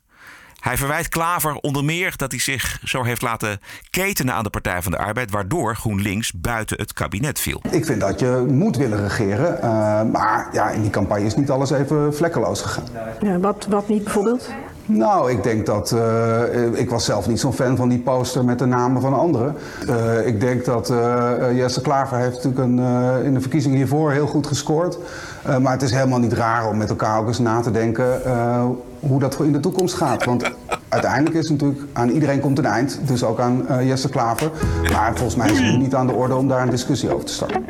Hij 0.61 0.77
verwijt 0.77 1.09
Klaver 1.09 1.55
onder 1.55 1.85
meer 1.85 2.13
dat 2.17 2.31
hij 2.31 2.41
zich 2.41 2.79
zo 2.85 3.03
heeft 3.03 3.23
laten 3.23 3.61
ketenen 3.91 4.35
aan 4.35 4.45
de 4.45 4.51
Partij 4.51 4.83
van 4.83 4.93
de 4.93 4.99
Arbeid. 4.99 5.31
Waardoor 5.31 5.77
GroenLinks 5.77 6.33
buiten 6.33 6.79
het 6.79 6.93
kabinet 6.93 7.39
viel. 7.41 7.61
Ik 7.71 7.85
vind 7.85 8.01
dat 8.01 8.21
je 8.21 8.47
moet 8.49 8.77
willen 8.77 9.03
regeren. 9.03 9.63
eh, 9.63 9.69
maar 10.13 10.49
ja, 10.53 10.71
in 10.71 10.81
die 10.83 10.91
campagne 10.91 11.25
is 11.25 11.37
niet 11.37 11.51
alles 11.51 11.71
even 11.71 12.15
vlekkeloos 12.15 12.61
gegaan. 12.63 12.85
Ja, 13.21 13.39
wat, 13.39 13.67
wat 13.71 13.89
niet 13.89 14.05
bijvoorbeeld? 14.05 14.51
Nou, 14.89 15.31
ik 15.31 15.43
denk 15.43 15.67
dat. 15.67 15.93
eh, 15.93 16.65
ik 16.73 16.91
was 16.91 17.05
zelf 17.05 17.27
niet 17.29 17.41
zo'n 17.41 17.53
fan 17.53 17.77
van 17.77 17.89
die 17.89 17.99
poster 17.99 18.45
met 18.45 18.59
de 18.59 18.67
namen 18.67 19.01
van 19.03 19.15
anderen. 19.15 19.57
Eh, 19.89 20.27
ik 20.27 20.41
denk 20.41 20.65
dat 20.65 20.91
eh, 20.91 21.33
Jesse 21.57 21.81
Klaver 21.81 22.17
heeft 22.19 22.35
natuurlijk 22.45 22.63
een, 22.65 22.79
eh, 22.79 23.25
in 23.25 23.35
de 23.35 23.41
verkiezingen 23.41 23.77
hiervoor 23.77 24.13
heel 24.13 24.27
goed 24.27 24.47
gescoord. 24.47 24.99
Eh, 25.47 25.59
maar 25.59 25.73
het 25.73 25.83
is 25.83 25.91
helemaal 25.91 26.19
niet 26.19 26.33
raar 26.33 26.69
om 26.69 26.77
met 26.77 26.89
elkaar 26.89 27.19
ook 27.19 27.27
eens 27.27 27.39
na 27.39 27.61
te 27.61 27.71
denken 27.71 28.25
eh, 28.25 28.67
hoe 29.01 29.21
dat 29.21 29.41
in 29.41 29.53
de 29.53 29.61
toekomst 29.61 29.95
gaat. 29.95 30.25
Want 30.25 30.51
uiteindelijk 30.89 31.37
is 31.37 31.49
het 31.49 31.61
natuurlijk 31.61 31.89
aan 31.93 32.09
iedereen 32.09 32.41
komt 32.41 32.59
een 32.59 32.65
eind. 32.65 33.01
Dus 33.03 33.23
ook 33.23 33.41
aan 33.41 33.69
eh, 33.69 33.87
Jesse 33.87 34.09
Klaver. 34.09 34.51
Maar 34.93 35.13
volgens 35.15 35.37
mij 35.37 35.51
is 35.51 35.59
het 35.59 35.67
nu 35.67 35.77
niet 35.77 35.95
aan 35.95 36.07
de 36.07 36.13
orde 36.13 36.35
om 36.35 36.49
daar 36.49 36.63
een 36.63 36.71
discussie 36.71 37.15
over 37.15 37.27
te 37.27 37.33
starten. 37.33 37.65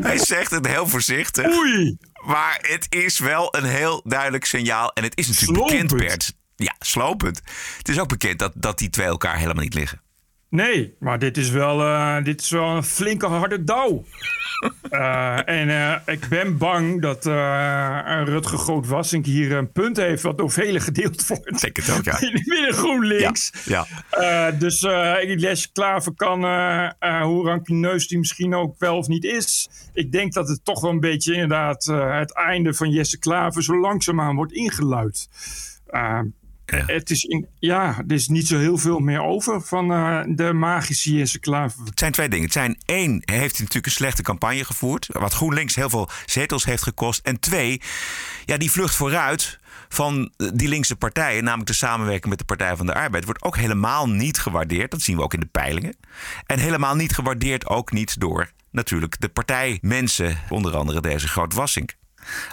Hij 0.00 0.18
zegt 0.18 0.50
het 0.50 0.66
heel 0.66 0.86
voorzichtig. 0.86 1.46
Oei! 1.46 1.98
Maar 2.26 2.58
het 2.60 2.86
is 2.88 3.18
wel 3.18 3.56
een 3.56 3.64
heel 3.64 4.02
duidelijk 4.04 4.44
signaal. 4.44 4.92
En 4.92 5.02
het 5.02 5.18
is 5.18 5.28
natuurlijk 5.28 5.68
Slopend. 5.68 5.90
bekend, 5.90 6.08
Bert. 6.08 6.34
Ja, 6.56 6.74
slopend. 6.78 7.42
Het 7.78 7.88
is 7.88 8.00
ook 8.00 8.08
bekend 8.08 8.38
dat, 8.38 8.52
dat 8.54 8.78
die 8.78 8.90
twee 8.90 9.06
elkaar 9.06 9.36
helemaal 9.36 9.62
niet 9.62 9.74
liggen. 9.74 10.03
Nee, 10.54 10.94
maar 10.98 11.18
dit 11.18 11.36
is 11.36 11.50
wel, 11.50 11.80
eh, 11.80 12.24
dit 12.24 12.40
is 12.40 12.50
wel 12.50 12.68
een 12.68 12.82
flinke 12.82 13.26
harde 13.26 13.64
douw. 13.64 14.04
Eh, 14.90 15.48
en 15.48 15.68
eh, 15.68 16.14
ik 16.14 16.28
ben 16.28 16.58
bang 16.58 17.02
dat 17.02 17.24
Rutger 18.28 18.58
Groot-Wassink 18.58 19.26
hier 19.26 19.52
een 19.52 19.72
punt 19.72 19.96
heeft 19.96 20.22
wat 20.22 20.38
door 20.38 20.50
velen 20.50 20.80
gedeeld 20.80 21.26
wordt. 21.26 21.60
Denk 21.60 21.76
het 21.76 21.90
ook, 21.90 22.04
ja. 22.04 22.18
Binnen 22.44 22.72
GroenLinks. 22.72 23.52
Ja. 23.64 23.86
Eh, 24.10 24.58
dus 24.58 24.80
die 24.80 25.38
Les 25.38 25.72
Klaver 25.72 26.14
kan, 26.14 26.40
hoe 27.22 27.44
rancuneus 27.44 28.08
die 28.08 28.18
misschien 28.18 28.54
ook 28.54 28.78
wel 28.78 28.96
of 28.96 29.06
niet 29.06 29.24
is. 29.24 29.68
Ik 29.92 30.12
denk 30.12 30.32
dat 30.32 30.48
het 30.48 30.64
toch 30.64 30.80
wel 30.80 30.90
een 30.90 31.00
beetje 31.00 31.32
inderdaad 31.32 31.84
het 31.94 32.34
einde 32.34 32.74
van 32.74 32.90
Jesse 32.90 33.18
Klaver 33.18 33.62
zo 33.62 33.80
langzaamaan 33.80 34.36
wordt 34.36 34.52
ingeluid. 34.52 35.28
Het 36.66 37.10
is 37.10 37.24
in, 37.24 37.46
ja, 37.58 38.02
er 38.08 38.14
is 38.14 38.28
niet 38.28 38.46
zo 38.46 38.58
heel 38.58 38.78
veel 38.78 38.98
meer 38.98 39.22
over 39.22 39.60
van 39.60 39.92
eh, 39.92 40.20
de 40.26 40.52
magische 40.52 41.12
Jesse 41.12 41.38
Klaver. 41.38 41.84
Het 41.84 41.98
zijn 41.98 42.12
twee 42.12 42.28
dingen. 42.28 42.44
Het 42.44 42.52
zijn 42.52 42.78
één, 42.84 43.22
hij 43.24 43.38
heeft 43.38 43.58
natuurlijk 43.58 43.86
een 43.86 43.92
slechte 43.92 44.22
campagne 44.22 44.64
gevoerd. 44.64 45.08
Wat 45.12 45.32
GroenLinks 45.32 45.74
heel 45.74 45.90
veel 45.90 46.08
zetels 46.26 46.64
heeft 46.64 46.82
gekost. 46.82 47.26
En 47.26 47.40
twee, 47.40 47.80
ja, 48.44 48.56
die 48.56 48.70
vlucht 48.70 48.94
vooruit 48.94 49.58
van 49.88 50.32
die 50.54 50.68
linkse 50.68 50.96
partijen, 50.96 51.44
namelijk 51.44 51.68
de 51.68 51.74
samenwerking 51.74 52.28
met 52.28 52.38
de 52.38 52.44
Partij 52.44 52.76
van 52.76 52.86
de 52.86 52.94
Arbeid, 52.94 53.24
wordt 53.24 53.42
ook 53.42 53.56
helemaal 53.56 54.08
niet 54.08 54.38
gewaardeerd. 54.38 54.90
Dat 54.90 55.00
zien 55.00 55.16
we 55.16 55.22
ook 55.22 55.34
in 55.34 55.40
de 55.40 55.46
peilingen. 55.46 55.96
En 56.46 56.58
helemaal 56.58 56.94
niet 56.94 57.14
gewaardeerd 57.14 57.66
ook 57.66 57.92
niet 57.92 58.20
door 58.20 58.50
natuurlijk 58.70 59.20
de 59.20 59.28
partijmensen, 59.28 60.38
onder 60.48 60.76
andere 60.76 61.00
deze 61.00 61.28
Groot 61.28 61.54
Wassink. 61.54 61.94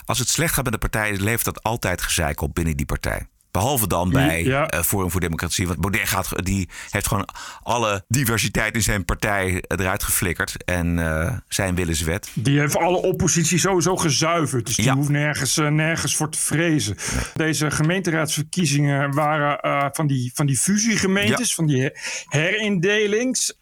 Als 0.06 0.20
het 0.20 0.30
slecht 0.30 0.54
gaat 0.54 0.64
met 0.64 0.74
de 0.74 0.80
partij, 0.80 1.18
levert 1.18 1.46
dat 1.46 1.64
altijd 1.64 2.02
gezeik 2.02 2.42
op 2.42 2.56
binnen 2.56 2.78
die 2.78 2.86
partij. 2.86 3.28
Behalve 3.52 3.88
dan 3.88 4.10
bij 4.10 4.44
Ja. 4.44 4.68
eh, 4.70 4.82
Forum 4.82 5.12
voor 5.12 5.20
Democratie. 5.22 5.68
Want 5.68 5.80
Baudet 5.80 6.08
gaat, 6.08 6.46
die 6.46 6.70
heeft 6.90 7.08
gewoon 7.08 7.28
alle 7.64 8.04
diversiteit 8.08 8.76
in 8.76 8.82
zijn 8.82 9.06
partij 9.06 9.64
eruit 9.68 10.04
geflikkerd. 10.04 10.64
En 10.66 11.00
eh, 11.00 11.38
zijn 11.48 11.76
willenswet. 11.76 12.30
Die 12.34 12.60
heeft 12.60 12.78
alle 12.78 12.98
oppositie 12.98 13.58
sowieso 13.60 13.96
gezuiverd. 13.96 14.66
Dus 14.66 14.76
die 14.76 14.86
Ja. 14.86 14.94
hoeft 14.96 15.10
nergens, 15.10 15.58
eh, 15.58 15.68
nergens 15.68 16.16
voor 16.16 16.30
te 16.30 16.38
vrezen. 16.40 16.96
Deze 17.36 17.72
gemeenteraadsverkiezingen 17.72 19.14
waren 19.14 19.60
van, 19.94 20.08
die, 20.08 20.32
van 20.34 20.46
die 20.46 20.58
fusiegemeentes, 20.58 21.50
Ja. 21.50 21.56
van 21.56 21.66
die 21.66 21.82
her- 21.82 22.24
herindelings. 22.30 23.54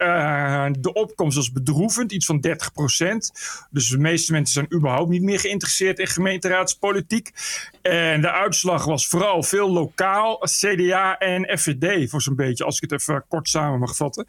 De 0.78 0.90
opkomst 0.92 1.36
was 1.36 1.52
bedroevend, 1.52 2.12
iets 2.12 2.26
van 2.26 2.40
30% 2.40 3.32
Dus 3.70 3.88
de 3.88 3.98
meeste 3.98 4.32
mensen 4.32 4.52
zijn 4.54 4.74
überhaupt 4.80 5.10
niet 5.10 5.22
meer 5.22 5.40
geïnteresseerd 5.40 5.98
in 5.98 6.06
gemeenteraadspolitiek. 6.06 7.30
En 7.82 8.20
de 8.20 8.30
uitslag 8.32 8.84
was 8.84 9.06
vooral 9.06 9.42
veel 9.42 9.68
lokaal, 9.80 10.38
CDA 10.38 11.18
en 11.18 11.58
FVD 11.58 12.10
voor 12.10 12.22
zo'n 12.22 12.36
beetje, 12.36 12.64
als 12.64 12.80
ik 12.80 12.90
het 12.90 13.00
even 13.00 13.24
kort 13.28 13.48
samen 13.48 13.78
mag 13.78 13.96
vatten. 13.96 14.26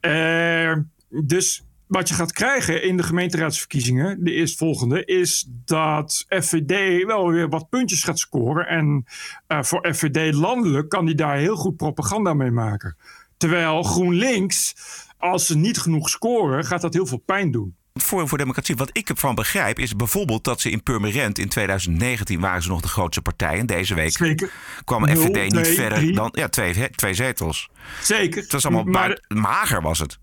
Eh, 0.00 0.76
dus 1.08 1.64
wat 1.86 2.08
je 2.08 2.14
gaat 2.14 2.32
krijgen 2.32 2.82
in 2.82 2.96
de 2.96 3.02
gemeenteraadsverkiezingen, 3.02 4.24
de 4.24 4.32
eerstvolgende, 4.32 5.04
is 5.04 5.48
dat 5.64 6.24
FVD 6.28 7.04
wel 7.04 7.30
weer 7.30 7.48
wat 7.48 7.68
puntjes 7.68 8.02
gaat 8.04 8.18
scoren. 8.18 8.66
En 8.66 9.04
eh, 9.46 9.62
voor 9.62 9.88
FVD 9.94 10.34
landelijk 10.34 10.88
kan 10.88 11.06
die 11.06 11.14
daar 11.14 11.36
heel 11.36 11.56
goed 11.56 11.76
propaganda 11.76 12.34
mee 12.34 12.50
maken. 12.50 12.96
Terwijl 13.36 13.82
GroenLinks, 13.82 14.74
als 15.18 15.46
ze 15.46 15.56
niet 15.56 15.78
genoeg 15.78 16.08
scoren, 16.08 16.64
gaat 16.64 16.80
dat 16.80 16.94
heel 16.94 17.06
veel 17.06 17.22
pijn 17.26 17.50
doen. 17.50 17.76
Forum 18.02 18.28
voor 18.28 18.38
Democratie, 18.38 18.76
wat 18.76 18.90
ik 18.92 19.08
ervan 19.08 19.34
begrijp, 19.34 19.78
is 19.78 19.96
bijvoorbeeld 19.96 20.44
dat 20.44 20.60
ze 20.60 20.70
in 20.70 20.82
Purmerend 20.82 21.38
in 21.38 21.48
2019 21.48 22.40
waren 22.40 22.62
ze 22.62 22.68
nog 22.68 22.80
de 22.80 22.88
grootste 22.88 23.22
partij. 23.22 23.58
En 23.58 23.66
deze 23.66 23.94
week 23.94 24.12
Zeker. 24.12 24.50
kwam 24.84 25.08
FVD 25.08 25.52
niet 25.52 25.68
verder 25.68 26.14
dan 26.14 26.28
ja, 26.32 26.48
twee, 26.48 26.90
twee 26.90 27.14
zetels. 27.14 27.70
Zeker. 28.02 28.42
Het 28.42 28.52
was 28.52 28.64
allemaal 28.64 28.84
Maar 28.84 29.22
mager 29.28 29.82
was 29.82 29.98
het. 29.98 30.18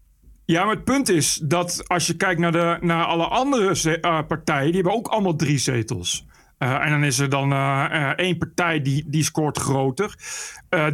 Ja, 0.45 0.65
maar 0.65 0.75
het 0.75 0.83
punt 0.83 1.09
is 1.09 1.39
dat 1.43 1.87
als 1.87 2.07
je 2.07 2.15
kijkt 2.15 2.39
naar, 2.39 2.51
de, 2.51 2.77
naar 2.81 3.05
alle 3.05 3.25
andere 3.25 3.99
eh, 3.99 4.19
partijen, 4.27 4.65
die 4.65 4.73
hebben 4.73 4.93
ook 4.93 5.07
allemaal 5.07 5.35
drie 5.35 5.57
zetels. 5.57 6.25
Eh, 6.61 6.85
en 6.85 6.89
dan 6.89 7.03
is 7.03 7.19
er 7.19 7.29
dan 7.29 7.51
eh, 7.51 7.85
eh, 7.91 8.09
één 8.09 8.37
partij 8.37 8.81
die, 8.81 9.03
die 9.07 9.23
scoort 9.23 9.57
groter. 9.57 10.15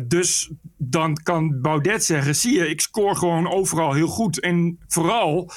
Dus 0.08 0.52
dan 0.78 1.16
kan 1.24 1.62
Baudet 1.62 2.04
zeggen: 2.04 2.36
zie 2.36 2.58
je, 2.58 2.70
ik 2.70 2.82
scoor 2.82 3.16
gewoon 3.16 3.52
overal 3.52 3.94
heel 3.94 4.08
goed. 4.08 4.40
En 4.40 4.80
vooral 4.88 5.52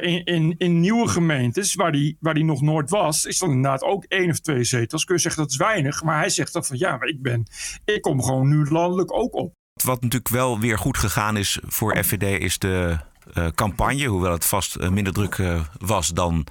in, 0.00 0.24
in, 0.24 0.54
in 0.58 0.80
nieuwe 0.80 1.08
gemeentes, 1.08 1.74
waar 1.74 1.92
die, 1.92 2.16
waar 2.20 2.34
die 2.34 2.44
nog 2.44 2.60
nooit 2.60 2.90
was, 2.90 3.24
is 3.24 3.38
dan 3.38 3.50
inderdaad 3.50 3.82
ook 3.82 4.04
één 4.04 4.30
of 4.30 4.40
twee 4.40 4.64
zetels. 4.64 5.04
Kun 5.04 5.14
je 5.14 5.20
zeggen 5.20 5.42
dat 5.42 5.50
is 5.50 5.56
weinig. 5.56 6.02
Maar 6.02 6.18
hij 6.18 6.28
zegt 6.28 6.52
dan 6.52 6.64
van 6.64 6.78
ja, 6.78 6.96
maar 6.96 7.08
ik, 7.08 7.22
ben, 7.22 7.46
ik 7.84 8.00
kom 8.00 8.22
gewoon 8.22 8.48
nu 8.48 8.64
landelijk 8.70 9.12
ook 9.12 9.34
op. 9.34 9.54
Wat 9.84 10.02
natuurlijk 10.02 10.28
wel 10.30 10.60
weer 10.60 10.78
goed 10.78 10.98
gegaan 10.98 11.36
is 11.36 11.58
voor 11.66 11.96
FVD 12.04 12.42
is 12.42 12.58
de 12.58 12.98
campagne. 13.54 14.06
Hoewel 14.06 14.32
het 14.32 14.44
vast 14.44 14.74
eh, 14.74 14.88
minder 14.88 15.12
druk 15.12 15.38
eh, 15.38 15.60
was 15.78 16.08
dan 16.08 16.46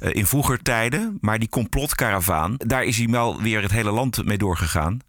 eh, 0.00 0.14
in 0.14 0.26
vroeger 0.26 0.62
tijden. 0.62 1.18
Maar 1.20 1.38
die 1.38 1.48
complotkaravaan, 1.48 2.54
daar 2.58 2.84
is 2.84 2.96
hij 2.96 3.08
wel 3.08 3.40
weer 3.40 3.62
het 3.62 3.70
hele 3.70 3.90
land 3.90 4.24
mee 4.24 4.38
doorgegaan. 4.38 5.00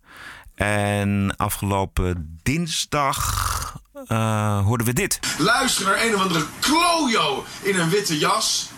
En 0.56 1.34
afgelopen 1.38 2.40
dinsdag 2.44 3.82
eh, 4.08 4.66
hoorden 4.66 4.88
we 4.88 4.94
dit. 4.94 5.20
Luister 5.38 5.86
naar 5.86 6.06
een 6.06 6.16
of 6.16 6.22
andere 6.22 6.46
klojo 6.60 7.46
in 7.62 7.80
een 7.80 7.90
witte 7.90 8.18
jas. 8.18 8.70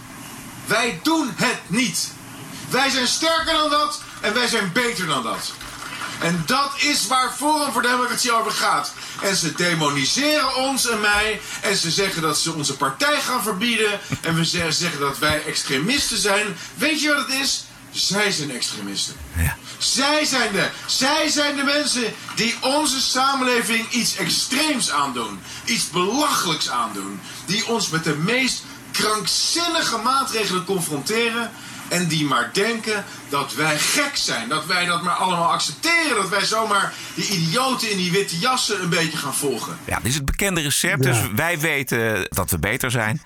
Wij 0.65 0.99
doen 1.03 1.29
het 1.35 1.59
niet. 1.67 2.13
Wij 2.69 2.89
zijn 2.89 3.07
sterker 3.07 3.53
dan 3.53 3.69
dat 3.69 4.01
en 4.21 4.33
wij 4.33 4.47
zijn 4.47 4.71
beter 4.73 5.07
dan 5.07 5.23
dat. 5.23 5.53
En 6.19 6.43
dat 6.45 6.71
is 6.77 7.07
waar 7.07 7.31
Forum 7.37 7.71
voor 7.71 7.81
Democratie 7.81 8.31
over 8.31 8.51
gaat. 8.51 8.93
En 9.21 9.35
ze 9.35 9.53
demoniseren 9.53 10.55
ons 10.55 10.89
en 10.89 10.99
mij. 11.01 11.41
En 11.61 11.75
ze 11.77 11.91
zeggen 11.91 12.21
dat 12.21 12.37
ze 12.37 12.53
onze 12.53 12.77
partij 12.77 13.21
gaan 13.21 13.43
verbieden. 13.43 13.99
En 14.21 14.35
we 14.35 14.45
ze- 14.45 14.71
zeggen 14.71 14.99
dat 14.99 15.17
wij 15.17 15.43
extremisten 15.45 16.17
zijn. 16.17 16.57
Weet 16.75 17.01
je 17.01 17.13
wat 17.13 17.25
het 17.27 17.35
is? 17.41 17.63
Zij 17.91 18.31
zijn 18.31 18.51
extremisten. 18.51 19.15
Zij 19.77 20.25
zijn 20.25 20.51
de, 20.51 20.69
zij 20.85 21.29
zijn 21.29 21.55
de 21.55 21.63
mensen 21.63 22.13
die 22.35 22.55
onze 22.61 23.01
samenleving 23.01 23.89
iets 23.91 24.15
extreems 24.15 24.91
aandoen. 24.91 25.39
Iets 25.65 25.89
belachelijks 25.89 26.69
aandoen. 26.69 27.19
Die 27.45 27.67
ons 27.67 27.89
met 27.89 28.03
de 28.03 28.15
meest 28.15 28.63
krankzinnige 28.91 29.97
maatregelen 29.97 30.65
confronteren. 30.65 31.51
En 31.87 32.07
die 32.07 32.25
maar 32.25 32.49
denken 32.53 33.03
dat 33.29 33.53
wij 33.53 33.77
gek 33.79 34.15
zijn. 34.15 34.49
Dat 34.49 34.65
wij 34.65 34.85
dat 34.85 35.03
maar 35.03 35.13
allemaal 35.13 35.51
accepteren. 35.51 36.15
Dat 36.15 36.29
wij 36.29 36.45
zomaar 36.45 36.93
die 37.15 37.27
idioten 37.27 37.91
in 37.91 37.97
die 37.97 38.11
witte 38.11 38.37
jassen 38.39 38.81
een 38.81 38.89
beetje 38.89 39.17
gaan 39.17 39.35
volgen. 39.35 39.77
Ja, 39.85 39.97
dit 39.97 40.05
is 40.05 40.15
het 40.15 40.25
bekende 40.25 40.61
recept. 40.61 41.03
Ja. 41.03 41.11
Dus 41.11 41.31
wij 41.35 41.59
weten 41.59 42.27
dat 42.29 42.51
we 42.51 42.59
beter 42.59 42.91
zijn. 42.91 43.21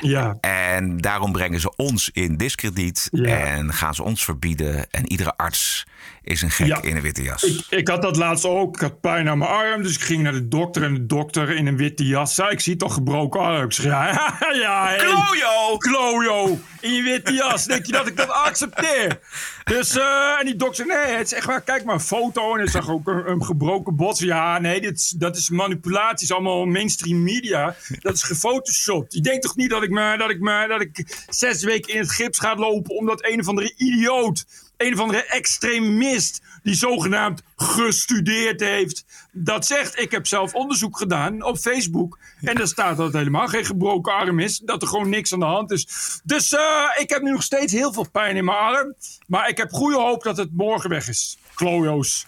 Ja. 0.00 0.36
En 0.40 1.00
daarom 1.00 1.32
brengen 1.32 1.60
ze 1.60 1.76
ons 1.76 2.10
in 2.12 2.36
diskrediet. 2.36 3.08
Ja. 3.10 3.36
En 3.36 3.72
gaan 3.72 3.94
ze 3.94 4.02
ons 4.02 4.24
verbieden. 4.24 4.90
En 4.90 5.10
iedere 5.10 5.36
arts 5.36 5.84
is 6.24 6.42
een 6.42 6.50
gek 6.50 6.66
Ja. 6.66 6.82
in 6.82 6.96
een 6.96 7.02
witte 7.02 7.22
jas. 7.22 7.42
Ik, 7.42 7.66
ik 7.70 7.88
had 7.88 8.02
dat 8.02 8.16
laatst 8.16 8.44
ook. 8.44 8.74
Ik 8.74 8.80
had 8.80 9.00
pijn 9.00 9.28
aan 9.28 9.38
mijn 9.38 9.50
arm. 9.50 9.82
Dus 9.82 9.94
ik 9.94 10.00
ging 10.00 10.22
naar 10.22 10.32
de 10.32 10.48
dokter. 10.48 10.82
En 10.82 10.94
de 10.94 11.06
dokter 11.06 11.50
in 11.50 11.66
een 11.66 11.76
witte 11.76 12.06
jas 12.06 12.34
zei: 12.34 12.50
Ik 12.50 12.60
zie 12.60 12.76
toch 12.76 12.94
gebroken 12.94 13.40
arm. 13.40 13.64
Ik 13.64 13.72
zeg: 13.72 13.84
Ja, 13.84 14.36
ja. 14.62 14.86
hey. 14.86 14.96
Klojo! 14.96 15.76
Klojo! 15.78 16.58
In 16.80 16.92
je 16.92 17.02
witte 17.02 17.32
jas. 17.32 17.64
Denk 17.64 17.86
je 17.86 17.92
dat 17.92 18.06
ik 18.06 18.16
dat 18.16 18.28
accepteer? 18.28 19.18
Dus, 19.64 19.96
eh, 19.96 20.38
en 20.38 20.44
die 20.46 20.56
dokter 20.56 20.86
zei: 20.86 20.98
Nee, 21.04 21.16
het 21.16 21.26
is 21.26 21.32
echt 21.32 21.46
waar. 21.46 21.60
Kijk 21.62 21.84
maar 21.84 21.94
een 21.94 22.00
foto. 22.00 22.52
En 22.52 22.58
hij 22.58 22.68
zag 22.68 22.90
ook 22.90 23.08
een, 23.08 23.30
een 23.30 23.44
gebroken 23.44 23.96
bot. 23.96 24.18
Ja, 24.18 24.58
nee, 24.58 24.80
dit, 24.80 25.20
dat 25.20 25.36
is 25.36 25.50
manipulatie. 25.50 26.10
Het 26.10 26.20
is 26.22 26.32
allemaal 26.32 26.64
mainstream 26.66 27.22
media. 27.22 27.76
Dat 28.00 28.14
is 28.14 28.22
gefotoshopt. 28.22 29.12
Je 29.14 29.20
denkt 29.20 29.42
toch 29.42 29.56
niet 29.56 29.70
dat 29.70 29.82
ik, 29.82 29.90
me, 29.90 30.14
dat, 30.18 30.30
ik 30.30 30.40
me, 30.40 30.64
dat 30.68 30.80
ik 30.80 31.24
zes 31.28 31.64
weken 31.64 31.92
in 31.94 32.00
het 32.00 32.10
gips 32.10 32.38
ga 32.38 32.54
lopen. 32.54 32.96
omdat 32.96 33.24
een 33.26 33.40
of 33.40 33.48
andere 33.48 33.72
idioot 33.76 34.44
een 34.82 34.92
of 34.92 35.00
andere 35.00 35.24
extremist 35.24 36.42
die 36.62 36.74
zogenaamd 36.74 37.42
gestudeerd 37.56 38.60
heeft, 38.60 39.04
dat 39.32 39.66
zegt: 39.66 39.98
Ik 39.98 40.10
heb 40.10 40.26
zelf 40.26 40.54
onderzoek 40.54 40.98
gedaan 40.98 41.42
op 41.42 41.58
Facebook. 41.58 42.18
En 42.40 42.54
daar 42.54 42.66
staat 42.66 42.96
dat 42.96 43.06
het 43.06 43.16
helemaal 43.16 43.48
geen 43.48 43.64
gebroken 43.64 44.14
arm 44.14 44.38
is. 44.38 44.58
Dat 44.58 44.82
er 44.82 44.88
gewoon 44.88 45.08
niks 45.08 45.32
aan 45.32 45.38
de 45.38 45.44
hand 45.44 45.70
is. 45.70 45.86
Dus 46.24 46.52
eh, 46.52 46.88
ik 46.98 47.10
heb 47.10 47.22
nu 47.22 47.30
nog 47.30 47.42
steeds 47.42 47.72
heel 47.72 47.92
veel 47.92 48.10
pijn 48.10 48.36
in 48.36 48.44
mijn 48.44 48.58
arm. 48.58 48.94
Maar 49.26 49.48
ik 49.48 49.56
heb 49.56 49.70
goede 49.70 49.96
hoop 49.96 50.22
dat 50.22 50.36
het 50.36 50.56
morgen 50.56 50.90
weg 50.90 51.08
is. 51.08 51.38
Klojo's. 51.54 52.24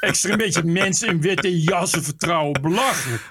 Extra 0.00 0.30
een 0.30 0.38
beetje 0.38 0.64
mensen 0.64 1.08
in 1.08 1.20
witte 1.20 1.60
jassen 1.60 2.02
vertrouwen. 2.02 2.62
Belachelijk. 2.62 3.22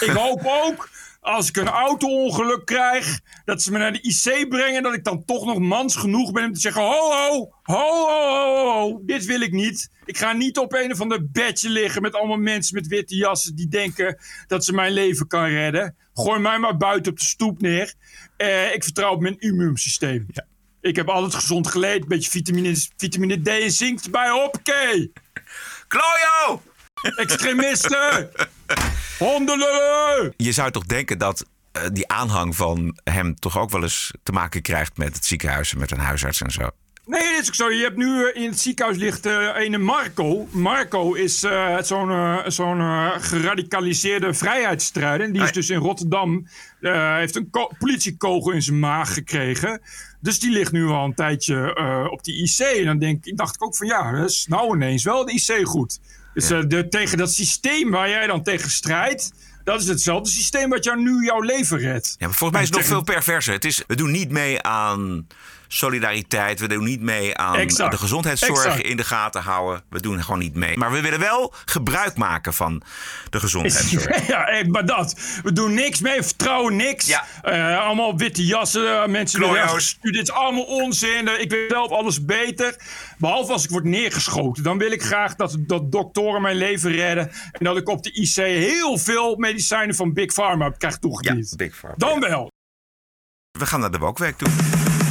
Ik 0.00 0.10
hoop 0.10 0.40
ook, 0.44 0.88
als 1.20 1.48
ik 1.48 1.56
een 1.56 1.68
auto-ongeluk 1.68 2.64
krijg, 2.64 3.20
dat 3.44 3.62
ze 3.62 3.72
me 3.72 3.78
naar 3.78 3.92
de 3.92 4.00
IC 4.00 4.48
brengen, 4.48 4.82
dat 4.82 4.94
ik 4.94 5.04
dan 5.04 5.24
toch 5.24 5.44
nog 5.44 5.58
mans 5.58 5.96
genoeg 5.96 6.32
ben 6.32 6.44
om 6.44 6.52
te 6.52 6.60
zeggen: 6.60 6.82
ho, 6.82 7.10
ho, 7.10 7.52
ho, 7.62 8.06
ho, 8.06 8.72
ho, 8.72 9.02
dit 9.04 9.24
wil 9.24 9.40
ik 9.40 9.52
niet. 9.52 9.90
Ik 10.04 10.18
ga 10.18 10.32
niet 10.32 10.58
op 10.58 10.72
een 10.72 10.92
of 10.92 11.00
ander 11.00 11.30
bedje 11.30 11.68
liggen 11.68 12.02
met 12.02 12.14
allemaal 12.14 12.36
mensen 12.36 12.74
met 12.74 12.86
witte 12.86 13.16
jassen 13.16 13.56
die 13.56 13.68
denken 13.68 14.18
dat 14.46 14.64
ze 14.64 14.72
mijn 14.72 14.92
leven 14.92 15.26
kan 15.26 15.44
redden. 15.44 15.96
Gooi 16.14 16.40
mij 16.40 16.58
maar 16.58 16.76
buiten 16.76 17.12
op 17.12 17.18
de 17.18 17.24
stoep 17.24 17.60
neer. 17.60 17.94
Eh, 18.36 18.74
ik 18.74 18.84
vertrouw 18.84 19.12
op 19.12 19.20
mijn 19.20 19.38
immuunsysteem. 19.38 20.26
Ik 20.80 20.96
heb 20.96 21.08
altijd 21.08 21.34
gezond 21.34 21.68
geleid. 21.68 22.02
Een 22.02 22.08
beetje 22.08 22.30
vitamine, 22.30 22.74
vitamine 22.96 23.42
D 23.42 23.48
en 23.48 23.70
zink 23.70 24.00
erbij. 24.00 24.30
Hoppakee. 24.30 25.12
Klojo! 25.88 26.62
Extremisten! 27.02 28.28
Hondenlullen! 29.18 30.32
Je 30.36 30.52
zou 30.52 30.70
toch 30.70 30.84
denken 30.86 31.18
dat 31.18 31.44
eh, 31.72 31.82
die 31.92 32.08
aanhang 32.08 32.56
van 32.56 32.98
hem 33.04 33.34
toch 33.38 33.58
ook 33.58 33.70
wel 33.70 33.82
eens 33.82 34.10
te 34.22 34.32
maken 34.32 34.62
krijgt 34.62 34.96
met 34.96 35.14
het 35.14 35.24
ziekenhuis 35.24 35.72
en 35.72 35.78
met 35.78 35.90
een 35.90 35.98
huisarts 35.98 36.40
en 36.42 36.50
zo. 36.50 36.70
Nee, 37.06 37.32
dat 37.32 37.40
is 37.42 37.48
ook 37.48 37.54
zo. 37.54 37.70
Je 37.70 37.82
hebt 37.82 37.96
nu 37.96 38.24
eh, 38.28 38.42
in 38.42 38.48
het 38.50 38.60
ziekenhuis 38.60 38.96
ligt 38.98 39.26
eh 39.26 39.48
een 39.56 39.82
Marco. 39.82 40.48
Marco 40.50 41.12
is 41.14 41.42
eh, 41.42 41.76
zo'n 41.82 42.10
eh, 42.10 42.38
zo'n 42.46 42.80
eh, 42.80 43.10
geradicaliseerde 43.18 44.34
vrijheidsstrijder. 44.34 45.32
Die 45.32 45.42
is 45.42 45.52
dus 45.52 45.70
in 45.70 45.78
Rotterdam. 45.78 46.48
eh, 46.80 47.14
heeft 47.16 47.36
een 47.36 47.50
ko- 47.50 47.70
politiekogel 47.78 48.52
in 48.52 48.62
zijn 48.62 48.78
maag 48.78 49.12
gekregen. 49.14 49.80
Dus 50.20 50.40
die 50.40 50.50
ligt 50.50 50.72
nu 50.72 50.86
al 50.86 51.04
een 51.04 51.14
tijdje 51.14 51.74
eh, 51.74 52.06
op 52.10 52.24
die 52.24 52.42
IC. 52.42 52.58
En 52.78 52.84
dan 52.84 52.98
denk, 52.98 53.24
ik- 53.26 53.36
dacht 53.36 53.54
ik 53.54 53.64
ook 53.64 53.76
van 53.76 53.86
ja, 53.86 54.12
dat 54.12 54.30
is 54.30 54.46
nou 54.48 54.74
ineens 54.76 55.04
wel 55.04 55.24
de 55.24 55.32
IC 55.32 55.66
goed. 55.66 55.98
Dus 56.38 56.50
eh, 56.50 56.58
de, 56.66 56.88
tegen 56.88 57.18
dat 57.18 57.32
systeem 57.32 57.90
waar 57.90 58.08
jij 58.08 58.26
dan 58.26 58.42
tegen 58.42 58.70
strijdt. 58.70 59.32
Dat 59.64 59.80
is 59.80 59.88
hetzelfde 59.88 60.30
systeem 60.30 60.70
wat 60.70 60.84
jou 60.84 61.02
nu 61.02 61.24
jouw 61.24 61.40
leven 61.40 61.78
redt. 61.78 62.14
Ja, 62.18 62.26
maar 62.26 62.36
volgens 62.36 62.50
mij 62.52 62.62
is 62.62 62.68
het 62.68 62.78
nog 62.78 62.86
veel 62.86 63.14
perverser. 63.14 63.52
Het 63.52 63.64
is, 63.64 63.82
we 63.86 63.94
doen 63.94 64.10
niet 64.10 64.30
mee 64.30 64.62
aan 64.62 65.26
solidariteit. 65.68 66.60
We 66.60 66.68
doen 66.68 66.84
niet 66.84 67.00
mee 67.00 67.36
aan 67.36 67.56
Exact. 67.56 67.90
de 67.90 67.98
gezondheidszorg 67.98 68.64
Exact. 68.64 68.82
in 68.82 68.96
de 68.96 69.04
gaten 69.04 69.42
houden. 69.42 69.82
We 69.90 70.00
doen 70.00 70.22
gewoon 70.22 70.38
niet 70.38 70.54
mee. 70.54 70.76
Maar 70.76 70.92
we 70.92 71.00
willen 71.00 71.20
wel 71.20 71.54
gebruik 71.64 72.16
maken 72.16 72.54
van 72.54 72.82
de 73.30 73.40
gezondheidszorg. 73.40 74.26
Ja, 74.28 74.62
maar 74.68 74.86
dat. 74.86 75.20
We 75.42 75.52
doen 75.52 75.74
niks 75.74 76.00
mee, 76.00 76.22
vertrouwen 76.22 76.76
niks. 76.76 77.06
Ja. 77.06 77.24
Eh, 77.42 77.78
allemaal 77.78 78.16
witte 78.16 78.46
jassen, 78.46 79.02
eh, 79.02 79.08
mensen 79.08 79.40
die. 79.40 80.12
Dit 80.12 80.22
is 80.22 80.30
allemaal 80.30 80.64
onzin. 80.64 81.40
Ik 81.40 81.50
weet 81.50 81.70
zelf 81.70 81.90
alles 81.90 82.24
beter. 82.24 82.76
Behalve 83.18 83.52
als 83.52 83.64
ik 83.64 83.70
word 83.70 83.84
neergeschoten. 83.84 84.62
Dan 84.62 84.78
wil 84.78 84.92
ik 84.92 85.02
graag 85.02 85.34
dat, 85.34 85.56
dat 85.58 85.92
doktoren 85.92 86.42
mijn 86.42 86.56
leven 86.56 86.90
redden. 86.90 87.30
En 87.52 87.64
dat 87.64 87.76
ik 87.76 87.88
op 87.88 88.02
de 88.02 88.12
IC 88.12 88.34
heel 88.34 88.98
veel 88.98 89.36
medicijnen 89.36 89.94
van 89.94 90.12
Big 90.12 90.32
Pharma 90.32 90.70
krijg 90.70 90.98
toegediend. 90.98 91.50
Ja, 91.50 91.56
Big 91.56 91.76
Pharma, 91.76 91.96
Dan 91.96 92.20
wel. 92.20 92.50
We 93.58 93.66
gaan 93.66 93.80
naar 93.80 93.90
de 93.90 93.98
Wokweek 93.98 94.36
toe. 94.36 94.48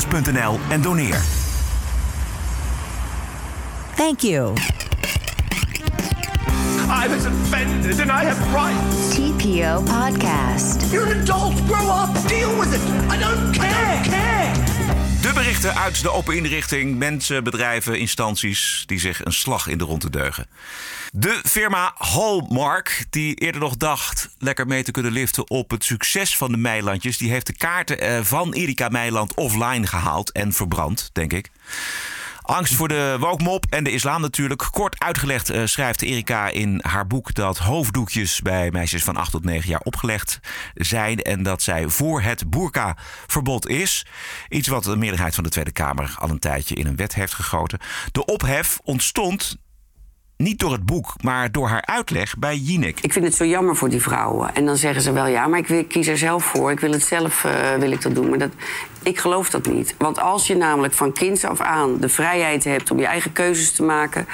tpopodcast.nl 0.00 0.58
en 0.70 0.82
doneer. 0.82 1.22
Thank 3.94 4.22
you. 4.22 4.54
I 6.88 7.08
was 7.08 7.24
offended 7.24 8.00
and 8.00 8.10
I 8.10 8.24
have 8.24 8.38
rights. 8.52 9.16
TPO 9.16 9.84
Podcast. 9.86 10.92
You're 10.92 11.06
an 11.06 11.22
adult. 11.22 11.54
Grow 11.66 11.88
up. 11.88 12.12
Deal 12.28 12.56
with 12.58 12.74
it. 12.74 13.10
I 13.10 13.16
don't 13.18 13.52
care. 13.54 14.02
care. 14.04 14.85
De 15.26 15.32
berichten 15.32 15.74
uit 15.74 16.02
de 16.02 16.10
open 16.10 16.36
inrichting, 16.36 16.98
mensen, 16.98 17.44
bedrijven, 17.44 17.98
instanties 17.98 18.82
die 18.86 18.98
zich 18.98 19.24
een 19.24 19.32
slag 19.32 19.66
in 19.66 19.78
de 19.78 19.84
ronde 19.84 20.10
deugen. 20.10 20.46
De 21.12 21.40
firma 21.48 21.94
Hallmark, 21.98 23.04
die 23.10 23.34
eerder 23.34 23.60
nog 23.60 23.76
dacht 23.76 24.28
lekker 24.38 24.66
mee 24.66 24.82
te 24.82 24.90
kunnen 24.90 25.12
liften 25.12 25.50
op 25.50 25.70
het 25.70 25.84
succes 25.84 26.36
van 26.36 26.50
de 26.50 26.56
Meilandjes, 26.56 27.18
die 27.18 27.30
heeft 27.30 27.46
de 27.46 27.56
kaarten 27.56 28.00
eh, 28.00 28.20
van 28.22 28.52
Erika 28.52 28.88
Meiland 28.88 29.34
offline 29.34 29.86
gehaald 29.86 30.32
en 30.32 30.52
verbrand, 30.52 31.10
denk 31.12 31.32
ik. 31.32 31.50
Angst 32.46 32.74
voor 32.74 32.88
de 32.88 33.16
wookmop 33.20 33.66
en 33.70 33.84
de 33.84 33.90
islam 33.90 34.20
natuurlijk. 34.20 34.68
Kort 34.70 34.98
uitgelegd 34.98 35.50
eh, 35.50 35.62
schrijft 35.64 36.02
Erika 36.02 36.48
in 36.48 36.80
haar 36.82 37.06
boek 37.06 37.34
dat 37.34 37.58
hoofddoekjes 37.58 38.40
bij 38.40 38.70
meisjes 38.70 39.04
van 39.04 39.16
8 39.16 39.30
tot 39.30 39.44
9 39.44 39.68
jaar 39.68 39.80
opgelegd 39.80 40.40
zijn. 40.74 41.22
En 41.22 41.42
dat 41.42 41.62
zij 41.62 41.88
voor 41.88 42.22
het 42.22 42.50
boerka-verbod 42.50 43.68
is. 43.68 44.06
Iets 44.48 44.68
wat 44.68 44.84
de 44.84 44.96
meerderheid 44.96 45.34
van 45.34 45.44
de 45.44 45.50
Tweede 45.50 45.72
Kamer 45.72 46.14
al 46.18 46.30
een 46.30 46.38
tijdje 46.38 46.74
in 46.74 46.86
een 46.86 46.96
wet 46.96 47.14
heeft 47.14 47.34
gegoten. 47.34 47.78
De 48.12 48.24
ophef 48.24 48.78
ontstond 48.82 49.56
niet 50.36 50.58
door 50.58 50.72
het 50.72 50.86
boek, 50.86 51.14
maar 51.22 51.52
door 51.52 51.68
haar 51.68 51.84
uitleg 51.84 52.38
bij 52.38 52.56
Jinek. 52.56 53.00
Ik 53.00 53.12
vind 53.12 53.24
het 53.24 53.34
zo 53.34 53.44
jammer 53.44 53.76
voor 53.76 53.88
die 53.88 54.02
vrouwen. 54.02 54.54
En 54.54 54.66
dan 54.66 54.76
zeggen 54.76 55.02
ze 55.02 55.12
wel, 55.12 55.26
ja, 55.26 55.46
maar 55.46 55.58
ik 55.58 55.66
wil- 55.66 55.84
kies 55.84 56.06
er 56.06 56.18
zelf 56.18 56.44
voor. 56.44 56.70
Ik 56.70 56.80
wil 56.80 56.92
het 56.92 57.02
zelf 57.02 57.44
eh, 57.44 57.74
wil 57.74 57.90
ik 57.90 58.02
dat 58.02 58.14
doen. 58.14 58.28
Maar 58.28 58.38
dat, 58.38 58.50
ik 59.02 59.18
geloof 59.18 59.50
dat 59.50 59.66
niet. 59.66 59.94
Want 59.98 60.20
als 60.20 60.46
je 60.46 60.56
namelijk 60.56 60.94
van 60.94 61.12
kinds 61.12 61.44
af 61.44 61.60
aan 61.60 61.98
de 62.00 62.08
vrijheid 62.08 62.64
hebt 62.64 62.90
om 62.90 62.98
je 62.98 63.06
eigen 63.06 63.32
keuzes 63.32 63.72
te 63.72 63.82
maken... 63.82 64.26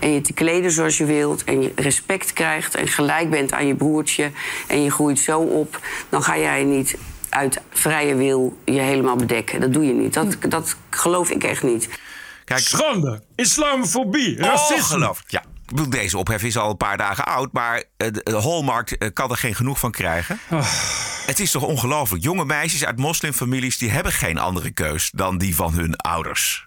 en 0.00 0.12
je 0.12 0.20
te 0.20 0.32
kleden 0.32 0.70
zoals 0.70 0.98
je 0.98 1.04
wilt 1.04 1.44
en 1.44 1.62
je 1.62 1.72
respect 1.76 2.32
krijgt... 2.32 2.74
en 2.74 2.88
gelijk 2.88 3.30
bent 3.30 3.52
aan 3.52 3.66
je 3.66 3.74
broertje 3.74 4.30
en 4.66 4.82
je 4.82 4.90
groeit 4.90 5.18
zo 5.18 5.40
op... 5.40 5.80
dan 6.08 6.22
ga 6.22 6.38
jij 6.38 6.64
niet 6.64 6.96
uit 7.28 7.60
vrije 7.70 8.14
wil 8.14 8.56
je 8.64 8.80
helemaal 8.80 9.16
bedekken. 9.16 9.60
Dat 9.60 9.72
doe 9.72 9.86
je 9.86 9.92
niet. 9.92 10.14
Dat, 10.14 10.36
dat 10.48 10.76
geloof 10.90 11.30
ik 11.30 11.44
echt 11.44 11.62
niet. 11.62 11.88
Kijk, 12.48 12.60
Schande, 12.60 13.22
islamofobie, 13.34 14.36
racisme. 14.36 14.76
Ongelooflijk. 14.76 15.30
Ja. 15.30 15.40
Ik 15.40 15.74
bedoel, 15.74 15.90
deze 15.90 16.18
ophef 16.18 16.42
is 16.42 16.56
al 16.56 16.70
een 16.70 16.76
paar 16.76 16.96
dagen 16.96 17.26
oud, 17.26 17.52
maar 17.52 17.84
eh, 17.96 18.08
de 18.12 18.38
Hallmark 18.42 18.90
eh, 18.90 19.08
kan 19.12 19.30
er 19.30 19.36
geen 19.36 19.54
genoeg 19.54 19.78
van 19.78 19.90
krijgen. 19.90 20.40
Het 21.26 21.40
is 21.40 21.50
toch 21.50 21.62
ongelooflijk. 21.62 22.22
Jonge 22.22 22.44
meisjes 22.44 22.84
uit 22.84 22.96
moslimfamilies 22.96 23.78
die 23.78 23.90
hebben 23.90 24.12
geen 24.12 24.38
andere 24.38 24.70
keus 24.70 25.10
dan 25.14 25.38
die 25.38 25.54
van 25.54 25.72
hun 25.72 25.96
ouders. 25.96 26.66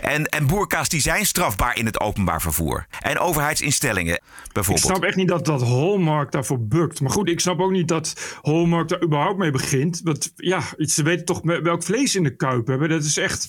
En, 0.00 0.26
en 0.26 0.46
boerka's 0.46 0.88
die 0.88 1.00
zijn 1.00 1.26
strafbaar 1.26 1.76
in 1.76 1.86
het 1.86 2.00
openbaar 2.00 2.40
vervoer. 2.40 2.86
En 3.00 3.18
overheidsinstellingen 3.18 4.14
Ik 4.14 4.22
bijvoorbeeld. 4.52 4.86
snap 4.86 5.04
echt 5.04 5.16
niet 5.16 5.28
dat, 5.28 5.44
dat 5.44 5.62
Hallmark 5.62 6.32
daarvoor 6.32 6.60
bukt. 6.60 7.00
Maar 7.00 7.10
goed, 7.10 7.28
ik 7.28 7.40
snap 7.40 7.60
ook 7.60 7.70
niet 7.70 7.88
dat 7.88 8.38
Hallmark 8.42 8.88
daar 8.88 9.02
überhaupt 9.02 9.38
mee 9.38 9.50
begint. 9.50 10.00
Want 10.04 10.32
ja, 10.36 10.60
ze 10.78 11.02
weten 11.02 11.24
toch 11.24 11.40
welk 11.42 11.82
vlees 11.82 12.14
in 12.14 12.22
de 12.22 12.36
kuip 12.36 12.66
hebben. 12.66 12.88
Dat 12.88 13.04
is 13.04 13.16
echt... 13.16 13.46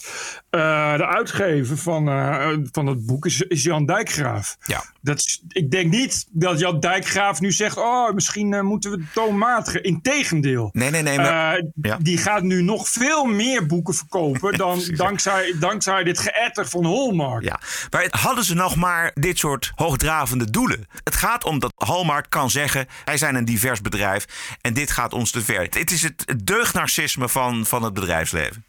eh, 0.49 0.97
de 0.97 1.05
uitgever 1.07 1.77
van, 1.77 2.09
eh, 2.09 2.49
van 2.71 2.87
het 2.87 3.05
boek 3.05 3.25
is, 3.25 3.41
is 3.41 3.63
Jan 3.63 3.85
Dijkgraaf. 3.85 4.57
Ja. 4.65 4.83
Dat 5.01 5.17
is, 5.17 5.43
ik 5.47 5.71
denk 5.71 5.91
niet 5.91 6.27
dat 6.29 6.59
Jan 6.59 6.79
Dijkgraaf 6.79 7.39
nu 7.39 7.51
zegt... 7.51 7.77
oh, 7.77 8.13
misschien 8.13 8.53
eh, 8.53 8.61
moeten 8.61 8.91
we 8.91 9.03
toonmatigen. 9.13 9.83
Integendeel. 9.83 10.69
Nee, 10.73 10.89
nee, 10.89 11.01
nee. 11.01 11.17
Maar, 11.17 11.63
ja. 11.81 11.97
Die 12.01 12.17
gaat 12.17 12.43
nu 12.43 12.61
nog 12.61 12.89
veel 12.89 13.25
meer 13.25 13.65
boeken 13.65 13.93
verkopen... 13.93 14.57
dan 14.57 14.81
dankzij, 14.95 15.55
dankzij 15.59 16.03
dit 16.09 16.19
geëtter 16.19 16.67
van 16.67 16.85
Hallmark. 16.85 17.43
Ja, 17.43 17.59
maar 17.89 18.07
hadden 18.09 18.43
ze 18.43 18.53
nog 18.55 18.75
maar 18.75 19.11
dit 19.13 19.37
soort 19.37 19.71
hoogdravende 19.75 20.51
doelen? 20.51 20.87
Het 21.03 21.15
gaat 21.15 21.43
om 21.43 21.59
dat 21.59 21.73
Hallmark 21.75 22.25
kan 22.29 22.49
zeggen: 22.49 22.87
wij 23.05 23.17
zijn 23.17 23.35
een 23.35 23.45
divers 23.45 23.81
bedrijf 23.81 24.25
en 24.61 24.73
dit 24.73 24.91
gaat 24.91 25.13
ons 25.13 25.31
te 25.31 25.41
ver. 25.41 25.61
Het 25.61 25.91
is 25.91 26.01
het 26.01 26.25
deugdnarcisme 26.43 27.29
van, 27.29 27.65
van 27.65 27.83
het 27.83 27.93
bedrijfsleven. 27.93 28.63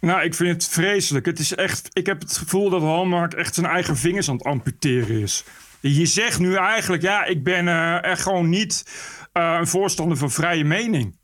Nou, 0.00 0.22
ik 0.22 0.34
vind 0.34 0.62
het 0.62 0.72
vreselijk. 0.72 1.26
Het 1.26 1.38
is 1.38 1.54
echt, 1.54 1.88
ik 1.92 2.06
heb 2.06 2.20
het 2.20 2.36
gevoel 2.36 2.70
dat 2.70 2.82
Hallmark 2.82 3.34
echt 3.34 3.54
zijn 3.54 3.66
eigen 3.66 3.96
vingers 3.96 4.28
aan 4.28 4.36
het 4.36 4.46
amputeren 4.46 5.20
is. 5.20 5.44
Je 5.80 6.06
zegt 6.06 6.38
nu 6.38 6.54
eigenlijk, 6.54 7.02
ja, 7.02 7.24
ik 7.24 7.44
ben 7.44 7.68
eh, 7.68 8.02
echt 8.02 8.22
gewoon 8.22 8.48
niet 8.48 8.84
eh, 9.32 9.56
een 9.58 9.66
voorstander 9.66 10.16
van 10.16 10.30
vrije 10.30 10.64
mening. 10.64 11.18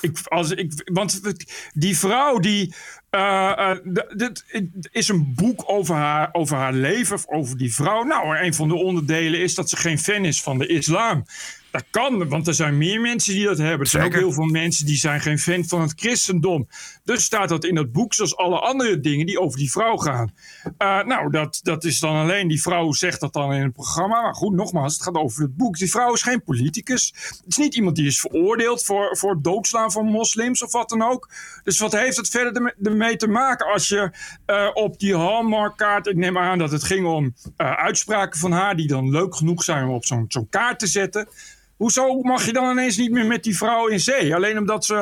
Ik, 0.00 0.18
als 0.24 0.50
ik, 0.50 0.72
want 0.84 1.20
die 1.74 1.98
vrouw 1.98 2.38
die. 2.38 2.74
Eh, 3.10 3.70
eh, 3.70 3.78
dit 4.16 4.44
is 4.92 5.08
een 5.08 5.34
boek 5.34 5.62
over 5.66 5.94
haar, 5.94 6.28
over 6.32 6.56
haar 6.56 6.72
leven, 6.72 7.18
over 7.28 7.58
die 7.58 7.74
vrouw. 7.74 8.02
Nou, 8.02 8.36
een 8.36 8.54
van 8.54 8.68
de 8.68 8.74
onderdelen 8.74 9.40
is 9.40 9.54
dat 9.54 9.68
ze 9.68 9.76
geen 9.76 9.98
fan 9.98 10.24
is 10.24 10.42
van 10.42 10.58
de 10.58 10.66
islam. 10.66 11.24
Dat 11.70 11.84
kan, 11.90 12.28
want 12.28 12.46
er 12.46 12.54
zijn 12.54 12.78
meer 12.78 13.00
mensen 13.00 13.34
die 13.34 13.44
dat 13.44 13.58
hebben. 13.58 13.80
Er 13.80 13.86
zijn 13.86 14.04
ook 14.04 14.14
heel 14.14 14.32
veel 14.32 14.44
mensen 14.44 14.86
die 14.86 14.96
zijn 14.96 15.20
geen 15.20 15.38
fan 15.38 15.64
van 15.64 15.80
het 15.80 15.92
christendom. 15.96 16.68
Dus 17.04 17.24
staat 17.24 17.48
dat 17.48 17.64
in 17.64 17.74
dat 17.74 17.92
boek, 17.92 18.14
zoals 18.14 18.36
alle 18.36 18.58
andere 18.58 19.00
dingen 19.00 19.26
die 19.26 19.40
over 19.40 19.58
die 19.58 19.70
vrouw 19.70 19.96
gaan. 19.96 20.32
Eh, 20.78 21.02
nou, 21.04 21.30
dat, 21.30 21.60
dat 21.62 21.84
is 21.84 22.00
dan 22.00 22.16
alleen, 22.16 22.48
die 22.48 22.62
vrouw 22.62 22.92
zegt 22.92 23.20
dat 23.20 23.32
dan 23.32 23.52
in 23.52 23.62
het 23.62 23.72
programma. 23.72 24.20
Maar 24.22 24.34
goed, 24.34 24.54
nogmaals, 24.54 24.92
het 24.92 25.02
gaat 25.02 25.14
over 25.14 25.42
het 25.42 25.56
boek. 25.56 25.78
Die 25.78 25.90
vrouw 25.90 26.12
is 26.12 26.22
geen 26.22 26.42
politicus. 26.42 27.12
Het 27.14 27.44
is 27.46 27.56
niet 27.56 27.74
iemand 27.74 27.96
die 27.96 28.06
is 28.06 28.20
veroordeeld 28.20 28.84
voor, 28.84 29.16
voor 29.16 29.30
het 29.30 29.44
doodslaan 29.44 29.92
van 29.92 30.06
moslims 30.06 30.62
of 30.62 30.72
wat 30.72 30.88
dan 30.88 31.02
ook. 31.02 31.28
Dus 31.64 31.78
wat 31.78 31.92
heeft 31.92 32.16
het 32.16 32.28
verder 32.28 32.52
erme- 32.52 32.74
ermee 32.82 33.16
te 33.16 33.28
maken 33.28 33.66
als 33.72 33.88
je 33.88 34.10
eh, 34.46 34.70
op 34.74 34.98
die 34.98 35.16
Hallmark-kaart... 35.16 36.06
Ik 36.06 36.16
neem 36.16 36.38
aan 36.38 36.58
dat 36.58 36.70
het 36.70 36.84
ging 36.84 37.06
om 37.06 37.34
eh, 37.56 37.72
uitspraken 37.72 38.40
van 38.40 38.52
haar 38.52 38.76
die 38.76 38.86
dan 38.86 39.10
leuk 39.10 39.34
genoeg 39.34 39.64
zijn 39.64 39.84
om 39.84 39.94
op 39.94 40.04
zo'n 40.04 40.24
zo'n 40.28 40.48
kaart 40.48 40.78
te 40.78 40.86
zetten. 40.86 41.28
Hoezo 41.78 42.20
mag 42.20 42.46
je 42.46 42.52
dan 42.52 42.70
ineens 42.70 42.96
niet 42.96 43.10
meer 43.10 43.26
met 43.26 43.42
die 43.42 43.56
vrouw 43.56 43.86
in 43.86 44.00
zee? 44.00 44.34
Alleen 44.34 44.58
omdat 44.58 44.84
ze 44.84 44.94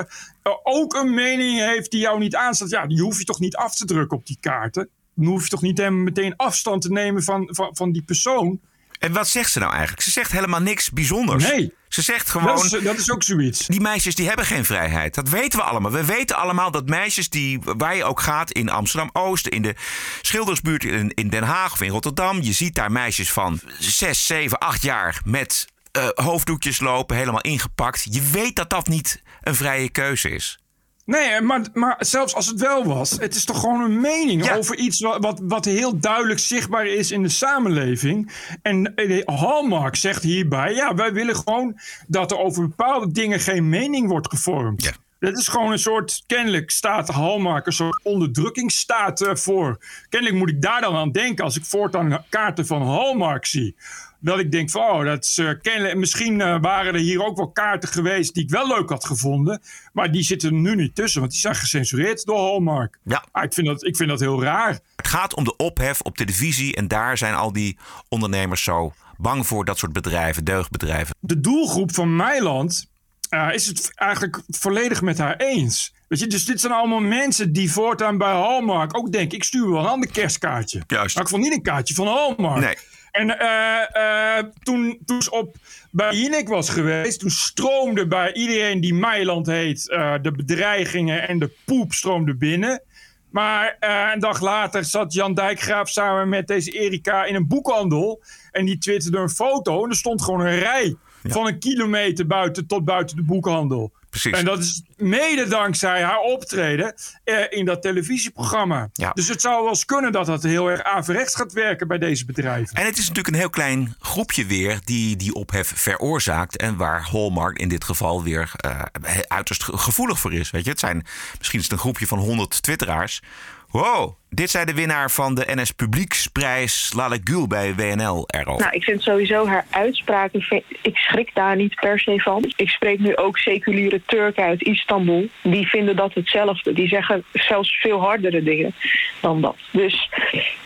eh, 0.43 0.53
ook 0.63 0.95
een 0.95 1.15
mening 1.15 1.59
heeft 1.59 1.91
die 1.91 2.01
jou 2.01 2.19
niet 2.19 2.35
aanstaat. 2.35 2.71
Ja, 2.71 2.87
die 2.87 3.01
hoef 3.01 3.19
je 3.19 3.25
toch 3.25 3.41
niet 3.41 3.57
af 3.57 3.75
te 3.75 3.85
drukken 3.85 4.17
op 4.17 4.27
die 4.27 4.39
kaarten? 4.41 4.89
Dan 5.15 5.27
hoef 5.27 5.43
je 5.43 5.49
toch 5.49 5.63
niet 5.63 5.79
hem 5.79 6.03
meteen 6.03 6.37
afstand 6.37 6.83
te 6.83 6.93
nemen 6.93 7.23
van, 7.23 7.49
van, 7.51 7.77
van 7.77 7.93
die 7.93 8.03
persoon? 8.03 8.61
En 8.99 9.13
wat 9.13 9.29
zegt 9.29 9.53
ze 9.53 9.59
nou 9.59 9.73
eigenlijk? 9.73 10.03
Ze 10.03 10.11
zegt 10.11 10.33
helemaal 10.33 10.61
niks 10.61 10.91
bijzonders. 10.91 11.49
Nee. 11.49 11.73
Ze 11.89 12.03
zegt 12.03 12.29
gewoon. 12.29 12.47
Dat 12.47 12.65
is, 12.65 12.71
dat 12.71 12.99
is 12.99 13.11
ook 13.11 13.23
zoiets. 13.23 13.67
Die 13.67 13.81
meisjes 13.81 14.15
die 14.15 14.27
hebben 14.27 14.47
geen 14.47 14.65
vrijheid. 14.65 15.15
Dat 15.15 15.29
weten 15.29 15.59
we 15.59 15.65
allemaal. 15.65 15.91
We 15.91 16.05
weten 16.05 16.37
allemaal 16.37 16.71
dat 16.71 16.89
meisjes 16.89 17.29
die, 17.29 17.61
waar 17.63 17.97
je 17.97 18.05
ook 18.05 18.21
gaat 18.21 18.51
in 18.51 18.69
Amsterdam 18.69 19.11
Oost, 19.13 19.47
in 19.47 19.63
de 19.63 19.75
Schildersbuurt 20.23 20.85
in, 20.85 21.11
in 21.15 21.29
Den 21.29 21.43
Haag 21.43 21.73
of 21.73 21.83
in 21.83 21.91
Rotterdam. 21.91 22.43
Je 22.43 22.53
ziet 22.53 22.75
daar 22.75 22.93
meisjes 22.93 23.33
van 23.33 23.61
6, 23.79 24.27
7, 24.27 24.59
8 24.59 24.83
jaar 24.83 25.21
met 25.25 25.67
uh, 25.97 26.09
hoofddoekjes 26.15 26.81
lopen, 26.81 27.17
helemaal 27.17 27.41
ingepakt. 27.41 28.07
Je 28.11 28.31
weet 28.33 28.57
dat 28.57 28.71
dat 28.71 28.89
niet 28.89 29.23
een 29.43 29.55
vrije 29.55 29.89
keuze 29.89 30.31
is. 30.31 30.59
Nee, 31.07 31.41
maar, 31.41 31.61
maar 31.73 31.97
zelfs 31.99 32.35
als 32.35 32.47
het 32.47 32.61
wel 32.61 32.85
was, 32.85 33.11
het 33.11 33.35
is 33.35 33.45
toch 33.45 33.61
gewoon 33.61 33.81
een 33.81 34.01
mening 34.01 34.51
over 34.51 34.77
iets 34.77 35.01
wat, 35.01 35.23
wat, 35.23 35.41
wat, 35.43 35.65
heel 35.65 35.99
duidelijk 35.99 36.39
zichtbaar 36.39 36.87
is 36.87 37.11
in 37.11 37.23
de 37.23 37.29
samenleving. 37.29 38.33
En 38.63 38.93
Hallmark 39.25 39.97
zegt 39.97 40.23
hierbij, 40.23 40.75
ja, 40.75 40.95
wij 40.95 41.13
willen 41.13 41.37
gewoon 41.37 41.81
dat 42.07 42.31
er 42.31 42.39
over 42.39 42.69
bepaalde 42.69 43.13
dingen 43.13 43.41
geen 43.41 43.69
mening 43.69 44.09
wordt 44.09 44.29
gevormd. 44.29 44.83
Ja. 44.83 44.93
Dat 45.19 45.39
is 45.39 45.49
gewoon 45.49 45.73
een 45.73 45.79
soort, 45.79 46.23
kennelijk 46.27 46.71
staat 46.71 47.09
Hallmark 47.09 47.67
een 47.67 47.73
soort 47.73 48.01
onderdrukkingsstaat 48.03 49.21
uh, 49.21 49.35
voor. 49.35 49.79
Kennelijk 50.09 50.39
moet 50.39 50.49
ik 50.51 50.63
daar 50.63 50.81
dan 50.81 50.97
aan 50.97 51.13
denken 51.13 51.45
als 51.45 51.57
ik 51.57 51.65
voortaan 51.65 52.25
kaarten 52.29 52.67
van 52.67 52.83
Hallmark 52.83 53.47
zie 53.47 53.77
dat 54.21 54.39
ik 54.39 54.51
denk 54.51 54.71
van, 54.71 54.83
oh, 54.83 55.05
dat 55.05 55.25
is 55.25 55.39
uh, 55.39 55.51
kennelijk, 55.63 55.97
misschien 55.97 56.41
uh, 56.41 56.57
waren 56.61 56.95
er 56.95 57.01
hier 57.01 57.25
ook 57.25 57.37
wel 57.37 57.51
kaarten 57.51 57.89
geweest 57.89 58.35
die 58.35 58.43
ik 58.43 58.51
wel 58.51 58.69
leuk 58.69 58.89
had 58.89 59.07
gevonden. 59.07 59.63
Maar 59.93 60.13
die 60.13 60.23
zitten 60.23 60.49
er 60.49 60.61
nu 60.61 60.75
niet 60.75 60.95
tussen, 60.95 61.21
want 61.21 61.33
die 61.33 61.41
zijn 61.41 61.55
gecensureerd 61.55 62.25
door 62.25 62.39
Hallmark. 62.39 62.99
Ja. 63.03 63.25
Ah, 63.33 63.45
ik, 63.45 63.53
vind 63.53 63.67
dat, 63.67 63.85
ik 63.85 63.97
vind 63.97 64.09
dat 64.09 64.21
heel 64.21 64.43
raar. 64.43 64.79
Het 64.97 65.09
gaat 65.09 65.35
om 65.35 65.45
de 65.45 65.57
ophef 65.57 66.01
op 66.01 66.17
televisie 66.17 66.75
en 66.75 66.89
daar 66.89 67.19
zijn 67.19 67.35
al 67.35 67.53
die 67.53 67.79
ondernemers 68.09 68.63
zo 68.63 68.93
bang 69.17 69.47
voor, 69.47 69.65
dat 69.65 69.79
soort 69.79 69.93
bedrijven, 69.93 70.45
deugdbedrijven. 70.45 71.15
De 71.21 71.41
doelgroep 71.41 71.95
van 71.95 72.17
Meiland 72.17 72.87
uh, 73.31 73.49
is 73.53 73.67
het 73.67 73.93
eigenlijk 73.95 74.43
volledig 74.49 75.03
met 75.03 75.19
haar 75.19 75.37
eens. 75.37 75.95
Weet 76.09 76.19
je, 76.19 76.27
dus 76.27 76.45
dit 76.45 76.61
zijn 76.61 76.73
allemaal 76.73 77.01
mensen 77.01 77.53
die 77.53 77.73
voortaan 77.73 78.19
bij 78.19 78.33
Hallmark 78.33 78.97
ook 78.97 79.13
denken: 79.13 79.37
ik 79.37 79.45
stuur 79.45 79.71
wel 79.71 79.81
een 79.81 79.87
ander 79.87 80.11
kerstkaartje. 80.11 80.83
Juist. 80.87 81.15
Maar 81.15 81.25
ik 81.25 81.31
vond 81.31 81.43
niet 81.43 81.53
een 81.53 81.63
kaartje 81.63 81.95
van 81.95 82.07
Hallmark. 82.07 82.61
Nee. 82.61 82.77
En 83.17 83.37
uh, 83.41 84.03
uh, 84.03 84.51
toen, 84.63 84.99
toen 85.05 85.23
ze 85.23 85.31
op 85.31 85.57
bij 85.91 86.15
Jinek 86.15 86.49
was 86.49 86.69
geweest, 86.69 87.21
toen 87.21 87.31
stroomde 87.31 88.07
bij 88.07 88.33
iedereen 88.33 88.81
die 88.81 88.95
Meiland 88.95 89.47
heet, 89.47 89.89
uh, 89.89 90.15
de 90.23 90.31
bedreigingen 90.33 91.29
en 91.29 91.39
de 91.39 91.51
poep 91.65 91.93
stroomde 91.93 92.35
binnen. 92.35 92.83
Maar 93.31 93.77
een 94.13 94.21
dag 94.21 94.41
later 94.41 94.85
zat 94.85 95.13
Jan 95.13 95.35
Dijkgraaf 95.35 95.89
samen 95.89 96.29
met 96.29 96.47
deze 96.47 96.71
Erika 96.71 97.25
in 97.25 97.35
een 97.35 97.47
boekhandel. 97.47 98.23
En 98.51 98.65
die 98.65 98.79
twitterde 98.79 99.19
een 99.19 99.31
foto 99.31 99.85
en 99.85 99.91
er 99.91 99.97
stond 99.97 100.23
gewoon 100.23 100.41
een 100.41 100.59
rij 100.59 100.97
ja. 101.23 101.31
van 101.31 101.47
een 101.47 101.59
kilometer 101.59 102.27
buiten 102.27 102.67
tot 102.67 102.85
buiten 102.85 103.17
de 103.17 103.23
boekhandel. 103.23 103.93
Precies. 104.21 104.39
En 104.39 104.45
dat 104.45 104.59
is 104.59 104.83
mede 104.97 105.49
dankzij 105.49 106.03
haar 106.03 106.21
optreden 106.21 106.95
eh, 107.25 107.37
in 107.49 107.65
dat 107.65 107.83
televisieprogramma. 107.83 108.89
Ja. 108.93 109.11
Dus 109.11 109.29
het 109.29 109.41
zou 109.41 109.61
wel 109.61 109.69
eens 109.69 109.85
kunnen 109.85 110.13
dat 110.13 110.27
dat 110.27 110.43
heel 110.43 110.71
erg 110.71 110.83
averechts 110.83 111.35
gaat 111.35 111.53
werken 111.53 111.89
bij 111.89 111.99
deze 111.99 112.25
bedrijven. 112.25 112.77
En 112.77 112.85
het 112.85 112.99
is 112.99 113.09
natuurlijk 113.09 113.35
een 113.35 113.41
heel 113.41 113.51
klein 113.51 113.95
groepje 114.01 114.47
weer 114.47 114.79
die 114.85 115.17
die 115.17 115.35
ophef 115.35 115.73
veroorzaakt. 115.75 116.57
En 116.57 116.77
waar 116.77 117.09
Hallmark 117.11 117.59
in 117.59 117.69
dit 117.69 117.85
geval 117.85 118.23
weer 118.23 118.53
uh, 118.67 118.83
uiterst 119.29 119.63
gevoelig 119.63 120.19
voor 120.19 120.33
is. 120.33 120.51
Weet 120.51 120.65
je? 120.65 120.71
Het 120.71 120.81
zijn, 120.81 121.07
misschien 121.39 121.59
is 121.59 121.65
het 121.65 121.75
een 121.75 121.79
groepje 121.79 122.07
van 122.07 122.19
100 122.19 122.63
twitteraars. 122.63 123.23
Wow, 123.71 124.15
dit 124.29 124.51
zei 124.51 124.65
de 124.65 124.75
winnaar 124.75 125.11
van 125.11 125.35
de 125.35 125.45
NS 125.55 125.71
Publieksprijs 125.71 126.93
Lale 126.95 127.21
Gül 127.25 127.47
bij 127.47 127.75
WNL 127.75 128.25
erover. 128.27 128.63
Nou, 128.63 128.75
ik 128.77 128.83
vind 128.85 129.03
sowieso 129.03 129.47
haar 129.47 129.67
uitspraken, 129.71 130.65
ik 130.83 130.97
schrik 130.97 131.31
daar 131.35 131.57
niet 131.57 131.75
per 131.75 132.01
se 132.01 132.21
van. 132.21 132.53
Ik 132.57 132.69
spreek 132.69 132.99
nu 132.99 133.17
ook 133.17 133.39
seculiere 133.39 134.03
Turken 134.07 134.45
uit 134.45 134.63
Istanbul. 134.63 135.29
Die 135.43 135.67
vinden 135.67 135.97
dat 135.97 136.15
hetzelfde. 136.15 136.73
Die 136.73 136.89
zeggen 136.89 137.25
zelfs 137.33 137.81
veel 137.81 138.01
hardere 138.01 138.43
dingen 138.43 138.75
dan 139.21 139.41
dat. 139.41 139.57
Dus 139.71 140.11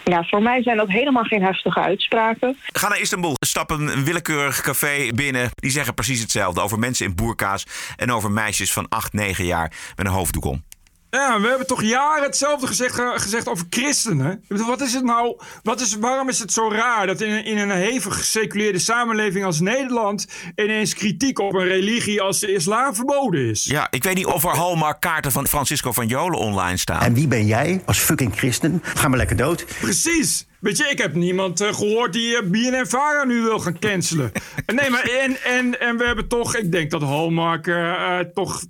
ja, 0.04 0.24
voor 0.24 0.42
mij 0.42 0.62
zijn 0.62 0.76
dat 0.76 0.88
helemaal 0.88 1.24
geen 1.24 1.42
heftige 1.42 1.80
uitspraken. 1.80 2.56
Ga 2.66 2.88
naar 2.88 3.00
Istanbul, 3.00 3.34
stap 3.38 3.70
een 3.70 4.04
willekeurig 4.04 4.60
café 4.60 5.10
binnen. 5.14 5.50
Die 5.54 5.70
zeggen 5.70 5.94
precies 5.94 6.20
hetzelfde 6.20 6.60
over 6.60 6.78
mensen 6.78 7.06
in 7.06 7.14
boerka's 7.14 7.66
en 7.96 8.12
over 8.12 8.30
meisjes 8.30 8.72
van 8.72 8.88
8, 8.88 9.12
9 9.12 9.44
jaar 9.44 9.72
met 9.96 10.06
een 10.06 10.12
hoofddoek 10.12 10.44
om. 10.44 10.62
Ja, 11.10 11.40
we 11.40 11.48
hebben 11.48 11.66
toch 11.66 11.82
jaren 11.82 12.22
hetzelfde 12.22 12.66
gezegd, 12.66 13.00
gezegd 13.14 13.48
over 13.48 13.66
christenen. 13.70 14.44
Wat 14.48 14.80
is 14.80 14.92
het 14.94 15.04
nou? 15.04 15.40
Wat 15.62 15.80
is, 15.80 15.96
waarom 15.96 16.28
is 16.28 16.38
het 16.38 16.52
zo 16.52 16.70
raar 16.70 17.06
dat 17.06 17.20
in, 17.20 17.44
in 17.44 17.58
een 17.58 17.70
hevig 17.70 18.16
geseculeerde 18.16 18.78
samenleving 18.78 19.44
als 19.44 19.60
Nederland 19.60 20.26
ineens 20.56 20.94
kritiek 20.94 21.38
op 21.38 21.54
een 21.54 21.66
religie 21.66 22.20
als 22.20 22.40
de 22.40 22.52
islam 22.52 22.94
verboden 22.94 23.48
is? 23.48 23.64
Ja, 23.64 23.86
ik 23.90 24.04
weet 24.04 24.14
niet 24.14 24.26
of 24.26 24.44
er 24.44 24.56
Hallmark 24.56 25.00
kaarten 25.00 25.32
van 25.32 25.46
Francisco 25.46 25.92
van 25.92 26.06
Jolen 26.06 26.38
online 26.38 26.76
staan. 26.76 27.02
En 27.02 27.14
wie 27.14 27.28
ben 27.28 27.46
jij 27.46 27.82
als 27.86 27.98
fucking 27.98 28.36
christen? 28.36 28.80
Ga 28.82 29.08
maar 29.08 29.18
lekker 29.18 29.36
dood. 29.36 29.64
Precies. 29.80 30.48
Weet 30.60 30.76
je, 30.76 30.88
ik 30.88 30.98
heb 30.98 31.14
niemand 31.14 31.60
uh, 31.60 31.74
gehoord 31.74 32.12
die 32.12 32.42
uh, 32.42 32.42
BNN-Vara 32.42 33.24
nu 33.24 33.42
wil 33.42 33.58
gaan 33.58 33.78
cancelen. 33.78 34.32
nee, 34.74 34.90
maar 34.90 35.02
en, 35.02 35.42
en, 35.42 35.80
en 35.80 35.96
we 35.96 36.04
hebben 36.04 36.28
toch... 36.28 36.56
Ik 36.56 36.72
denk 36.72 36.90
dat 36.90 37.02
Hallmark 37.02 37.66
uh, 37.66 38.18
toch 38.18 38.64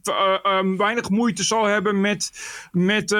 um, 0.46 0.76
weinig 0.76 1.08
moeite 1.08 1.42
zal 1.42 1.64
hebben 1.64 2.00
met, 2.00 2.30
met 2.72 3.16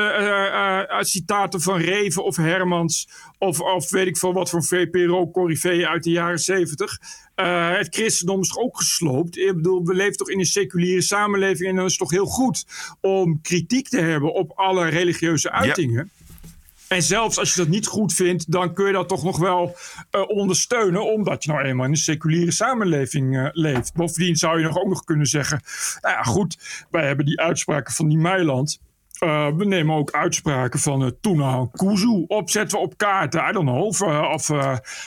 citaten 1.01 1.61
van 1.61 1.79
Reven 1.79 2.25
of 2.25 2.37
Hermans... 2.37 3.09
Of, 3.39 3.61
of 3.61 3.91
weet 3.91 4.07
ik 4.07 4.17
veel 4.17 4.33
wat 4.33 4.51
voor 4.51 4.65
VPRO-corriveeën 4.65 5.87
uit 5.87 6.05
de 6.05 6.11
jaren 6.11 6.39
zeventig. 6.39 6.99
het 7.35 7.95
christendom 7.95 8.41
is 8.41 8.49
toch 8.49 8.63
ook 8.63 8.77
gesloopt? 8.77 9.39
Ik 9.39 9.55
bedoel, 9.55 9.85
we 9.85 9.95
leven 9.95 10.17
toch 10.17 10.31
in 10.31 10.39
een 10.39 10.45
seculiere 10.45 11.01
samenleving... 11.01 11.69
en 11.69 11.77
dan 11.77 11.85
is 11.85 11.91
het 11.91 12.01
toch 12.01 12.11
heel 12.11 12.27
goed 12.27 12.67
om 13.01 13.41
kritiek 13.43 13.89
te 13.89 14.01
hebben 14.01 14.33
op 14.33 14.53
alle 14.55 14.89
religieuze 14.89 15.51
uitingen... 15.51 16.11
Ja. 16.15 16.20
En 16.91 17.03
zelfs 17.03 17.39
als 17.39 17.55
je 17.55 17.61
dat 17.61 17.69
niet 17.69 17.87
goed 17.87 18.13
vindt, 18.13 18.53
dan 18.53 18.75
kun 18.75 18.87
je 18.87 18.93
dat 18.93 19.09
toch 19.09 19.25
nog 19.25 19.39
wel 19.39 19.77
uh, 20.11 20.29
ondersteunen, 20.29 21.13
omdat 21.13 21.45
je 21.45 21.51
nou 21.51 21.65
eenmaal 21.65 21.85
in 21.85 21.91
een 21.91 21.97
seculiere 21.97 22.51
samenleving 22.51 23.37
uh, 23.37 23.49
leeft. 23.53 23.95
Bovendien 23.95 24.37
zou 24.37 24.59
je 24.59 24.65
nog 24.65 24.79
ook 24.79 24.89
nog 24.89 25.05
kunnen 25.05 25.27
zeggen: 25.27 25.61
nou 26.01 26.15
ja, 26.15 26.23
goed, 26.23 26.59
wij 26.91 27.07
hebben 27.07 27.27
die 27.27 27.41
uitspraken 27.41 27.95
van 27.95 28.09
die 28.09 28.19
Meiland. 28.19 28.81
Uh, 29.25 29.57
we 29.57 29.65
nemen 29.65 29.97
ook 29.97 30.11
uitspraken 30.11 30.81
van 30.81 31.03
uh, 31.03 31.11
Tuna 31.21 31.69
Kuzu. 31.73 32.25
Opzetten 32.27 32.79
we 32.79 32.85
op 32.85 32.97
kaarten, 32.97 33.49
I 33.49 33.53
don't 33.53 33.69
know, 33.69 33.85
of, 33.85 34.03
of 34.03 34.47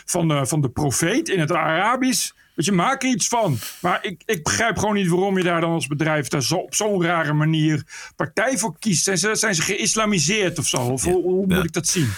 van, 0.05 0.47
van 0.47 0.61
de 0.61 0.69
profeet 0.69 1.29
in 1.29 1.39
het 1.39 1.51
Arabisch. 1.51 2.31
Weet 2.53 2.65
je, 2.65 2.71
maak 2.71 3.03
er 3.03 3.09
iets 3.09 3.27
van. 3.27 3.59
Maar 3.79 4.05
ik, 4.05 4.21
ik 4.25 4.43
begrijp 4.43 4.77
gewoon 4.77 4.93
niet 4.93 5.07
waarom 5.07 5.37
je 5.37 5.43
daar 5.43 5.61
dan 5.61 5.71
als 5.71 5.87
bedrijf 5.87 6.27
daar 6.27 6.43
zo, 6.43 6.55
op 6.55 6.75
zo'n 6.75 7.03
rare 7.03 7.33
manier 7.33 7.83
partij 8.15 8.57
voor 8.57 8.79
kiest. 8.79 9.03
Zijn 9.03 9.17
ze, 9.17 9.35
zijn 9.35 9.55
ze 9.55 9.61
geïslamiseerd 9.61 10.59
of 10.59 10.67
zo? 10.67 10.77
Of 10.77 11.03
hoe, 11.03 11.23
hoe 11.23 11.47
moet 11.47 11.63
ik 11.63 11.73
dat 11.73 11.87
zien? 11.87 12.11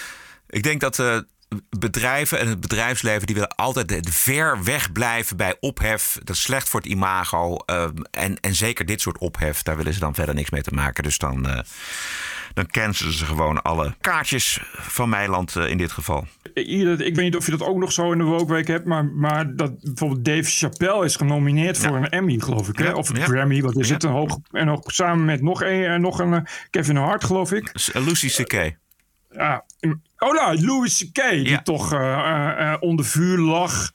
Ik 0.49 0.63
denk 0.63 0.81
dat 0.81 0.99
uh, 0.99 1.17
bedrijven 1.69 2.39
en 2.39 2.47
het 2.47 2.59
bedrijfsleven 2.59 3.25
die 3.25 3.35
willen 3.35 3.55
altijd 3.55 4.09
ver 4.11 4.63
weg 4.63 4.91
blijven 4.91 5.37
bij 5.37 5.57
ophef. 5.59 6.17
Dat 6.23 6.35
is 6.35 6.41
slecht 6.41 6.69
voor 6.69 6.79
het 6.79 6.89
imago. 6.89 7.57
Uh, 7.65 7.87
en, 8.11 8.39
en 8.39 8.55
zeker 8.55 8.85
dit 8.85 9.01
soort 9.01 9.17
ophef, 9.17 9.63
daar 9.63 9.77
willen 9.77 9.93
ze 9.93 9.99
dan 9.99 10.15
verder 10.15 10.35
niks 10.35 10.49
mee 10.49 10.61
te 10.61 10.73
maken. 10.73 11.03
Dus 11.03 11.17
dan, 11.17 11.49
uh, 11.49 11.59
dan 12.53 12.67
cancelen 12.67 13.13
ze 13.13 13.25
gewoon 13.25 13.61
alle 13.61 13.95
kaartjes 14.01 14.59
van 14.73 15.09
Meiland 15.09 15.55
in 15.55 15.77
dit 15.77 15.91
geval. 15.91 16.27
Ik 16.55 17.15
weet 17.15 17.15
niet 17.15 17.35
of 17.35 17.45
je 17.45 17.51
dat 17.51 17.67
ook 17.67 17.77
nog 17.77 17.91
zo 17.91 18.11
in 18.11 18.17
de 18.17 18.23
Wookweek 18.23 18.67
hebt, 18.67 18.85
maar, 18.85 19.05
maar 19.05 19.55
dat 19.55 19.81
bijvoorbeeld 19.81 20.25
Dave 20.25 20.49
Chappelle 20.49 21.05
is 21.05 21.15
genomineerd 21.15 21.77
voor 21.77 21.91
ja. 21.91 21.97
een 21.97 22.09
Emmy, 22.09 22.39
geloof 22.39 22.69
ik. 22.69 22.77
Hè? 22.77 22.91
Of 22.91 23.09
een 23.09 23.15
ja. 23.15 23.25
Grammy, 23.25 23.61
wat 23.61 23.77
is 23.77 23.89
het? 23.89 24.03
Een 24.03 24.11
hoog, 24.11 24.37
en 24.51 24.69
ook 24.69 24.91
samen 24.91 25.25
met 25.25 25.41
nog 25.41 25.63
een, 25.63 26.01
nog 26.01 26.19
een 26.19 26.47
Kevin 26.69 26.95
Hart, 26.95 27.23
geloof 27.23 27.51
ik. 27.51 27.71
Lucy 27.93 28.43
C.K. 28.43 28.75
Ja, 29.29 29.65
oh 30.17 30.33
nou, 30.33 30.65
Louis 30.65 30.97
C.K. 30.97 31.29
die 31.29 31.49
ja. 31.49 31.61
toch 31.61 31.93
uh, 31.93 31.99
uh, 31.99 32.75
onder 32.79 33.05
vuur 33.05 33.37
lag. 33.37 33.91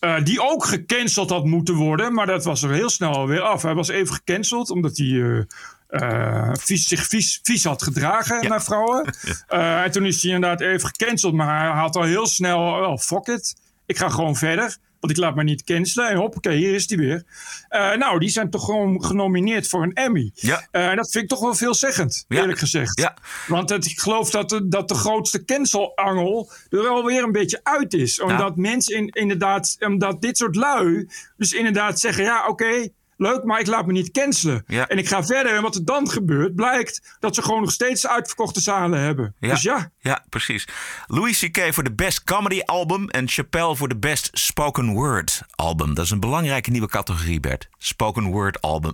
Uh, 0.00 0.22
die 0.22 0.42
ook 0.42 0.64
gecanceld 0.64 1.30
had 1.30 1.44
moeten 1.44 1.74
worden, 1.74 2.14
maar 2.14 2.26
dat 2.26 2.44
was 2.44 2.62
er 2.62 2.70
heel 2.70 2.90
snel 2.90 3.12
alweer 3.14 3.40
af. 3.40 3.62
Hij 3.62 3.74
was 3.74 3.88
even 3.88 4.14
gecanceld 4.14 4.70
omdat 4.70 4.96
hij 4.96 5.46
uh, 5.92 6.50
vies, 6.52 6.88
zich 6.88 7.06
vies, 7.06 7.40
vies 7.42 7.64
had 7.64 7.82
gedragen 7.82 8.42
ja. 8.42 8.48
naar 8.48 8.62
vrouwen. 8.62 9.14
Uh, 9.50 9.82
en 9.84 9.90
toen 9.90 10.06
is 10.06 10.22
hij 10.22 10.32
inderdaad 10.32 10.60
even 10.60 10.88
gecanceld. 10.88 11.34
Maar 11.34 11.60
hij 11.60 11.80
had 11.80 11.96
al 11.96 12.02
heel 12.02 12.26
snel, 12.26 12.58
oh, 12.58 12.98
fuck 12.98 13.26
it. 13.26 13.54
Ik 13.86 13.96
ga 13.96 14.08
gewoon 14.08 14.36
verder. 14.36 14.76
Want 15.02 15.14
ik 15.14 15.20
laat 15.20 15.34
me 15.34 15.42
niet 15.42 15.64
cancelen. 15.64 16.08
En 16.08 16.16
hoppakee, 16.16 16.56
hier 16.56 16.74
is 16.74 16.86
die 16.86 16.96
weer. 16.96 17.24
Eh, 17.68 17.94
nou, 17.94 18.18
die 18.18 18.28
zijn 18.28 18.50
toch 18.50 18.64
gewoon 18.64 19.04
genomineerd 19.04 19.68
voor 19.68 19.82
een 19.82 19.92
Emmy. 19.92 20.30
Ja. 20.34 20.68
Eh, 20.70 20.88
en 20.88 20.96
dat 20.96 21.10
vind 21.10 21.24
ik 21.24 21.30
toch 21.30 21.40
wel 21.40 21.54
veelzeggend, 21.54 22.24
eerlijk 22.28 22.58
gezegd. 22.58 22.98
Ja. 22.98 23.16
Want 23.46 23.68
het, 23.68 23.86
ik 23.86 24.00
geloof 24.00 24.30
dat 24.30 24.48
de, 24.48 24.68
dat 24.68 24.88
de 24.88 24.94
grootste 24.94 25.44
cancelangel 25.44 26.50
er 26.68 26.88
alweer 26.88 27.22
een 27.22 27.32
beetje 27.32 27.60
uit 27.62 27.94
is. 27.94 28.20
Omdat 28.20 28.56
mensen 28.56 28.96
in, 28.96 29.08
inderdaad, 29.08 29.76
omdat 29.80 30.20
dit 30.20 30.36
soort 30.36 30.56
lui 30.56 31.08
dus 31.36 31.52
inderdaad 31.52 32.00
zeggen... 32.00 32.24
ja, 32.24 32.46
oké, 32.46 32.88
leuk, 33.22 33.44
maar 33.44 33.60
ik 33.60 33.66
laat 33.66 33.86
me 33.86 33.92
niet 33.92 34.10
cancelen. 34.10 34.64
Ja. 34.66 34.88
En 34.88 34.98
ik 34.98 35.08
ga 35.08 35.24
verder. 35.24 35.54
En 35.54 35.62
wat 35.62 35.74
er 35.74 35.84
dan 35.84 36.10
gebeurt, 36.10 36.54
blijkt 36.54 37.16
dat 37.20 37.34
ze 37.34 37.42
gewoon 37.42 37.60
nog 37.60 37.72
steeds 37.72 38.06
uitverkochte 38.06 38.60
zalen 38.60 39.00
hebben. 39.00 39.34
Dus 39.40 39.62
ja, 39.62 39.90
Ja, 40.00 40.24
precies. 40.28 40.68
Louis 41.06 41.38
C.K. 41.38 41.74
voor 41.74 41.84
de 41.84 41.92
Best 41.92 42.24
Comedy 42.24 42.60
Album 42.64 43.08
en 43.08 43.28
Chappelle 43.28 43.76
voor 43.76 43.88
de 43.88 43.96
Best 43.96 44.28
Spoken 44.32 44.92
Word 44.92 45.42
Album. 45.50 45.94
Dat 45.94 46.04
is 46.04 46.10
een 46.10 46.20
belangrijke 46.20 46.70
nieuwe 46.70 46.88
categorie, 46.88 47.40
Bert. 47.40 47.68
Spoken 47.78 48.24
Word 48.24 48.60
Album. 48.60 48.92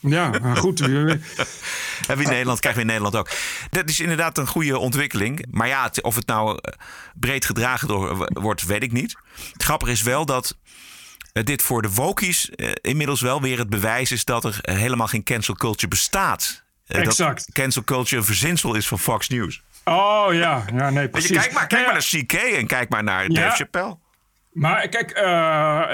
ja 0.00 0.30
maar 0.42 0.56
goed. 0.56 0.78
Hebben 0.80 1.18
we 2.06 2.22
in 2.22 2.28
Nederland, 2.28 2.60
krijgen 2.60 2.86
we 2.86 2.92
in 2.92 3.00
Nederland 3.00 3.16
ook. 3.16 3.30
Dat 3.70 3.88
is 3.88 4.00
inderdaad 4.00 4.38
een 4.38 4.46
goede 4.46 4.78
ontwikkeling. 4.78 5.46
Maar 5.50 5.68
ja, 5.68 5.90
of 6.02 6.14
het 6.14 6.26
nou 6.26 6.58
eh, 6.60 6.72
breed 7.14 7.44
gedragen 7.44 7.88
door, 7.88 8.28
wordt, 8.32 8.66
weet 8.66 8.82
ik 8.82 8.92
niet. 8.92 9.16
Het 9.52 9.62
grappige 9.62 9.90
is 9.92 10.02
wel 10.02 10.26
dat 10.26 10.56
dit 11.44 11.62
voor 11.62 11.82
de 11.82 11.90
wokies 11.90 12.50
eh, 12.50 12.70
inmiddels 12.80 13.20
wel 13.20 13.40
weer 13.40 13.58
het 13.58 13.70
bewijs 13.70 14.10
is 14.12 14.24
dat 14.24 14.44
er 14.44 14.58
eh, 14.60 14.76
helemaal 14.76 15.06
geen 15.06 15.22
cancel 15.24 15.54
culture 15.54 15.88
bestaat. 15.88 16.64
Eh, 16.86 17.00
Exact. 17.00 17.44
Dat 17.46 17.54
cancel 17.54 17.84
culture 17.84 18.16
een 18.16 18.24
verzinsel 18.26 18.74
is 18.74 18.88
van 18.88 18.98
Fox 18.98 19.28
News. 19.28 19.62
Oh 19.84 20.26
ja, 20.30 20.64
ja 20.74 20.90
nee, 20.90 20.92
Weet 20.92 21.02
je, 21.02 21.08
precies. 21.08 21.36
kijk 21.36 21.52
maar, 21.52 21.66
kijk 21.66 21.80
ja, 21.80 21.92
maar 21.92 21.94
naar 22.12 22.22
CK 22.22 22.32
en 22.32 22.66
kijk 22.66 22.88
maar 22.88 23.02
naar 23.02 23.30
Ja. 23.30 23.40
Dave 23.40 23.56
Chappelle. 23.56 23.98
Maar 24.56 24.88
kijk, 24.88 25.10
eh, 25.10 25.24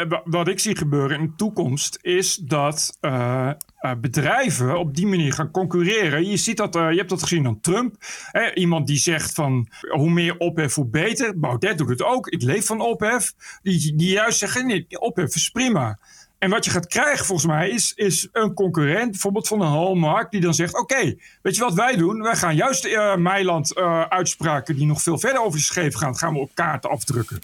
wa- 0.08 0.22
wat 0.24 0.48
ik 0.48 0.60
zie 0.60 0.76
gebeuren 0.76 1.18
in 1.18 1.26
de 1.26 1.34
toekomst 1.36 1.98
is 2.02 2.34
dat 2.36 2.96
eh, 3.00 3.50
eh, 3.78 3.90
bedrijven 4.00 4.78
op 4.78 4.94
die 4.96 5.06
manier 5.06 5.32
gaan 5.32 5.50
concurreren. 5.50 6.26
Je 6.26 6.36
ziet 6.36 6.56
dat, 6.56 6.74
je 6.74 6.80
hebt 6.80 7.08
dat 7.08 7.22
gezien 7.22 7.46
aan 7.46 7.60
Trump. 7.60 7.94
Hè, 8.30 8.54
iemand 8.54 8.86
die 8.86 8.96
zegt 8.98 9.34
van 9.34 9.68
hoe 9.90 10.10
meer 10.10 10.36
ophef, 10.38 10.74
hoe 10.74 10.86
beter. 10.86 11.38
Baudet 11.38 11.78
doet 11.78 11.88
het 11.88 12.02
ook. 12.02 12.28
Ik 12.28 12.42
leef 12.42 12.66
van 12.66 12.80
ophef. 12.80 13.32
Die, 13.62 13.96
die 13.96 14.10
juist 14.10 14.38
zeggen 14.38 14.66
nee, 14.66 14.86
ophef 15.00 15.34
is 15.34 15.48
prima. 15.48 15.98
En 16.38 16.50
wat 16.50 16.64
je 16.64 16.70
gaat 16.70 16.86
krijgen 16.86 17.26
volgens 17.26 17.46
mij 17.48 17.68
is, 17.70 17.92
is 17.94 18.28
een 18.32 18.54
concurrent, 18.54 19.10
bijvoorbeeld 19.10 19.48
van 19.48 19.60
een 19.60 19.68
Hallmark, 19.68 20.30
die 20.30 20.40
dan 20.40 20.54
zegt: 20.54 20.78
Oké, 20.78 21.14
weet 21.42 21.56
je 21.56 21.62
wat 21.62 21.74
wij 21.74 21.96
doen? 21.96 22.22
Wij 22.22 22.36
gaan 22.36 22.54
juist 22.56 22.84
eh 22.84 23.16
Meiland 23.16 23.74
eh, 23.74 24.02
uitspraken 24.08 24.76
die 24.76 24.86
nog 24.86 25.02
veel 25.02 25.18
verder 25.18 25.42
over 25.42 25.60
scheef 25.60 25.94
gaan, 25.94 26.16
gaan 26.16 26.32
we 26.32 26.38
op 26.40 26.50
kaarten 26.54 26.90
afdrukken. 26.90 27.38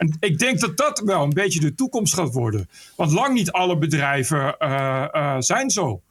En 0.00 0.16
ik 0.20 0.38
denk 0.38 0.60
dat 0.60 0.76
dat 0.76 1.02
wel 1.04 1.22
een 1.22 1.30
beetje 1.30 1.60
de 1.60 1.74
toekomst 1.74 2.14
gaat 2.14 2.32
worden. 2.32 2.68
Want 2.96 3.12
lang 3.12 3.34
niet 3.34 3.52
alle 3.52 3.78
bedrijven 3.78 4.58
eh, 4.58 5.06
eh, 5.12 5.36
zijn 5.38 5.70
zo. 5.70 6.02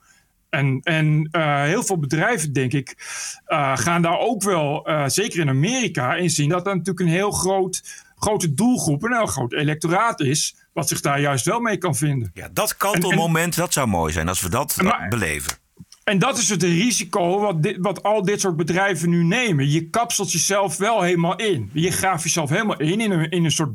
En, 0.50 0.80
en 0.82 1.28
eh, 1.30 1.62
heel 1.62 1.82
veel 1.82 1.98
bedrijven, 1.98 2.52
denk 2.52 2.72
ik, 2.72 2.94
gaan 3.74 4.02
daar 4.02 4.18
ook 4.18 4.42
wel, 4.42 4.88
zeker 5.06 5.40
in 5.40 5.48
Amerika, 5.48 6.14
in 6.14 6.30
zien 6.30 6.48
dat 6.48 6.66
er 6.66 6.72
natuurlijk 6.76 7.00
een 7.00 7.14
heel 7.14 7.30
groot, 7.30 7.82
grote 8.16 8.54
doelgroep, 8.54 9.02
een 9.02 9.16
heel 9.16 9.26
groot 9.26 9.52
electoraat 9.52 10.20
is, 10.20 10.56
wat 10.72 10.88
zich 10.88 11.00
daar 11.00 11.20
juist 11.20 11.44
wel 11.44 11.60
mee 11.60 11.76
kan 11.76 11.94
vinden. 11.94 12.30
Ja, 12.34 12.48
dat 12.52 12.76
kantelmoment, 12.76 13.56
dat 13.56 13.72
zou 13.72 13.88
mooi 13.88 14.12
zijn 14.12 14.28
als 14.28 14.40
we 14.40 14.48
dat 14.48 14.82
Maar- 14.82 15.08
beleven. 15.08 15.52
En 16.10 16.18
dat 16.18 16.38
is 16.38 16.48
het 16.48 16.62
risico 16.62 17.40
wat, 17.40 17.62
dit, 17.62 17.76
wat 17.80 18.02
al 18.02 18.22
dit 18.22 18.40
soort 18.40 18.56
bedrijven 18.56 19.08
nu 19.10 19.24
nemen. 19.24 19.70
Je 19.70 19.90
kapselt 19.90 20.32
jezelf 20.32 20.76
wel 20.76 21.02
helemaal 21.02 21.36
in. 21.36 21.70
Je 21.72 21.90
graaft 21.90 22.22
jezelf 22.22 22.50
helemaal 22.50 22.80
in, 22.80 23.00
in 23.00 23.10
een, 23.10 23.30
in 23.30 23.44
een 23.44 23.50
soort 23.50 23.70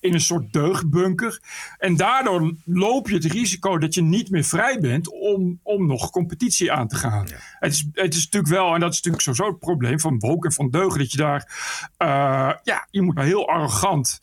in 0.00 0.14
een 0.14 0.20
soort 0.20 0.52
deugbunker. 0.52 1.40
En 1.78 1.96
daardoor 1.96 2.54
loop 2.64 3.08
je 3.08 3.14
het 3.14 3.24
risico 3.24 3.78
dat 3.78 3.94
je 3.94 4.02
niet 4.02 4.30
meer 4.30 4.44
vrij 4.44 4.78
bent 4.78 5.10
om, 5.12 5.60
om 5.62 5.86
nog 5.86 6.10
competitie 6.10 6.72
aan 6.72 6.88
te 6.88 6.96
gaan. 6.96 7.26
Het, 7.58 7.72
is, 7.72 7.86
het 7.92 8.14
is 8.14 8.24
natuurlijk 8.24 8.52
wel, 8.52 8.74
en 8.74 8.80
dat 8.80 8.92
is 8.92 8.96
natuurlijk 8.96 9.22
sowieso 9.22 9.46
het 9.46 9.58
probleem 9.58 10.00
van 10.00 10.18
woke 10.18 10.46
en 10.46 10.52
van 10.52 10.70
deugen, 10.70 10.98
dat 10.98 11.12
je 11.12 11.18
daar, 11.18 11.52
eh, 11.96 12.52
ja, 12.62 12.86
je 12.90 13.02
moet 13.02 13.16
daar 13.16 13.24
heel 13.24 13.48
arrogant 13.48 14.20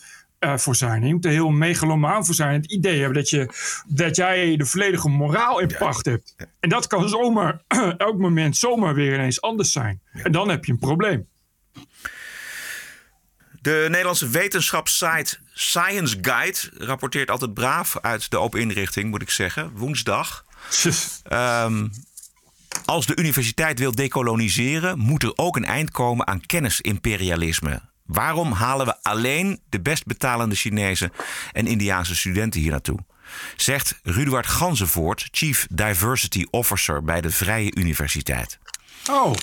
voor 0.58 0.76
zijn. 0.76 1.08
Je 1.08 1.14
moet 1.14 1.26
er 1.26 1.32
heel 1.32 1.50
megalomaan 1.50 2.26
voor 2.26 2.36
zijn. 2.36 2.62
Het 2.62 2.72
idee 2.72 3.00
hebben 3.00 3.18
dat, 3.18 3.30
je, 3.30 3.50
dat 3.88 4.16
jij 4.16 4.58
de 4.58 4.66
volledige 4.66 5.10
moraal 5.10 5.60
in 5.60 5.76
pacht 5.80 6.06
hebt. 6.06 6.36
En 6.60 6.70
dat 6.70 6.88
kan 6.88 7.10
zomaar, 7.10 7.62
elk 7.98 8.18
moment 8.18 8.58
zomaar 8.58 8.94
weer 8.94 9.14
ineens 9.14 9.42
anders 9.42 9.72
zijn. 9.72 10.02
En 10.12 10.32
dan 10.32 10.50
heb 10.50 10.66
je 10.66 10.72
een 10.72 10.80
probleem. 10.80 11.28
De 13.62 13.86
Nederlandse 13.90 14.30
wetenschapssite 14.30 15.38
Science 15.54 16.18
Guide 16.22 16.58
rapporteert 16.78 17.32
altijd 17.32 17.54
braaf 17.54 17.98
uit 18.02 18.32
de 18.32 18.38
open 18.38 18.60
inrichting, 18.60 19.10
moet 19.10 19.22
ik 19.22 19.30
zeggen. 19.30 19.72
Woensdag. 19.74 20.46
Ehm, 21.24 21.88
als 22.86 23.06
de 23.06 23.16
universiteit 23.16 23.80
wil 23.80 23.96
dekoloniseren, 23.96 25.00
moet 25.00 25.24
er 25.24 25.32
ook 25.36 25.56
een 25.56 25.66
eind 25.66 25.92
komen 25.92 26.28
aan 26.28 26.46
kennisimperialisme. 26.46 27.82
Waarom 28.06 28.52
halen 28.52 28.86
we 28.86 28.96
alleen 29.02 29.60
de 29.70 29.82
best 29.82 30.06
betalende 30.06 30.56
Chinese 30.56 31.12
en 31.52 31.68
Indiaanse 31.68 32.16
studenten 32.16 32.62
hier 32.62 32.72
naartoe? 32.72 33.00
Zegt 33.56 34.00
Ruduard 34.04 34.48
Ganzenvoort, 34.48 35.28
Chief 35.32 35.68
Diversity 35.70 36.46
Officer 36.50 37.04
bij 37.04 37.22
de 37.22 37.32
Vrije 37.32 37.76
Universiteit. 37.76 38.60
Oh, 39.12 39.34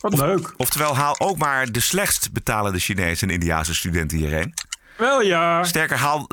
wat 0.00 0.18
leuk. 0.18 0.54
Oftewel, 0.56 0.96
haal 0.96 1.20
ook 1.20 1.36
maar 1.36 1.72
de 1.72 1.80
slechtst 1.80 2.32
betalende 2.32 2.78
Chinese 2.78 3.26
en 3.26 3.32
Indiaanse 3.32 3.74
studenten 3.74 4.18
hierheen. 4.18 4.54
Wel 4.96 5.22
ja. 5.22 5.64
Sterker, 5.64 5.96
haal 5.96 6.28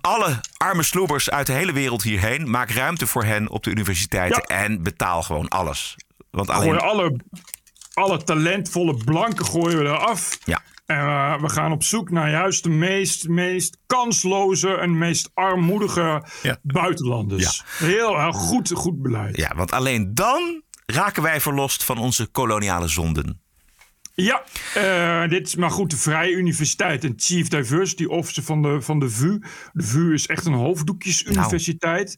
alle 0.00 0.40
arme 0.56 0.82
sloebers 0.82 1.30
uit 1.30 1.46
de 1.46 1.52
hele 1.52 1.72
wereld 1.72 2.02
hierheen. 2.02 2.50
Maak 2.50 2.70
ruimte 2.70 3.06
voor 3.06 3.24
hen 3.24 3.48
op 3.48 3.64
de 3.64 3.70
universiteiten 3.70 4.42
en 4.42 4.82
betaal 4.82 5.22
gewoon 5.22 5.48
alles. 5.48 5.96
Want 6.30 6.50
alleen... 6.50 6.78
Alle, 6.78 7.16
alle 7.94 8.22
talentvolle 8.22 9.04
blanken 9.04 9.44
gooien 9.44 9.78
we 9.78 9.84
eraf. 9.84 10.38
Ja. 10.44 10.62
En 10.90 10.96
eh, 10.96 11.40
we 11.40 11.48
gaan 11.48 11.72
op 11.72 11.82
zoek 11.82 12.10
naar 12.10 12.30
juist 12.30 12.62
de 12.62 12.68
meest, 12.68 13.28
meest 13.28 13.78
kansloze 13.86 14.74
en 14.74 14.98
meest 14.98 15.30
armoedige 15.34 16.24
buitenlanders. 16.62 17.62
Heel, 17.78 18.20
heel 18.20 18.32
goed, 18.32 18.70
goed 18.72 19.02
beleid. 19.02 19.36
Ja, 19.36 19.52
want 19.56 19.72
alleen 19.72 20.14
dan 20.14 20.62
raken 20.86 21.22
wij 21.22 21.40
verlost 21.40 21.84
van 21.84 21.98
onze 21.98 22.26
koloniale 22.26 22.88
zonden. 22.88 23.40
Ja, 24.20 24.44
eh, 24.74 25.28
dit 25.28 25.46
is 25.46 25.56
maar 25.56 25.70
goed 25.70 25.90
de 25.90 25.96
Vrije 25.96 26.32
Universiteit 26.32 27.04
en 27.04 27.12
Chief 27.16 27.48
Diversity 27.48 28.04
Officer 28.04 28.42
van 28.42 28.62
de, 28.62 28.80
van 28.80 28.98
de 28.98 29.10
VU. 29.10 29.38
De 29.72 29.82
VU 29.82 30.12
is 30.12 30.26
echt 30.26 30.46
een 30.46 30.52
hoofddoekjesuniversiteit. 30.52 32.16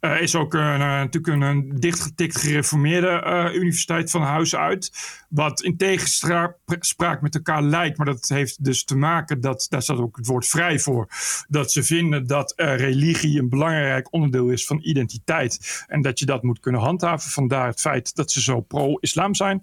Eh 0.00 0.20
is 0.20 0.34
ook 0.34 0.54
een, 0.54 0.60
eh, 0.60 0.78
natuurlijk 0.78 1.26
een, 1.26 1.42
een 1.42 1.72
dichtgetikt 1.80 2.36
gereformeerde 2.36 3.52
universiteit 3.54 4.10
van 4.10 4.22
huis 4.22 4.56
uit. 4.56 4.92
Wat 5.28 5.62
in 5.62 5.76
tegenspraak 5.76 7.20
met 7.20 7.34
elkaar 7.34 7.62
lijkt, 7.62 7.96
maar 7.96 8.06
dat 8.06 8.28
heeft 8.28 8.64
dus 8.64 8.84
te 8.84 8.96
maken, 8.96 9.40
dat, 9.40 9.66
daar 9.68 9.82
staat 9.82 9.98
ook 9.98 10.16
het 10.16 10.26
woord 10.26 10.46
vrij 10.46 10.78
voor, 10.78 11.08
dat 11.48 11.72
ze 11.72 11.82
vinden 11.82 12.26
dat 12.26 12.52
religie 12.56 13.38
een 13.38 13.48
belangrijk 13.48 14.12
onderdeel 14.12 14.48
is 14.48 14.66
van 14.66 14.80
identiteit. 14.82 15.84
En 15.88 16.02
dat 16.02 16.18
je 16.18 16.26
dat 16.26 16.42
moet 16.42 16.60
kunnen 16.60 16.80
handhaven. 16.80 17.30
Vandaar 17.30 17.66
het 17.66 17.80
feit 17.80 18.14
dat 18.14 18.30
ze 18.30 18.40
zo 18.42 18.60
pro-islam 18.60 19.34
zijn. 19.34 19.60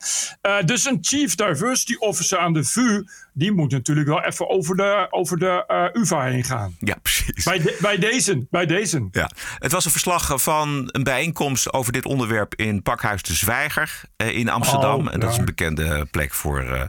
Dus 0.66 0.86
een 0.86 0.98
Chief 1.02 1.36
Diversity 1.36 1.81
Officer 2.00 2.38
aan 2.38 2.54
de 2.54 2.64
VU, 2.64 3.04
die 3.34 3.52
moet 3.52 3.72
natuurlijk 3.72 4.08
wel 4.08 4.22
even 4.24 4.50
over 4.50 4.76
de, 4.76 5.08
over 5.10 5.38
de 5.40 5.64
eh, 5.68 6.02
UvA 6.02 6.24
heen 6.24 6.44
gaan. 6.44 6.76
Ja, 6.80 6.96
precies. 7.02 7.44
Bij, 7.44 7.60
de- 7.60 7.78
bij 7.82 7.98
deze. 7.98 8.48
Bij 8.50 8.66
deze. 8.66 9.08
Ja. 9.12 9.30
Het 9.60 9.72
was 9.72 9.86
een 9.86 9.92
verslag 9.92 10.42
van 10.42 10.90
een 10.92 11.04
bijeenkomst 11.04 11.74
over 11.74 11.94
dit 11.94 12.06
onderwerp 12.06 12.56
in 12.56 12.82
Pakhuis 12.82 13.22
de 13.22 13.34
Zwijger 13.34 14.02
eh, 14.16 14.38
in 14.38 14.50
Amsterdam. 14.50 15.08
Oh, 15.08 15.14
en 15.14 15.20
dat 15.20 15.32
is 15.32 15.38
een 15.38 15.46
bekende 15.46 16.08
plek 16.12 16.34
voor 16.34 16.60
eh, 16.62 16.82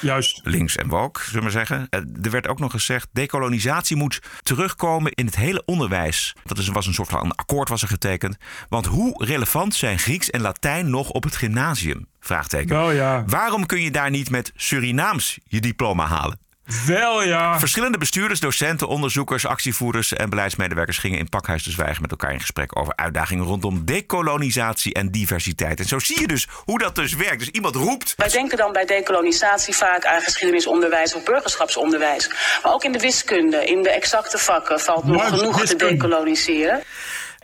Juist. 0.00 0.40
links 0.44 0.76
en 0.76 0.88
woke, 0.88 1.20
zullen 1.20 1.34
we 1.36 1.42
maar 1.42 1.50
zeggen. 1.50 1.86
Eh, 1.90 2.00
er 2.22 2.30
werd 2.30 2.48
ook 2.48 2.58
nog 2.58 2.70
gezegd, 2.70 3.08
dekolonisatie 3.12 3.96
moet 3.96 4.20
terugkomen 4.42 5.12
in 5.12 5.26
het 5.26 5.36
hele 5.36 5.62
onderwijs. 5.64 6.34
Dat 6.44 6.58
is, 6.58 6.68
was 6.68 6.86
een 6.86 6.94
soort 6.94 7.08
van 7.08 7.34
akkoord 7.34 7.68
was 7.68 7.82
er 7.82 7.88
getekend. 7.88 8.36
Want 8.68 8.86
hoe 8.86 9.24
relevant 9.24 9.74
zijn 9.74 9.98
Grieks 9.98 10.30
en 10.30 10.40
Latijn 10.40 10.90
nog 10.90 11.10
op 11.10 11.22
het 11.22 11.36
gymnasium? 11.36 12.06
Vraagteken. 12.26 12.76
Wel 12.76 12.90
ja. 12.90 13.24
Waarom 13.26 13.66
kun 13.66 13.80
je 13.80 13.90
daar 13.90 14.10
niet 14.10 14.30
met 14.30 14.52
Surinaams 14.56 15.38
je 15.44 15.60
diploma 15.60 16.06
halen? 16.06 16.44
Wel 16.86 17.22
ja. 17.22 17.58
Verschillende 17.58 17.98
bestuurders, 17.98 18.40
docenten, 18.40 18.88
onderzoekers, 18.88 19.46
actievoerders 19.46 20.12
en 20.12 20.30
beleidsmedewerkers 20.30 20.98
gingen 20.98 21.18
in 21.18 21.28
Pakhuis 21.28 21.62
te 21.62 21.70
Zwijgen 21.70 22.02
met 22.02 22.10
elkaar 22.10 22.32
in 22.32 22.40
gesprek 22.40 22.78
over 22.78 22.96
uitdagingen 22.96 23.44
rondom 23.44 23.84
dekolonisatie 23.84 24.94
en 24.94 25.10
diversiteit. 25.10 25.80
En 25.80 25.84
zo 25.84 25.98
zie 25.98 26.20
je 26.20 26.26
dus 26.26 26.48
hoe 26.50 26.78
dat 26.78 26.94
dus 26.94 27.14
werkt. 27.14 27.38
Dus 27.38 27.48
iemand 27.48 27.74
roept. 27.74 28.14
Wij 28.16 28.28
denken 28.28 28.58
dan 28.58 28.72
bij 28.72 28.84
dekolonisatie 28.84 29.74
vaak 29.74 30.04
aan 30.04 30.20
geschiedenisonderwijs 30.20 31.14
of 31.14 31.24
burgerschapsonderwijs. 31.24 32.30
Maar 32.62 32.72
ook 32.72 32.84
in 32.84 32.92
de 32.92 33.00
wiskunde, 33.00 33.64
in 33.64 33.82
de 33.82 33.90
exacte 33.90 34.38
vakken 34.38 34.80
valt 34.80 35.04
nog 35.04 35.28
genoeg 35.28 35.64
te 35.64 35.76
wiskunde. 35.76 36.82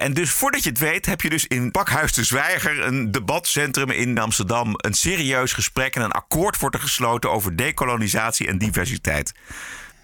En 0.02 0.14
dus 0.14 0.30
voordat 0.30 0.62
je 0.62 0.68
het 0.68 0.78
weet, 0.78 1.06
heb 1.06 1.20
je 1.20 1.30
dus 1.30 1.46
in 1.46 1.70
Pakhuis 1.70 2.12
de 2.12 2.24
Zwijger, 2.24 2.86
een 2.86 3.10
debatcentrum 3.10 3.90
in 3.90 4.18
Amsterdam, 4.18 4.74
een 4.76 4.94
serieus 4.94 5.52
gesprek 5.52 5.94
en 5.94 6.02
een 6.02 6.12
akkoord 6.12 6.58
wordt 6.58 6.74
er 6.74 6.82
gesloten 6.82 7.30
over 7.30 7.56
dekolonisatie 7.56 8.46
en 8.46 8.58
diversiteit. 8.58 9.32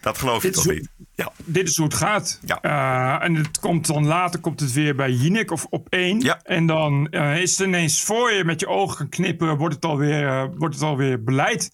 Dat 0.00 0.18
geloof 0.18 0.42
je 0.42 0.48
Dit 0.48 0.56
toch 0.56 0.66
niet? 0.66 0.88
Ja. 1.14 1.32
Dit 1.44 1.68
is 1.68 1.76
hoe 1.76 1.84
het 1.84 1.94
gaat. 1.94 2.40
Ja. 2.44 2.60
Eh, 2.60 3.26
en 3.26 3.34
het 3.34 3.60
komt 3.60 3.86
dan 3.86 4.06
later 4.06 4.40
komt 4.40 4.60
het 4.60 4.72
weer 4.72 4.94
bij 4.94 5.10
Jinek 5.10 5.50
of 5.50 5.66
op 5.70 5.86
één. 5.88 6.20
Ja. 6.20 6.40
En 6.42 6.66
dan 6.66 7.08
eh, 7.10 7.40
is 7.40 7.58
het 7.58 7.66
ineens 7.66 8.02
voor 8.02 8.32
je 8.32 8.44
met 8.44 8.60
je 8.60 8.66
ogen 8.66 8.96
gaan 8.96 9.08
knipperen, 9.08 9.56
wordt 9.56 9.74
het 9.74 9.84
alweer, 9.84 10.26
eh, 10.26 10.44
wordt 10.56 10.74
het 10.74 10.84
alweer 10.84 11.22
beleid. 11.22 11.70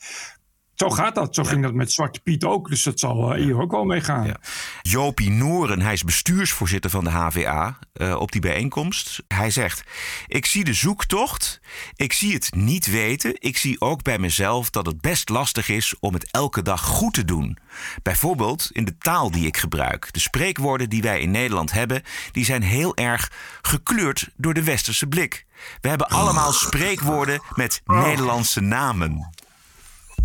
Zo 0.75 0.91
gaat 0.91 1.15
dat. 1.15 1.35
Zo 1.35 1.43
ging 1.43 1.63
dat 1.63 1.75
met 1.75 1.93
Zwarte 1.93 2.21
Piet 2.21 2.45
ook. 2.45 2.69
Dus 2.69 2.83
dat 2.83 3.01
zal 3.01 3.35
eh, 3.35 3.43
hier 3.45 3.61
ook 3.61 3.71
wel 3.71 3.85
mee 3.85 4.01
gaan. 4.01 4.27
Ja. 4.27 4.37
Jopie 4.83 5.31
Noren, 5.31 5.81
hij 5.81 5.93
is 5.93 6.05
bestuursvoorzitter 6.05 6.91
van 6.91 7.05
de 7.05 7.11
HVA 7.11 7.79
eh, 7.93 8.17
op 8.21 8.33
die 8.33 8.41
bijeenkomst. 8.41 9.23
Hij 9.29 9.51
zegt: 9.51 9.83
Ik 10.27 10.47
zie 10.47 10.65
de 10.65 10.75
zoektocht. 10.75 11.61
Ik 11.97 12.13
zie 12.13 12.35
het 12.35 12.55
niet 12.55 12.87
weten. 12.87 13.35
Ik 13.39 13.57
zie 13.57 13.81
ook 13.81 14.03
bij 14.03 14.19
mezelf 14.19 14.71
dat 14.71 14.87
het 14.87 15.01
best 15.01 15.29
lastig 15.29 15.69
is 15.69 15.95
om 16.01 16.15
het 16.15 16.31
elke 16.31 16.63
dag 16.63 16.83
goed 16.83 17.15
te 17.15 17.25
doen. 17.25 17.59
Bijvoorbeeld 18.03 18.71
in 18.73 18.85
de 18.85 18.99
taal 18.99 19.31
die 19.31 19.47
ik 19.47 19.57
gebruik. 19.57 20.13
De 20.13 20.21
spreekwoorden 20.21 20.89
die 20.89 21.03
wij 21.03 21.21
in 21.21 21.31
Nederland 21.31 21.73
hebben, 21.73 22.03
die 22.33 22.45
zijn 22.45 22.63
heel 22.63 22.97
erg 22.97 23.31
gekleurd 23.63 24.29
door 24.37 24.55
de 24.55 24.65
westerse 24.65 25.07
blik. 25.07 25.47
We 25.81 25.89
hebben 25.89 26.09
allemaal 26.09 26.53
spreekwoorden 26.53 27.43
met 27.55 27.83
Nederlandse 27.85 28.61
namen. 28.61 29.33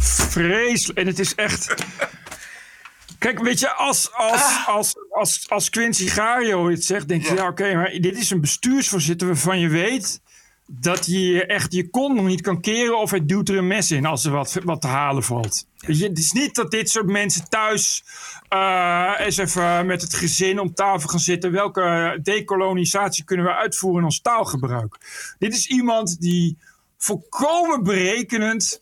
Vreselijk. 0.03 0.99
En 0.99 1.07
het 1.07 1.19
is 1.19 1.35
echt. 1.35 1.75
Kijk, 3.17 3.39
weet 3.39 3.59
je, 3.59 3.73
als, 3.73 4.13
als, 4.13 4.63
als, 4.65 4.95
als, 5.09 5.49
als 5.49 5.69
Quincy 5.69 6.07
Gario 6.07 6.69
het 6.69 6.85
zegt, 6.85 7.07
denk 7.07 7.25
je, 7.25 7.33
ja, 7.33 7.47
oké, 7.47 7.75
maar 7.75 7.91
dit 7.91 8.17
is 8.17 8.29
een 8.29 8.41
bestuursvoorzitter 8.41 9.27
waarvan 9.27 9.59
je 9.59 9.67
weet 9.67 10.21
dat 10.71 11.05
je 11.05 11.45
echt 11.45 11.73
je 11.73 11.89
kont 11.89 12.15
nog 12.15 12.25
niet 12.25 12.41
kan 12.41 12.61
keren 12.61 12.99
of 12.99 13.09
hij 13.09 13.25
duwt 13.25 13.49
er 13.49 13.57
een 13.57 13.67
mes 13.67 13.91
in 13.91 14.05
als 14.05 14.25
er 14.25 14.31
wat, 14.31 14.59
wat 14.63 14.81
te 14.81 14.87
halen 14.87 15.23
valt. 15.23 15.65
Je, 15.75 16.07
het 16.07 16.17
is 16.17 16.31
niet 16.31 16.55
dat 16.55 16.71
dit 16.71 16.89
soort 16.89 17.07
mensen 17.07 17.49
thuis 17.49 18.03
eh, 18.49 19.13
eens 19.17 19.37
even 19.37 19.85
met 19.85 20.01
het 20.01 20.13
gezin 20.13 20.59
om 20.59 20.73
tafel 20.73 21.09
gaan 21.09 21.19
zitten. 21.19 21.51
Welke 21.51 22.19
decolonisatie 22.23 23.23
kunnen 23.23 23.45
we 23.45 23.55
uitvoeren 23.55 23.99
in 23.99 24.05
ons 24.05 24.21
taalgebruik? 24.21 24.97
Dit 25.39 25.53
is 25.53 25.67
iemand 25.67 26.21
die 26.21 26.57
volkomen 26.97 27.83
berekenend 27.83 28.79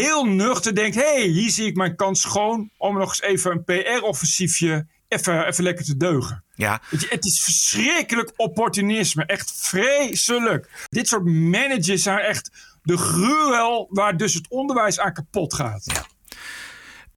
heel 0.00 0.24
nuchter 0.24 0.74
denkt: 0.74 0.94
hé, 0.94 1.14
hey, 1.14 1.26
hier 1.26 1.50
zie 1.50 1.66
ik 1.66 1.76
mijn 1.76 1.96
kans 1.96 2.20
schoon 2.20 2.70
om 2.76 2.98
nog 2.98 3.08
eens 3.08 3.22
even 3.22 3.50
een 3.50 3.64
PR-offensiefje 3.64 4.86
even, 5.12 5.46
even 5.46 5.64
lekker 5.64 5.84
te 5.84 5.96
deugen. 5.96 6.44
Ja, 6.54 6.80
het 6.90 7.24
is 7.24 7.42
verschrikkelijk 7.42 8.32
opportunisme. 8.36 9.24
Echt 9.24 9.52
vreselijk. 9.56 10.86
Dit 10.88 11.08
soort 11.08 11.24
managers 11.24 12.02
zijn 12.02 12.18
echt 12.18 12.50
de 12.82 12.96
gruwel 12.96 13.86
waar 13.90 14.16
dus 14.16 14.34
het 14.34 14.48
onderwijs 14.48 14.98
aan 14.98 15.12
kapot 15.12 15.54
gaat. 15.54 16.06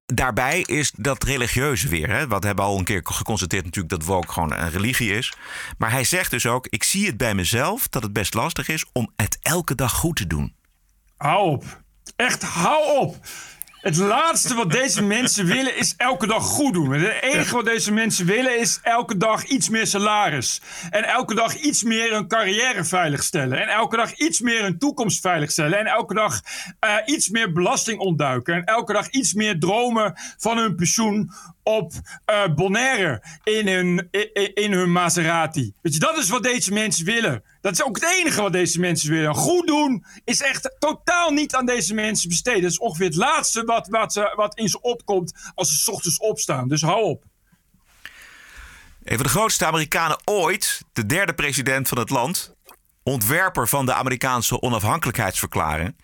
Daarbij 0.06 0.62
is 0.62 0.92
dat 0.96 1.24
religieuze 1.24 1.88
weer. 1.88 2.10
Hè? 2.10 2.28
Wat 2.28 2.44
hebben 2.44 2.66
we 2.66 2.72
al 2.72 2.78
een 2.78 2.84
keer 2.84 3.02
geconstateerd 3.04 3.64
natuurlijk 3.64 3.94
dat 3.94 4.04
woke 4.04 4.32
gewoon 4.32 4.54
een 4.54 4.70
religie 4.70 5.14
is. 5.14 5.34
Maar 5.78 5.92
hij 5.92 6.04
zegt 6.04 6.32
dus 6.32 6.46
ook, 6.46 6.68
ik 6.68 6.84
zie 6.84 7.06
het 7.06 7.18
bij 7.18 7.36
mezelf 7.36 7.88
dat 7.88 8.04
het 8.04 8.14
best 8.14 8.34
lastig 8.34 8.68
is 8.68 8.86
om 8.94 9.12
het 9.16 9.38
elke 9.42 9.76
dag 9.76 9.94
goed 9.94 10.16
te 10.16 10.28
doen. 10.28 10.56
Hou 11.18 11.50
op. 11.50 11.84
Echt, 12.16 12.44
hou 12.44 12.98
op. 12.98 13.16
Het 13.86 13.98
laatste 13.98 14.54
wat 14.54 14.72
deze 14.72 15.04
mensen 15.18 15.46
willen 15.46 15.78
is 15.78 15.94
elke 15.98 16.28
dag 16.28 16.44
goed 16.44 16.74
doen. 16.74 16.92
Het 16.92 17.22
enige 17.22 17.56
wat 17.56 17.66
deze 17.66 17.94
mensen 17.94 18.26
willen 18.26 18.60
is 18.60 18.80
elke 18.84 19.18
dag 19.18 19.44
iets 19.44 19.70
meer 19.70 19.88
salaris. 19.88 20.62
En 20.90 21.04
elke 21.04 21.36
dag 21.36 21.56
iets 21.56 21.84
meer 21.84 22.14
hun 22.14 22.28
carrière 22.28 22.84
veiligstellen. 22.84 23.62
En 23.62 23.68
elke 23.68 23.96
dag 23.96 24.14
iets 24.14 24.40
meer 24.40 24.62
hun 24.62 24.78
toekomst 24.78 25.22
veiligstellen. 25.22 25.80
En 25.80 25.86
elke 25.86 26.14
dag 26.14 26.42
eh, 26.80 26.96
iets 27.06 27.30
meer 27.30 27.52
belasting 27.52 28.00
ontduiken. 28.00 28.54
En 28.54 28.64
elke 28.64 28.94
dag 28.94 29.10
iets 29.10 29.34
meer 29.34 29.60
dromen 29.60 30.14
van 30.38 30.58
hun 30.58 30.76
pensioen 30.76 31.32
op 31.66 31.94
eh, 32.26 32.54
Bonaire 32.56 33.24
in 33.44 33.68
hun, 33.68 34.08
in, 34.12 34.54
in 34.54 34.74
hun 34.74 34.92
Maserati. 34.92 35.74
Weet 35.82 35.94
je, 35.94 36.00
dat 36.00 36.18
is 36.18 36.30
wat 36.30 36.44
deze 36.44 36.74
mensen 36.74 37.06
willen. 37.06 37.44
Dat 37.62 37.74
is 37.74 37.84
ook 37.84 37.96
het 37.96 38.12
enige 38.20 38.42
wat 38.42 38.52
deze 38.52 38.80
mensen 38.80 39.10
willen. 39.10 39.36
Goed 39.36 39.68
doen 39.68 40.06
is 40.24 40.42
echt 40.42 40.76
totaal 40.80 41.32
niet 41.32 41.56
aan 41.56 41.66
deze 41.66 41.94
mensen 41.94 42.30
besteed. 42.30 42.62
Dat 42.62 42.72
is 42.72 42.80
ongeveer 42.80 43.06
het 43.06 43.16
laatste 43.16 43.64
wat, 43.64 43.88
wat, 43.88 44.32
wat 44.36 44.58
in 44.58 44.70
ze 44.70 44.82
opkomt 44.82 45.52
als 45.56 45.84
ze 45.84 45.92
ochtends 45.92 46.20
opstaan. 46.20 46.68
Dus 46.68 46.82
hou 46.82 47.04
op. 47.04 47.24
Een 49.04 49.16
van 49.16 49.26
de 49.26 49.32
grootste 49.32 49.66
Amerikanen 49.66 50.18
ooit, 50.24 50.82
de 50.94 51.06
derde 51.06 51.34
president 51.34 51.88
van 51.88 51.98
het 51.98 52.10
land, 52.10 52.54
ontwerper 53.04 53.68
van 53.68 53.86
de 53.86 53.94
Amerikaanse 53.94 54.62
onafhankelijkheidsverklaring, 54.62 55.96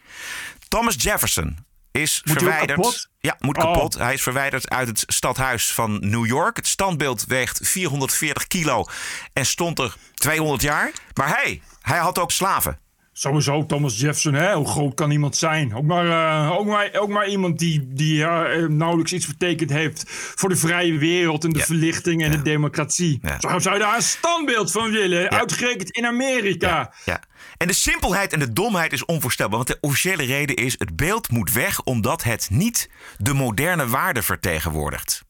Thomas 0.68 0.96
Jefferson, 0.98 1.66
is 1.92 2.22
Moet 2.24 2.38
verwijderd. 2.38 2.80
kapot? 2.80 3.08
Ja, 3.20 3.36
moet 3.40 3.58
Oh. 3.58 3.64
kapot. 3.64 3.94
Hij 3.98 4.14
is 4.14 4.22
verwijderd 4.24 4.70
uit 4.70 4.88
het 4.88 5.04
stadhuis 5.08 5.74
van 5.74 5.98
New 6.10 6.26
York. 6.26 6.56
Het 6.56 6.68
standbeeld 6.68 7.26
weegt 7.28 7.60
440 7.68 8.48
kilo 8.48 8.86
en 9.34 9.46
stond 9.46 9.80
er 9.80 9.96
200 10.14 10.62
jaar. 10.62 10.92
Maar 11.14 11.28
hij, 11.28 11.62
hij 11.82 11.98
had 11.98 12.20
ook 12.20 12.32
slaven. 12.32 12.80
Sowieso 13.22 13.66
Thomas 13.66 14.00
Jefferson, 14.00 14.34
hè? 14.34 14.54
hoe 14.54 14.68
groot 14.68 14.94
kan 14.94 15.12
iemand 15.12 15.36
zijn? 15.38 15.76
Ook 15.76 15.84
maar, 15.84 16.06
eh, 16.06 16.52
ook 16.52 16.66
maar, 16.66 16.90
ook 16.94 17.10
maar 17.10 17.28
iemand 17.28 17.60
die, 17.60 17.88
die 17.94 18.24
eh, 18.24 18.68
nauwelijks 18.68 19.14
iets 19.14 19.28
betekend 19.28 19.70
heeft 19.70 20.04
voor 20.08 20.50
de 20.50 20.56
vrije 20.56 20.98
wereld 20.98 21.44
en 21.44 21.50
de 21.50 21.60
verlichting 21.60 22.24
en 22.24 22.32
de 22.32 22.42
democratie. 22.42 23.22
Zo 23.40 23.60
zou 23.60 23.76
je 23.76 23.82
daar 23.82 23.96
een 23.96 24.02
standbeeld 24.02 24.72
van 24.72 24.92
willen, 24.92 25.30
uitgerekend 25.30 25.90
in 25.90 26.06
Amerika. 26.06 26.94
Ja. 27.06 27.22
En 27.58 27.68
de 27.68 27.74
simpelheid 27.74 28.34
en 28.34 28.40
de 28.40 28.54
domheid 28.54 28.94
is 28.94 29.06
onvoorstelbaar. 29.06 29.58
Want 29.58 29.68
de 29.68 29.78
officiële 29.82 30.24
reden 30.24 30.56
is: 30.56 30.76
het 30.78 30.96
beeld 30.96 31.32
moet 31.32 31.52
weg 31.52 31.82
omdat 31.84 32.24
het 32.24 32.50
niet 32.52 32.90
de 33.18 33.34
moderne 33.34 33.88
waarde 33.88 34.22
vertegenwoordigt. 34.22 35.24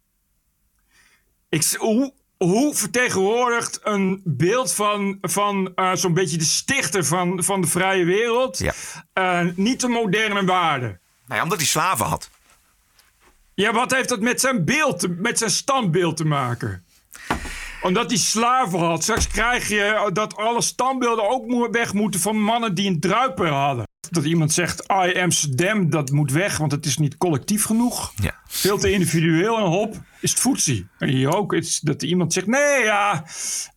Ik, 1.50 1.64
hoe, 1.78 2.14
hoe 2.44 2.76
vertegenwoordigt 2.76 3.80
een 3.84 4.22
beeld 4.26 4.74
van, 4.74 5.18
van 5.22 5.72
eh, 5.76 5.94
zo'n 5.94 6.14
beetje 6.14 6.38
de 6.38 6.44
stichter 6.44 7.06
van, 7.06 7.44
van 7.44 7.62
de 7.62 7.68
vrije 7.68 8.06
wereld 8.06 8.62
eh, 9.14 9.46
niet 9.56 9.82
de 9.82 9.88
moderne 9.88 10.46
waarde? 10.46 10.86
Nou 10.86 11.38
ja, 11.38 11.44
omdat 11.44 11.58
hij 11.58 11.68
slaven 11.68 12.06
had. 12.06 12.30
Ja, 13.54 13.74
wat 13.74 13.92
heeft 13.92 14.10
dat 14.10 14.20
met 14.20 14.39
zijn 14.42 14.66
beeld, 14.66 15.20
met 15.20 15.38
zijn 15.38 15.50
standbeeld 15.50 16.18
te 16.18 16.26
maken? 16.26 16.86
Omdat 17.82 18.10
hij 18.10 18.20
slaven 18.20 18.80
had. 18.80 19.04
Straks 19.04 19.28
krijg 19.28 19.68
je 19.68 20.10
dat 20.14 20.36
alle 20.36 20.62
standbeelden 20.62 21.30
ook 21.30 21.72
weg 21.72 21.94
moeten 21.94 22.20
van 22.20 22.42
mannen 22.42 22.76
die 22.76 22.89
een 22.89 23.00
druiper 23.00 23.48
hadden. 23.48 23.89
Dat 24.10 24.24
iemand 24.24 24.54
zegt, 24.54 24.82
I 24.82 25.20
Amsterdam, 25.20 25.89
dat 25.89 26.12
moet 26.12 26.32
weg, 26.32 26.58
want 26.58 26.72
het 26.72 26.86
is 26.86 26.97
niet 26.97 27.18
collectief 27.18 27.64
genoeg. 27.64 28.14
Ja. 28.22 28.39
Veel 28.47 28.78
te 28.78 28.91
individueel 28.91 29.58
en 29.58 29.64
hop, 29.64 30.02
is 30.20 30.32
het 30.32 30.39
voetzie. 30.39 30.88
En 30.97 31.10
hier 31.10 31.36
ook, 31.36 31.54
is 31.54 31.80
dat 31.80 32.04
iemand 32.04 32.34
zegt, 32.34 32.47
nee 32.47 32.84
ja, 32.84 33.26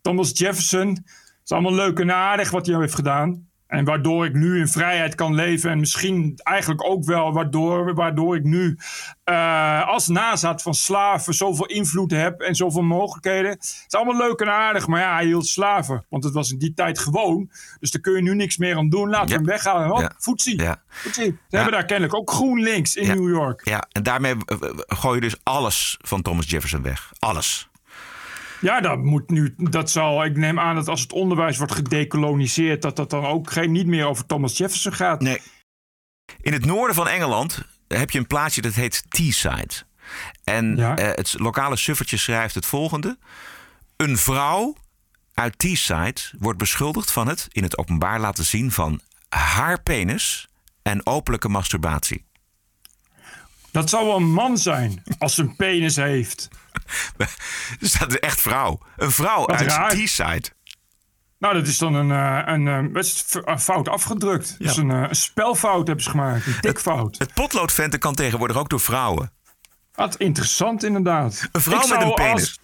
Thomas 0.01 0.31
Jefferson, 0.39 0.89
het 0.89 1.43
is 1.45 1.51
allemaal 1.51 1.75
leuk 1.75 1.99
en 1.99 2.13
aardig 2.13 2.51
wat 2.51 2.67
hij 2.67 2.77
heeft 2.77 2.95
gedaan. 2.95 3.49
En 3.75 3.85
waardoor 3.85 4.25
ik 4.25 4.35
nu 4.35 4.59
in 4.59 4.69
vrijheid 4.69 5.15
kan 5.15 5.35
leven. 5.35 5.71
En 5.71 5.79
misschien 5.79 6.39
eigenlijk 6.43 6.85
ook 6.85 7.05
wel 7.05 7.33
waardoor, 7.33 7.95
waardoor 7.95 8.37
ik 8.37 8.45
nu 8.45 8.79
eh, 9.25 9.89
als 9.89 10.09
nazaat 10.09 10.63
van 10.63 10.75
slaven 10.75 11.35
zoveel 11.35 11.67
invloed 11.67 12.11
heb 12.11 12.41
en 12.41 12.55
zoveel 12.55 12.83
mogelijkheden. 12.83 13.51
Het 13.51 13.85
is 13.87 13.95
allemaal 13.95 14.17
leuk 14.17 14.41
en 14.41 14.53
aardig, 14.53 14.87
maar 14.87 15.01
ja, 15.01 15.15
hij 15.15 15.25
hield 15.25 15.47
slaven. 15.47 16.05
Want 16.09 16.25
het 16.25 16.33
was 16.33 16.51
in 16.51 16.59
die 16.59 16.75
tijd 16.75 16.99
gewoon. 16.99 17.51
Dus 17.81 17.91
daar 17.91 18.03
kun 18.03 18.15
je 18.15 18.23
nu 18.23 18.35
niks 18.35 18.57
meer 18.57 18.77
aan 18.77 18.89
doen. 18.89 19.09
Laten 19.09 19.29
we 19.29 19.35
hem 19.35 19.45
weghalen. 19.45 19.89
Hop, 19.89 19.99
Ja. 19.99 20.13
Ja. 20.63 20.83
Ze 21.13 21.35
hebben 21.49 21.73
daar 21.73 21.85
kennelijk 21.85 22.15
ook 22.15 22.31
GroenLinks 22.31 22.97
in. 22.97 23.07
New 23.07 23.29
York. 23.29 23.69
Ja, 23.69 23.85
en 23.93 24.03
daarmee 24.03 24.35
eh, 24.45 24.57
eh, 24.63 24.71
gooi 24.87 25.15
je 25.15 25.21
dus 25.21 25.37
alles 25.43 25.99
van 26.01 26.23
Thomas 26.23 26.51
Jefferson 26.51 26.83
weg. 26.83 27.13
Alles. 27.19 27.69
Ja, 28.61 28.81
dat 28.81 28.99
moet 29.03 29.31
nu. 29.31 29.55
Dat 29.57 29.91
zal. 29.91 30.25
Ik 30.25 30.37
neem 30.37 30.61
aan 30.61 30.75
dat 30.75 30.89
als 30.89 31.01
het 31.01 31.13
onderwijs 31.13 31.57
wordt 31.57 31.75
gedecoloniseerd, 31.75 32.83
dat 32.83 32.97
dat 32.97 33.11
dan 33.11 33.27
ook 33.27 33.53
geen, 33.53 33.73
niet 33.73 33.87
meer 33.87 34.07
over 34.07 34.27
Thomas 34.27 34.57
Jefferson 34.57 34.93
gaat. 34.93 35.21
Nee. 35.21 35.41
In 36.41 36.53
het 36.53 36.65
noorden 36.65 36.95
van 36.95 37.09
Engeland 37.09 37.63
heb 37.89 38.11
je 38.11 38.19
een 38.19 38.27
plaatsje 38.27 38.61
dat 38.61 38.75
heet 38.75 39.05
Teesside. 39.09 39.75
En 40.45 40.79
eh, 40.79 41.07
het 41.15 41.35
lokale 41.39 41.77
suffertje 41.77 42.17
schrijft 42.17 42.55
het 42.55 42.67
volgende. 42.67 43.19
Een 43.97 44.17
vrouw 44.19 44.77
uit 45.35 45.59
Teesside 45.59 46.21
wordt 46.39 46.59
beschuldigd 46.59 47.11
van 47.11 47.29
het 47.29 47.49
in 47.53 47.63
het 47.63 47.79
openbaar 47.79 48.21
laten 48.21 48.45
zien 48.45 48.71
van 48.71 49.01
haar 49.29 49.83
penis 49.83 50.49
en 50.83 51.07
openlijke 51.07 51.49
masturbatie. 51.49 52.25
Dat 53.71 53.89
zou 53.91 54.07
wel 54.07 54.17
een 54.17 54.33
man 54.33 54.59
zijn 54.59 55.03
als 55.19 55.35
ze 55.35 55.43
een 55.43 55.57
penis 55.57 55.97
heeft. 55.97 56.49
Dat 57.79 58.13
is 58.13 58.19
echt 58.19 58.41
vrouw. 58.41 58.81
Een 58.97 59.11
vrouw 59.11 59.47
Wat 59.47 59.71
uit. 59.71 59.91
Teesside. 59.91 60.49
Nou, 61.39 61.55
dat 61.55 61.67
is 61.67 61.79
dan 61.79 61.95
een, 61.95 62.11
eh, 62.11 62.55
een, 62.55 62.69
eh, 62.69 63.43
een 63.45 63.61
fout 63.61 63.89
afgedrukt. 63.89 64.55
Dus 64.59 64.77
een, 64.77 64.89
een 64.89 65.17
spelfout 65.17 65.87
hebben 65.87 66.05
ze 66.05 66.11
gemaakt. 66.11 66.47
Een 66.47 66.61
tikfout. 66.61 67.19
Het 67.19 67.35
potloodventen 67.35 67.99
kan 67.99 68.15
tegenwoordig 68.15 68.57
ook 68.57 68.69
door 68.69 68.81
vrouwen. 68.81 69.33
Wat 69.95 70.17
interessant 70.17 70.85
inderdaad. 70.85 71.49
Een 71.53 71.61
vrouw 71.61 71.83
Ik 71.83 71.89
met 71.89 72.03
een 72.03 72.15
penis. 72.15 72.33
Als, 72.33 72.59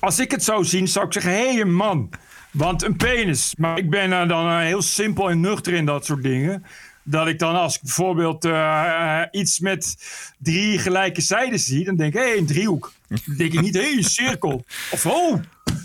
als 0.00 0.18
ik 0.18 0.30
het 0.30 0.44
zou 0.44 0.64
zien, 0.64 0.88
zou 0.88 1.06
ik 1.06 1.12
zeggen: 1.12 1.32
hé, 1.32 1.52
hey, 1.52 1.60
een 1.60 1.74
man. 1.74 2.10
Want 2.50 2.82
een 2.82 2.96
penis. 2.96 3.54
Maar 3.58 3.78
ik 3.78 3.90
ben 3.90 4.28
dan 4.28 4.58
heel 4.58 4.82
simpel 4.82 5.30
en 5.30 5.40
nuchter 5.40 5.72
in 5.72 5.84
dat 5.84 6.04
soort 6.04 6.22
dingen. 6.22 6.64
Dat 7.08 7.26
ik 7.26 7.38
dan 7.38 7.56
als 7.56 7.74
ik 7.74 7.82
bijvoorbeeld 7.82 8.44
eh, 8.44 9.20
eh, 9.20 9.28
iets 9.30 9.58
met 9.60 9.96
drie 10.38 10.78
gelijke 10.78 11.20
zijden 11.20 11.58
zie, 11.58 11.84
dan 11.84 11.96
denk 11.96 12.14
ik, 12.14 12.20
hé, 12.20 12.28
hey, 12.28 12.36
een 12.38 12.46
driehoek. 12.46 12.92
Dan 13.08 13.36
denk 13.36 13.52
ik 13.52 13.60
niet, 13.60 13.74
hé, 13.74 13.80
hey, 13.80 13.96
een 13.96 14.04
cirkel. 14.04 14.64
Of, 14.90 15.06
oh, 15.06 15.40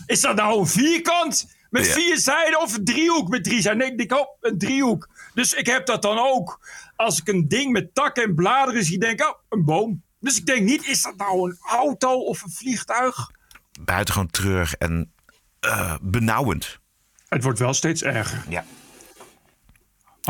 is 0.05 0.22
dat 0.22 0.36
nou 0.36 0.59
een 0.59 0.67
vierkant 0.67 1.55
met 1.69 1.86
Ja. 1.86 1.93
vier 1.93 2.17
zijden 2.17 2.61
of 2.61 2.78
een 2.78 2.86
driehoek 2.86 3.30
met 3.30 3.43
drie 3.43 3.61
zijden? 3.61 3.82
Nee, 3.82 3.91
ik 3.91 3.97
denk, 3.97 4.22
oh, 4.22 4.28
een 4.41 4.57
driehoek. 4.57 5.09
Dus 5.34 5.53
ik 5.53 5.65
heb 5.65 5.86
dat 5.86 6.01
dan 6.01 6.17
ook. 6.19 6.59
Als 6.95 7.19
ik 7.19 7.28
een 7.28 7.47
ding 7.47 7.72
met 7.72 7.93
takken 7.93 8.24
en 8.24 8.36
bladeren 8.36 8.84
zie, 8.84 8.99
denk 8.99 9.19
ik, 9.19 9.28
oh, 9.28 9.36
een 9.49 9.65
boom. 9.65 10.03
Dus 10.19 10.38
ik 10.38 10.45
denk 10.45 10.61
niet, 10.61 10.88
is 10.88 11.01
dat 11.01 11.17
nou 11.17 11.49
een 11.49 11.57
auto 11.69 12.19
of 12.19 12.43
een 12.43 12.51
vliegtuig? 12.51 13.32
Buitengewoon 13.82 14.30
treurig 14.30 14.74
en 14.74 15.13
eh, 15.59 15.95
benauwend. 16.01 16.80
Het 17.28 17.43
wordt 17.43 17.59
wel 17.59 17.74
steeds 17.74 18.03
erger. 18.03 18.43
Ja. 18.49 18.65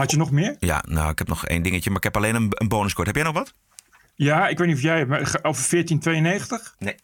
Had 0.02 0.12
je 0.12 0.18
nog 0.18 0.32
meer? 0.32 0.56
Ja, 0.60 0.84
nou, 0.88 1.10
ik 1.10 1.18
heb 1.18 1.28
nog 1.28 1.46
één 1.46 1.62
dingetje, 1.62 1.90
maar 1.90 1.98
ik 1.98 2.04
heb 2.04 2.16
alleen 2.16 2.36
een, 2.36 2.48
een 2.50 2.68
bonuscode. 2.68 3.08
Heb 3.08 3.16
jij 3.16 3.26
nog 3.26 3.34
wat? 3.34 3.54
Ja, 4.16 4.48
ik 4.48 4.58
weet 4.58 4.68
niet 4.68 4.76
of 4.76 4.82
jij 4.82 4.98
hebt, 4.98 5.10
maar 5.10 5.20
over 5.20 5.70
1492? 5.70 6.76
Nee. 6.80 6.96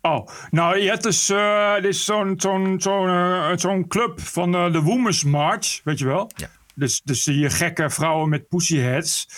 Oh, 0.00 0.28
nou, 0.50 0.78
je 0.78 0.88
hebt 0.88 1.02
dus, 1.02 1.28
eh, 1.28 1.74
dit 1.74 1.84
is 1.84 2.04
zo'n 2.04 2.34
zo'n 2.36 2.76
zo'n 2.80 3.08
eh, 3.08 3.50
zo'n 3.54 3.88
club 3.88 4.20
van 4.20 4.54
eh, 4.54 4.72
de 4.72 4.80
Women's 4.80 5.24
March, 5.24 5.80
weet 5.84 5.98
je 5.98 6.04
wel? 6.04 6.30
Ja. 6.36 6.48
Dus, 6.74 7.00
dus 7.04 7.24
die 7.24 7.50
gekke 7.50 7.90
vrouwen 7.90 8.28
met 8.28 8.48
pussyheads. 8.48 9.28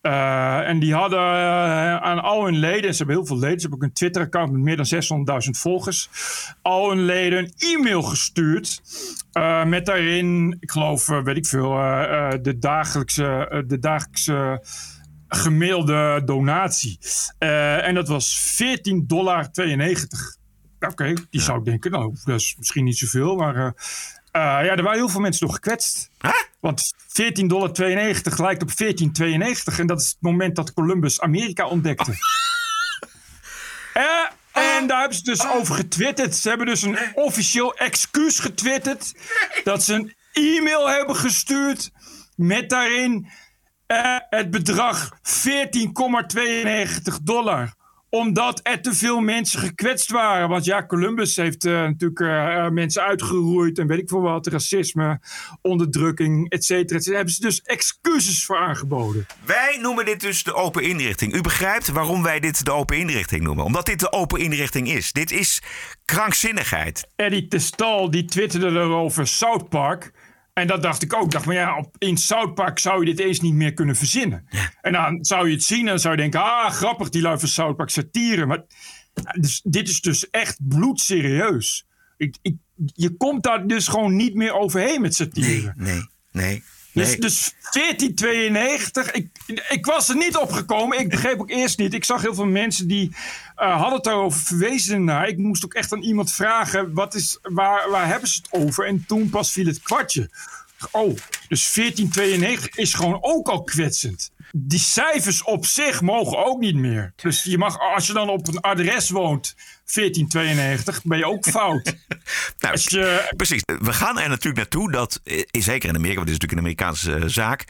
Eh, 0.00 0.68
en 0.68 0.78
die 0.78 0.94
hadden 0.94 1.18
eh, 1.18 1.96
aan 1.96 2.22
al 2.22 2.44
hun 2.44 2.56
leden, 2.56 2.90
ze 2.90 2.96
hebben 2.96 3.16
heel 3.16 3.26
veel 3.26 3.38
leden, 3.38 3.60
ze 3.60 3.66
hebben 3.66 3.78
ook 3.78 3.88
een 3.88 3.94
Twitter-account 3.94 4.52
met 4.52 4.60
meer 4.60 4.76
dan 4.76 4.86
600.000 5.44 5.50
volgers, 5.50 6.08
al 6.62 6.88
hun 6.88 7.04
leden 7.04 7.38
een 7.38 7.52
e-mail 7.56 8.02
gestuurd. 8.02 8.82
eh, 9.32 9.64
met 9.64 9.86
daarin, 9.86 10.56
ik 10.60 10.70
geloof, 10.70 11.06
weet 11.06 11.36
ik 11.36 11.46
veel, 11.46 11.68
de 12.42 12.56
dagelijkse, 12.58 13.64
de 13.66 13.78
dagelijkse 13.78 14.64
gemiddelde 15.28 16.22
donatie. 16.24 16.98
En 17.38 17.94
dat 17.94 18.08
was 18.08 18.56
14,92 18.62 19.06
dollar. 19.06 19.48
Oké, 20.80 21.14
die 21.30 21.40
zou 21.40 21.58
ik 21.58 21.64
denken, 21.64 21.90
nou, 21.90 22.16
dat 22.24 22.40
is 22.40 22.54
misschien 22.58 22.84
niet 22.84 22.98
zoveel, 22.98 23.36
maar 23.36 23.74
eh, 24.34 24.40
ja, 24.40 24.76
er 24.76 24.82
waren 24.82 24.98
heel 24.98 25.08
veel 25.08 25.20
mensen 25.20 25.46
door 25.46 25.54
gekwetst. 25.54 26.10
Want 26.60 26.94
14,92 26.94 27.46
dollar 27.46 27.70
lijkt 28.36 28.62
op 28.62 28.70
14,92 28.70 29.78
en 29.78 29.86
dat 29.86 30.00
is 30.00 30.08
het 30.08 30.16
moment 30.20 30.56
dat 30.56 30.72
Columbus 30.72 31.20
Amerika 31.20 31.66
ontdekte. 31.66 32.12
Eh, 33.94 34.26
en 34.52 34.86
daar 34.86 35.00
hebben 35.00 35.18
ze 35.18 35.24
dus 35.24 35.46
over 35.46 35.74
getwitterd. 35.74 36.36
Ze 36.36 36.48
hebben 36.48 36.66
dus 36.66 36.82
een 36.82 36.98
officieel 37.14 37.74
excuus 37.74 38.38
getwitterd. 38.38 39.14
Dat 39.64 39.82
ze 39.82 39.94
een 39.94 40.14
e-mail 40.32 40.88
hebben 40.88 41.16
gestuurd 41.16 41.90
met 42.36 42.70
daarin 42.70 43.30
eh, 43.86 44.16
het 44.30 44.50
bedrag 44.50 45.10
14,92 45.22 47.22
dollar 47.22 47.74
omdat 48.14 48.60
er 48.62 48.80
te 48.80 48.94
veel 48.94 49.20
mensen 49.20 49.60
gekwetst 49.60 50.10
waren. 50.10 50.48
Want 50.48 50.64
ja, 50.64 50.86
Columbus 50.86 51.36
heeft 51.36 51.64
eh, 51.64 51.72
natuurlijk 51.72 52.20
eh, 52.20 52.68
mensen 52.68 53.02
uitgeroeid 53.02 53.78
en 53.78 53.86
weet 53.86 53.98
ik 53.98 54.08
veel 54.08 54.20
wat. 54.20 54.46
Racisme, 54.46 55.20
onderdrukking, 55.62 56.50
et 56.50 56.64
cetera. 56.64 56.98
et 56.98 57.04
cetera. 57.04 57.04
Daar 57.04 57.14
hebben 57.14 57.34
ze 57.34 57.40
dus 57.40 57.62
excuses 57.62 58.44
voor 58.44 58.56
aangeboden. 58.56 59.26
Wij 59.44 59.78
noemen 59.80 60.04
dit 60.04 60.20
dus 60.20 60.42
de 60.42 60.54
open 60.54 60.82
inrichting. 60.82 61.34
U 61.34 61.40
begrijpt 61.40 61.88
waarom 61.88 62.22
wij 62.22 62.40
dit 62.40 62.64
de 62.64 62.72
open 62.72 62.98
inrichting 62.98 63.42
noemen. 63.42 63.64
Omdat 63.64 63.86
dit 63.86 64.00
de 64.00 64.12
open 64.12 64.40
inrichting 64.40 64.88
is. 64.88 65.12
Dit 65.12 65.32
is 65.32 65.62
krankzinnigheid. 66.04 67.06
Eddie 67.16 67.48
Testal 67.48 68.10
die 68.10 68.24
twitterde 68.24 68.66
erover 68.66 69.26
South 69.26 69.68
Park. 69.68 70.12
En 70.54 70.66
dat 70.66 70.82
dacht 70.82 71.02
ik 71.02 71.14
ook. 71.14 71.24
Ik 71.24 71.30
dacht, 71.30 71.46
maar 71.46 71.54
ja, 71.54 71.78
op, 71.78 71.96
in 71.98 72.16
South 72.16 72.54
Park 72.54 72.78
zou 72.78 73.04
je 73.04 73.14
dit 73.14 73.26
eens 73.26 73.40
niet 73.40 73.54
meer 73.54 73.74
kunnen 73.74 73.96
verzinnen. 73.96 74.48
En 74.80 74.92
dan 74.92 75.24
zou 75.24 75.48
je 75.48 75.54
het 75.54 75.62
zien 75.62 75.88
en 75.88 76.00
zou 76.00 76.14
je 76.14 76.20
denken... 76.20 76.42
ah, 76.42 76.70
grappig, 76.70 77.08
die 77.08 77.22
lui 77.22 77.38
van 77.38 77.48
South 77.48 77.76
Park 77.76 77.90
satire. 77.90 78.46
Maar 78.46 78.64
dus, 79.40 79.60
dit 79.64 79.88
is 79.88 80.00
dus 80.00 80.30
echt 80.30 80.58
bloedserieus. 80.68 81.86
Ik, 82.16 82.36
ik, 82.42 82.56
je 82.94 83.16
komt 83.16 83.42
daar 83.42 83.66
dus 83.66 83.88
gewoon 83.88 84.16
niet 84.16 84.34
meer 84.34 84.52
overheen 84.52 85.00
met 85.00 85.14
satire. 85.14 85.72
Nee, 85.76 86.08
nee. 86.30 86.62
Dus, 86.94 87.08
nee. 87.08 87.18
dus 87.18 87.54
1492, 87.72 89.10
ik, 89.10 89.28
ik 89.68 89.86
was 89.86 90.08
er 90.08 90.16
niet 90.16 90.36
op 90.36 90.52
gekomen. 90.52 90.98
Ik 90.98 91.08
begreep 91.08 91.40
ook 91.40 91.50
eerst 91.50 91.78
niet. 91.78 91.94
Ik 91.94 92.04
zag 92.04 92.22
heel 92.22 92.34
veel 92.34 92.46
mensen 92.46 92.88
die 92.88 93.16
eh, 93.54 93.76
hadden 93.76 93.94
het 93.94 94.04
daarover 94.04 94.40
verwezen 94.40 95.04
naar. 95.04 95.28
Ik 95.28 95.38
moest 95.38 95.64
ook 95.64 95.74
echt 95.74 95.92
aan 95.92 96.02
iemand 96.02 96.32
vragen, 96.32 96.94
wat 96.94 97.14
is, 97.14 97.38
waar, 97.42 97.90
waar 97.90 98.06
hebben 98.06 98.28
ze 98.28 98.40
het 98.42 98.62
over? 98.62 98.86
En 98.86 99.04
toen 99.06 99.30
pas 99.30 99.52
viel 99.52 99.66
het 99.66 99.82
kwartje. 99.82 100.30
Oh, 100.90 101.16
dus 101.48 101.72
1492 101.72 102.76
is 102.76 102.94
gewoon 102.94 103.18
ook 103.20 103.48
al 103.48 103.62
kwetsend. 103.62 104.32
Die 104.56 104.78
cijfers 104.78 105.42
op 105.42 105.66
zich 105.66 106.00
mogen 106.00 106.44
ook 106.46 106.60
niet 106.60 106.74
meer. 106.74 107.12
Dus 107.16 107.42
je 107.42 107.58
mag, 107.58 107.78
als 107.78 108.06
je 108.06 108.12
dan 108.12 108.28
op 108.28 108.48
een 108.48 108.60
adres 108.60 109.10
woont, 109.10 109.54
1492, 109.84 111.02
ben 111.04 111.18
je 111.18 111.26
ook 111.26 111.44
fout. 111.44 111.94
Nou, 112.58 112.78
je, 112.82 113.32
Precies. 113.36 113.62
We 113.64 113.92
gaan 113.92 114.18
er 114.18 114.28
natuurlijk 114.28 114.56
naartoe 114.56 114.90
dat, 114.90 115.20
eh, 115.24 115.42
zeker 115.50 115.88
in 115.88 115.94
Amerika, 115.94 116.16
want 116.16 116.26
dit 116.26 116.36
is 116.36 116.42
natuurlijk 116.42 116.52
een 116.52 116.58
Amerikaanse 116.58 117.14
eh, 117.14 117.22
zaak, 117.26 117.64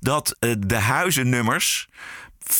dat 0.00 0.36
eh, 0.38 0.52
de 0.58 0.76
huizennummers 0.76 1.88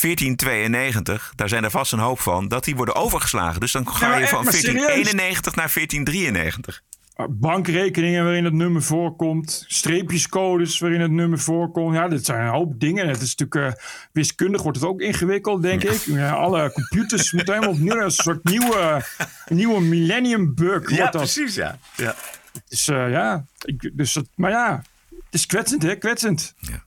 1492, 0.00 1.32
daar 1.34 1.48
zijn 1.48 1.64
er 1.64 1.70
vast 1.70 1.92
een 1.92 1.98
hoop 1.98 2.20
van, 2.20 2.48
dat 2.48 2.64
die 2.64 2.76
worden 2.76 2.94
overgeslagen. 2.94 3.60
Dus 3.60 3.72
dan 3.72 3.88
ga 3.88 4.08
Ja, 4.08 4.18
je 4.18 4.28
van 4.28 4.44
maar 4.44 4.52
serieus? 4.52 4.86
1491 4.86 5.54
naar 5.54 5.70
1493. 5.74 6.82
Bankrekeningen 7.26 8.24
waarin 8.24 8.44
het 8.44 8.52
nummer 8.52 8.82
voorkomt, 8.82 9.64
streepjescodes 9.66 10.78
waarin 10.78 11.00
het 11.00 11.10
nummer 11.10 11.38
voorkomt. 11.38 11.94
Ja, 11.94 12.08
dit 12.08 12.24
zijn 12.24 12.40
een 12.40 12.52
hoop 12.52 12.80
dingen. 12.80 13.08
Het 13.08 13.22
is 13.22 13.34
natuurlijk 13.34 13.76
uh, 13.76 13.82
wiskundig 14.12 14.62
wordt 14.62 14.78
het 14.78 14.86
ook 14.86 15.00
ingewikkeld, 15.00 15.62
denk 15.62 15.84
ik. 15.84 16.00
Ja, 16.04 16.32
alle 16.32 16.72
computers 16.72 17.30
moeten 17.32 17.54
helemaal 17.54 17.74
opnieuw. 17.74 18.02
Een 18.02 18.10
soort 18.10 18.44
nieuwe, 18.44 19.04
nieuwe 19.48 19.80
millennium 19.80 20.54
bug. 20.54 20.90
Ja, 20.90 21.08
precies, 21.08 21.54
ja. 21.54 21.78
ja. 21.96 22.14
Dus 22.68 22.88
uh, 22.88 23.10
ja, 23.10 23.44
ik, 23.64 23.90
dus 23.92 24.12
dat, 24.12 24.28
maar 24.34 24.50
ja, 24.50 24.82
het 25.08 25.34
is 25.34 25.46
kwetsend, 25.46 25.82
hè? 25.82 25.96
Kwetsend. 25.96 26.54
Ja. 26.58 26.84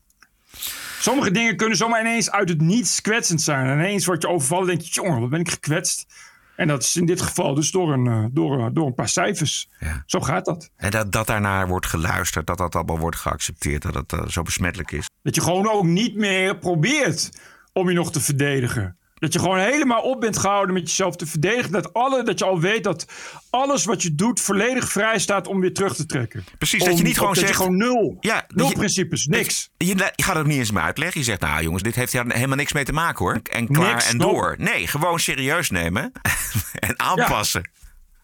Sommige 0.99 1.31
dingen 1.31 1.55
kunnen 1.55 1.77
zomaar 1.77 2.01
ineens 2.01 2.31
uit 2.31 2.49
het 2.49 2.61
niets 2.61 3.01
kwetsend 3.01 3.41
zijn. 3.41 3.67
En 3.67 3.77
ineens 3.77 4.05
word 4.05 4.21
je 4.21 4.27
overvallen 4.27 4.69
en 4.69 4.75
denk 4.75 4.87
je, 4.87 5.01
jongen, 5.01 5.19
wat 5.19 5.29
ben 5.29 5.39
ik 5.39 5.49
gekwetst. 5.49 6.05
En 6.61 6.67
dat 6.67 6.83
is 6.83 6.95
in 6.95 7.05
dit 7.05 7.21
geval 7.21 7.53
dus 7.53 7.71
door 7.71 7.93
een, 7.93 8.29
door, 8.33 8.73
door 8.73 8.87
een 8.87 8.93
paar 8.93 9.09
cijfers. 9.09 9.69
Ja. 9.79 10.03
Zo 10.05 10.19
gaat 10.19 10.45
dat. 10.45 10.71
En 10.75 10.91
dat, 10.91 11.11
dat 11.11 11.27
daarnaar 11.27 11.67
wordt 11.67 11.85
geluisterd, 11.85 12.47
dat 12.47 12.57
dat 12.57 12.75
allemaal 12.75 12.99
wordt 12.99 13.15
geaccepteerd, 13.15 13.81
dat 13.81 13.93
het 13.93 14.11
uh, 14.13 14.27
zo 14.27 14.41
besmettelijk 14.41 14.91
is. 14.91 15.09
Dat 15.21 15.35
je 15.35 15.41
gewoon 15.41 15.71
ook 15.71 15.83
niet 15.83 16.15
meer 16.15 16.57
probeert 16.57 17.29
om 17.73 17.89
je 17.89 17.95
nog 17.95 18.11
te 18.11 18.21
verdedigen. 18.21 18.97
Dat 19.21 19.33
je 19.33 19.39
gewoon 19.39 19.59
helemaal 19.59 20.01
op 20.01 20.19
bent 20.19 20.37
gehouden 20.37 20.73
met 20.73 20.89
jezelf 20.89 21.15
te 21.15 21.25
verdedigen. 21.25 21.71
Dat, 21.71 21.93
alle, 21.93 22.23
dat 22.23 22.39
je 22.39 22.45
al 22.45 22.59
weet 22.59 22.83
dat 22.83 23.05
alles 23.49 23.85
wat 23.85 24.03
je 24.03 24.15
doet 24.15 24.39
volledig 24.39 24.89
vrij 24.91 25.19
staat 25.19 25.47
om 25.47 25.59
weer 25.59 25.73
terug 25.73 25.95
te 25.95 26.05
trekken. 26.05 26.43
Precies, 26.57 26.81
om, 26.81 26.87
dat 26.87 26.97
je 26.97 27.03
niet 27.03 27.17
gewoon 27.17 27.33
dat 27.33 27.43
zegt... 27.43 27.57
Je 27.57 27.57
gewoon 27.57 27.77
nul. 27.77 28.17
Ja, 28.19 28.45
nul 28.47 28.67
je, 28.67 28.73
principes, 28.73 29.25
niks. 29.27 29.69
Je, 29.77 29.85
je, 29.85 30.11
gaat 30.15 30.35
het 30.35 30.45
niet 30.45 30.57
eens 30.57 30.71
meer 30.71 30.81
uitleggen. 30.81 31.19
Je 31.19 31.25
zegt, 31.25 31.41
nou 31.41 31.63
jongens, 31.63 31.83
dit 31.83 31.95
heeft 31.95 32.11
hier 32.11 32.25
helemaal 32.27 32.55
niks 32.55 32.73
mee 32.73 32.83
te 32.83 32.93
maken 32.93 33.25
hoor. 33.25 33.39
En 33.51 33.67
klaar 33.67 33.93
niks, 33.93 34.09
en 34.09 34.17
door. 34.17 34.55
Nee, 34.57 34.87
gewoon 34.87 35.19
serieus 35.19 35.69
nemen 35.69 36.11
en 36.87 36.99
aanpassen. 36.99 37.69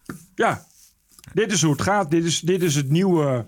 Ja. 0.06 0.14
ja. 0.34 0.64
dit 1.32 1.52
is 1.52 1.62
hoe 1.62 1.72
het 1.72 1.82
gaat. 1.82 2.10
Dit 2.10 2.24
is, 2.24 2.40
dit 2.40 2.62
is 2.62 2.74
het 2.74 2.90
nieuwe... 2.90 3.46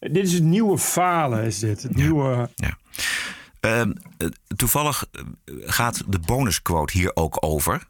Dit 0.00 0.24
is 0.24 0.32
het 0.32 0.42
nieuwe 0.42 0.78
falen, 0.78 1.44
is 1.44 1.58
dit. 1.58 1.82
Het 1.82 1.92
ja. 1.96 2.02
nieuwe... 2.02 2.50
Ja. 2.54 2.76
Uh, 3.60 3.82
toevallig 4.56 5.04
gaat 5.64 6.02
de 6.06 6.18
bonusquote 6.18 6.98
hier 6.98 7.10
ook 7.14 7.36
over. 7.40 7.82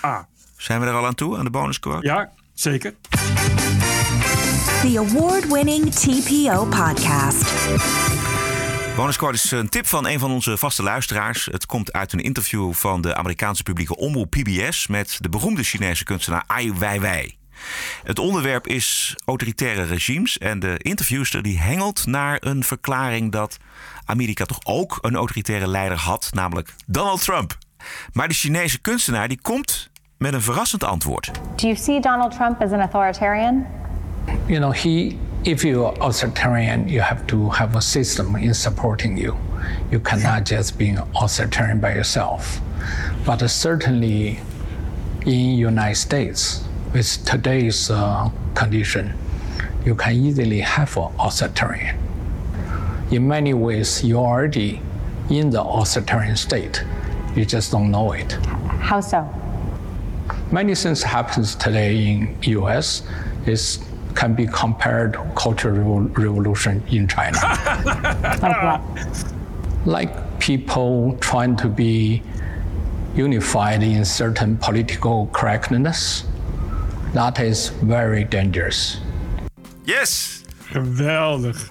Ah. 0.00 0.22
Zijn 0.56 0.80
we 0.80 0.86
er 0.86 0.92
al 0.92 1.06
aan 1.06 1.14
toe, 1.14 1.38
aan 1.38 1.44
de 1.44 1.50
bonusquote? 1.50 2.06
Ja, 2.06 2.32
zeker. 2.54 2.94
The 4.82 4.98
award-winning 4.98 5.94
TPO 5.94 6.64
podcast. 6.64 7.54
Bonusquote 8.96 9.34
is 9.34 9.50
een 9.50 9.68
tip 9.68 9.86
van 9.86 10.06
een 10.06 10.18
van 10.18 10.30
onze 10.30 10.56
vaste 10.56 10.82
luisteraars. 10.82 11.48
Het 11.50 11.66
komt 11.66 11.92
uit 11.92 12.12
een 12.12 12.20
interview 12.20 12.72
van 12.72 13.00
de 13.00 13.14
Amerikaanse 13.14 13.62
publieke 13.62 13.96
omroep 13.96 14.30
PBS... 14.30 14.86
met 14.86 15.18
de 15.20 15.28
beroemde 15.28 15.62
Chinese 15.62 16.04
kunstenaar 16.04 16.44
Ai 16.46 16.72
Weiwei. 16.72 17.36
Het 18.02 18.18
onderwerp 18.18 18.66
is 18.66 19.16
autoritaire 19.24 19.82
regimes 19.82 20.38
en 20.38 20.58
de 20.58 20.74
interviewster 20.78 21.42
die 21.42 21.58
hengelt 21.58 22.06
naar 22.06 22.36
een 22.40 22.64
verklaring 22.64 23.32
dat 23.32 23.58
Amerika 24.04 24.44
toch 24.44 24.60
ook 24.64 24.98
een 25.00 25.16
autoritaire 25.16 25.68
leider 25.68 25.98
had, 25.98 26.30
namelijk 26.32 26.74
Donald 26.86 27.22
Trump. 27.22 27.58
Maar 28.12 28.28
de 28.28 28.34
Chinese 28.34 28.80
kunstenaar 28.80 29.28
die 29.28 29.40
komt 29.42 29.90
met 30.18 30.32
een 30.32 30.42
verrassend 30.42 30.84
antwoord. 30.84 31.30
Do 31.56 31.66
you 31.66 31.76
see 31.76 32.00
Donald 32.00 32.32
Trump 32.32 32.62
as 32.62 32.70
an 32.70 32.80
authoritarian? 32.80 33.66
You 34.46 34.58
know, 34.58 34.72
he 34.72 35.16
if 35.42 35.64
you're 35.64 35.94
authoritarian, 36.00 36.88
you 36.88 37.00
have 37.00 37.26
to 37.26 37.50
have 37.50 37.76
a 37.76 37.80
system 37.80 38.36
in 38.36 38.54
supporting 38.54 39.16
you. 39.16 39.36
You 39.90 40.00
cannot 40.00 40.44
just 40.44 40.78
be 40.78 40.96
authoritarian 41.14 41.80
by 41.80 41.94
yourself. 41.94 42.60
But 43.24 43.46
certainly 43.48 44.40
in 45.24 45.56
United 45.56 45.96
States 45.96 46.65
with 46.96 47.26
today's 47.26 47.90
uh, 47.90 48.30
condition, 48.54 49.12
you 49.84 49.94
can 49.94 50.14
easily 50.14 50.60
have 50.60 50.96
an 50.96 51.12
authoritarian. 51.20 51.94
in 53.10 53.28
many 53.28 53.52
ways, 53.52 54.02
you're 54.02 54.24
already 54.24 54.80
in 55.28 55.50
the 55.50 55.62
authoritarian 55.62 56.36
state. 56.36 56.82
You 57.34 57.44
just 57.44 57.70
don't 57.70 57.90
know 57.90 58.12
it. 58.12 58.32
How 58.80 59.00
so? 59.00 59.28
Many 60.50 60.74
things 60.74 61.02
happens 61.02 61.54
today 61.54 61.92
in 62.12 62.34
U.S. 62.60 63.02
is 63.44 63.78
can 64.14 64.34
be 64.34 64.46
compared 64.46 65.12
to 65.12 65.22
cultural 65.36 66.00
revolution 66.24 66.82
in 66.88 67.06
China. 67.06 67.38
Like 68.40 68.80
like 69.84 70.40
people 70.40 71.16
trying 71.20 71.56
to 71.56 71.68
be 71.68 72.22
unified 73.14 73.82
in 73.82 74.02
certain 74.04 74.56
political 74.56 75.26
correctness. 75.34 76.24
That 77.16 77.38
is 77.38 77.72
very 77.86 78.26
dangerous. 78.28 79.00
Yes! 79.84 80.40
Geweldig. 80.64 81.68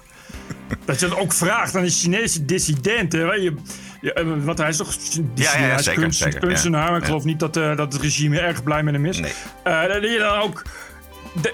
Dat 0.85 0.99
je 0.99 1.07
dat 1.07 1.17
ook 1.17 1.33
vraagt 1.33 1.75
aan 1.75 1.83
de 1.83 1.89
Chinese 1.89 2.45
dissidenten. 2.45 3.19
hè. 3.19 3.33
Je, 3.33 3.53
je, 4.01 4.13
eh, 4.13 4.25
wat 4.43 4.57
hij 4.57 4.69
is 4.69 4.77
toch 4.77 4.95
dissident, 4.97 5.39
Ja, 5.39 5.51
ja, 5.53 5.59
ja, 5.59 5.65
hij 5.67 5.75
is 5.75 5.83
zeker, 5.85 6.01
kunst- 6.01 6.19
zeker, 6.21 6.39
kunstenaar. 6.39 6.91
ja. 6.91 6.97
Ik 6.97 7.03
geloof 7.05 7.23
niet 7.23 7.39
dat, 7.39 7.57
eh, 7.57 7.75
dat 7.75 7.93
het 7.93 8.01
regime 8.01 8.39
erg 8.39 8.63
blij 8.63 8.83
met 8.83 8.93
hem 8.93 9.05
is. 9.05 9.19
Nee. 9.19 9.31
Eh, 9.63 9.81
dat 9.87 10.01
je 10.03 10.17
dan 10.19 10.39
ook 10.41 10.63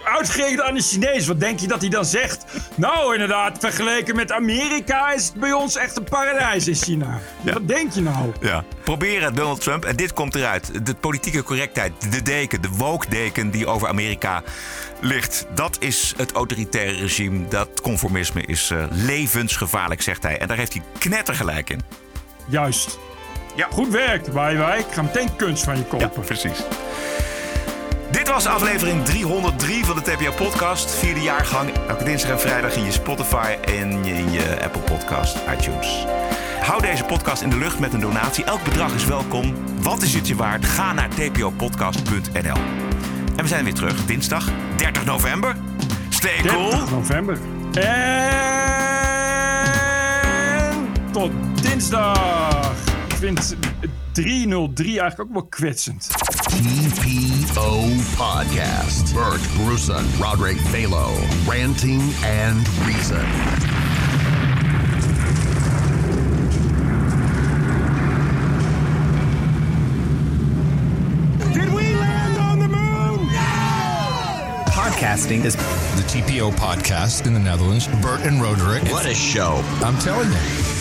uitgerekend 0.04 0.62
aan 0.62 0.74
de 0.74 0.82
Chinees. 0.82 1.28
Wat 1.28 1.40
denk 1.40 1.60
je 1.60 1.68
dat 1.68 1.82
hij 1.82 1.90
dan 1.90 2.06
zegt? 2.06 2.46
Nou, 2.76 3.14
inderdaad, 3.14 3.58
vergeleken 3.60 4.16
met 4.16 4.32
Amerika 4.32 5.12
is 5.12 5.26
het 5.26 5.34
bij 5.34 5.52
ons 5.52 5.76
echt 5.76 5.98
een 5.98 6.04
paradijs 6.04 6.68
in 6.68 6.76
China. 6.76 7.20
Wat 7.42 7.68
denk 7.68 7.94
je 7.94 8.02
nou? 8.02 8.32
Ja. 8.42 8.64
Proberen 8.84 9.36
Donald 9.36 9.62
Trump, 9.62 9.86
en 9.86 9.96
dit 9.96 10.14
komt 10.14 10.36
eruit. 10.36 10.86
De 10.86 10.96
politieke 10.96 11.44
correctheid, 11.44 12.12
de 12.12 12.22
deken, 12.22 12.62
de 12.62 12.70
woke-deken 12.70 13.52
die 13.52 13.68
over 13.68 13.88
Amerika 13.88 14.44
ligt. 15.00 15.46
Dat 15.56 15.78
is 15.80 16.14
het 16.18 16.32
autoritaire 16.32 16.98
regime. 16.98 17.48
Dat 17.48 17.82
conformisme 17.82 18.42
is 18.46 18.72
eh, 18.72 18.84
levensgevaarlijk, 18.90 20.02
zegt 20.02 20.24
hij. 20.24 20.38
En 20.38 20.48
daar 20.48 20.58
heeft 20.58 20.74
hij 20.74 20.82
knettergelijk 20.98 21.70
in. 21.70 21.82
Juist. 22.48 23.00
Ja. 23.56 23.68
Goed 23.72 23.90
werk, 23.90 24.26
wij 24.28 24.58
wij. 24.58 24.80
Ik 24.80 24.86
ga 24.92 25.02
meteen 25.02 25.36
kunst 25.36 25.64
van 25.64 25.78
je 25.78 25.84
kopen. 25.84 26.12
Ja, 26.16 26.22
precies. 26.22 26.64
Dit 28.12 28.28
was 28.28 28.46
aflevering 28.46 29.06
303 29.06 29.86
van 29.86 29.96
de 29.96 30.02
TPO 30.02 30.32
Podcast. 30.32 30.96
Vierde 30.96 31.22
jaargang. 31.22 31.72
Elke 31.88 32.04
dinsdag 32.04 32.32
en 32.32 32.40
vrijdag 32.40 32.76
in 32.76 32.84
je 32.84 32.92
Spotify 32.92 33.56
en 33.66 34.06
in 34.06 34.32
je 34.32 34.64
Apple 34.64 34.82
Podcast, 34.82 35.38
iTunes. 35.58 36.06
Hou 36.62 36.82
deze 36.82 37.04
podcast 37.04 37.42
in 37.42 37.50
de 37.50 37.58
lucht 37.58 37.80
met 37.80 37.94
een 37.94 38.00
donatie. 38.00 38.44
Elk 38.44 38.64
bedrag 38.64 38.94
is 38.94 39.06
welkom. 39.06 39.56
Wat 39.82 40.02
is 40.02 40.14
het 40.14 40.28
je 40.28 40.36
waard? 40.36 40.66
Ga 40.66 40.94
naar 40.94 41.10
tpopodcast.nl. 41.10 42.58
En 43.36 43.44
we 43.44 43.48
zijn 43.48 43.64
weer 43.64 43.74
terug 43.74 44.06
dinsdag 44.06 44.50
30 44.76 45.06
november. 45.06 45.56
Stay 46.10 46.42
cool. 46.42 46.70
30 46.70 46.92
november. 46.92 47.38
En 47.74 48.92
tot 51.12 51.32
dinsdag. 51.62 52.74
Ik 53.08 53.16
vind 53.16 53.56
303 54.12 55.00
eigenlijk 55.00 55.30
ook 55.30 55.34
wel 55.34 55.46
kwetsend. 55.48 56.08
TPO 56.08 57.80
Podcast. 58.18 59.14
Bert 59.14 59.42
Bruson, 59.56 60.06
Roderick 60.20 60.58
Balo, 60.72 61.10
Ranting 61.48 62.02
and 62.24 62.68
Reason. 62.86 63.26
Did 71.54 71.74
we 71.74 71.96
land 71.96 72.38
on 72.38 72.60
the 72.60 72.68
moon? 72.68 73.28
Podcasting 74.66 75.44
is 75.46 75.56
the 75.56 76.04
TPO 76.08 76.52
podcast 76.52 77.26
in 77.26 77.34
the 77.34 77.40
Netherlands. 77.40 77.88
Bert 78.02 78.22
and 78.26 78.42
Roderick. 78.42 78.84
What 78.92 79.06
a 79.06 79.14
show. 79.14 79.64
I'm 79.84 79.98
telling 80.00 80.32
you. 80.32 80.81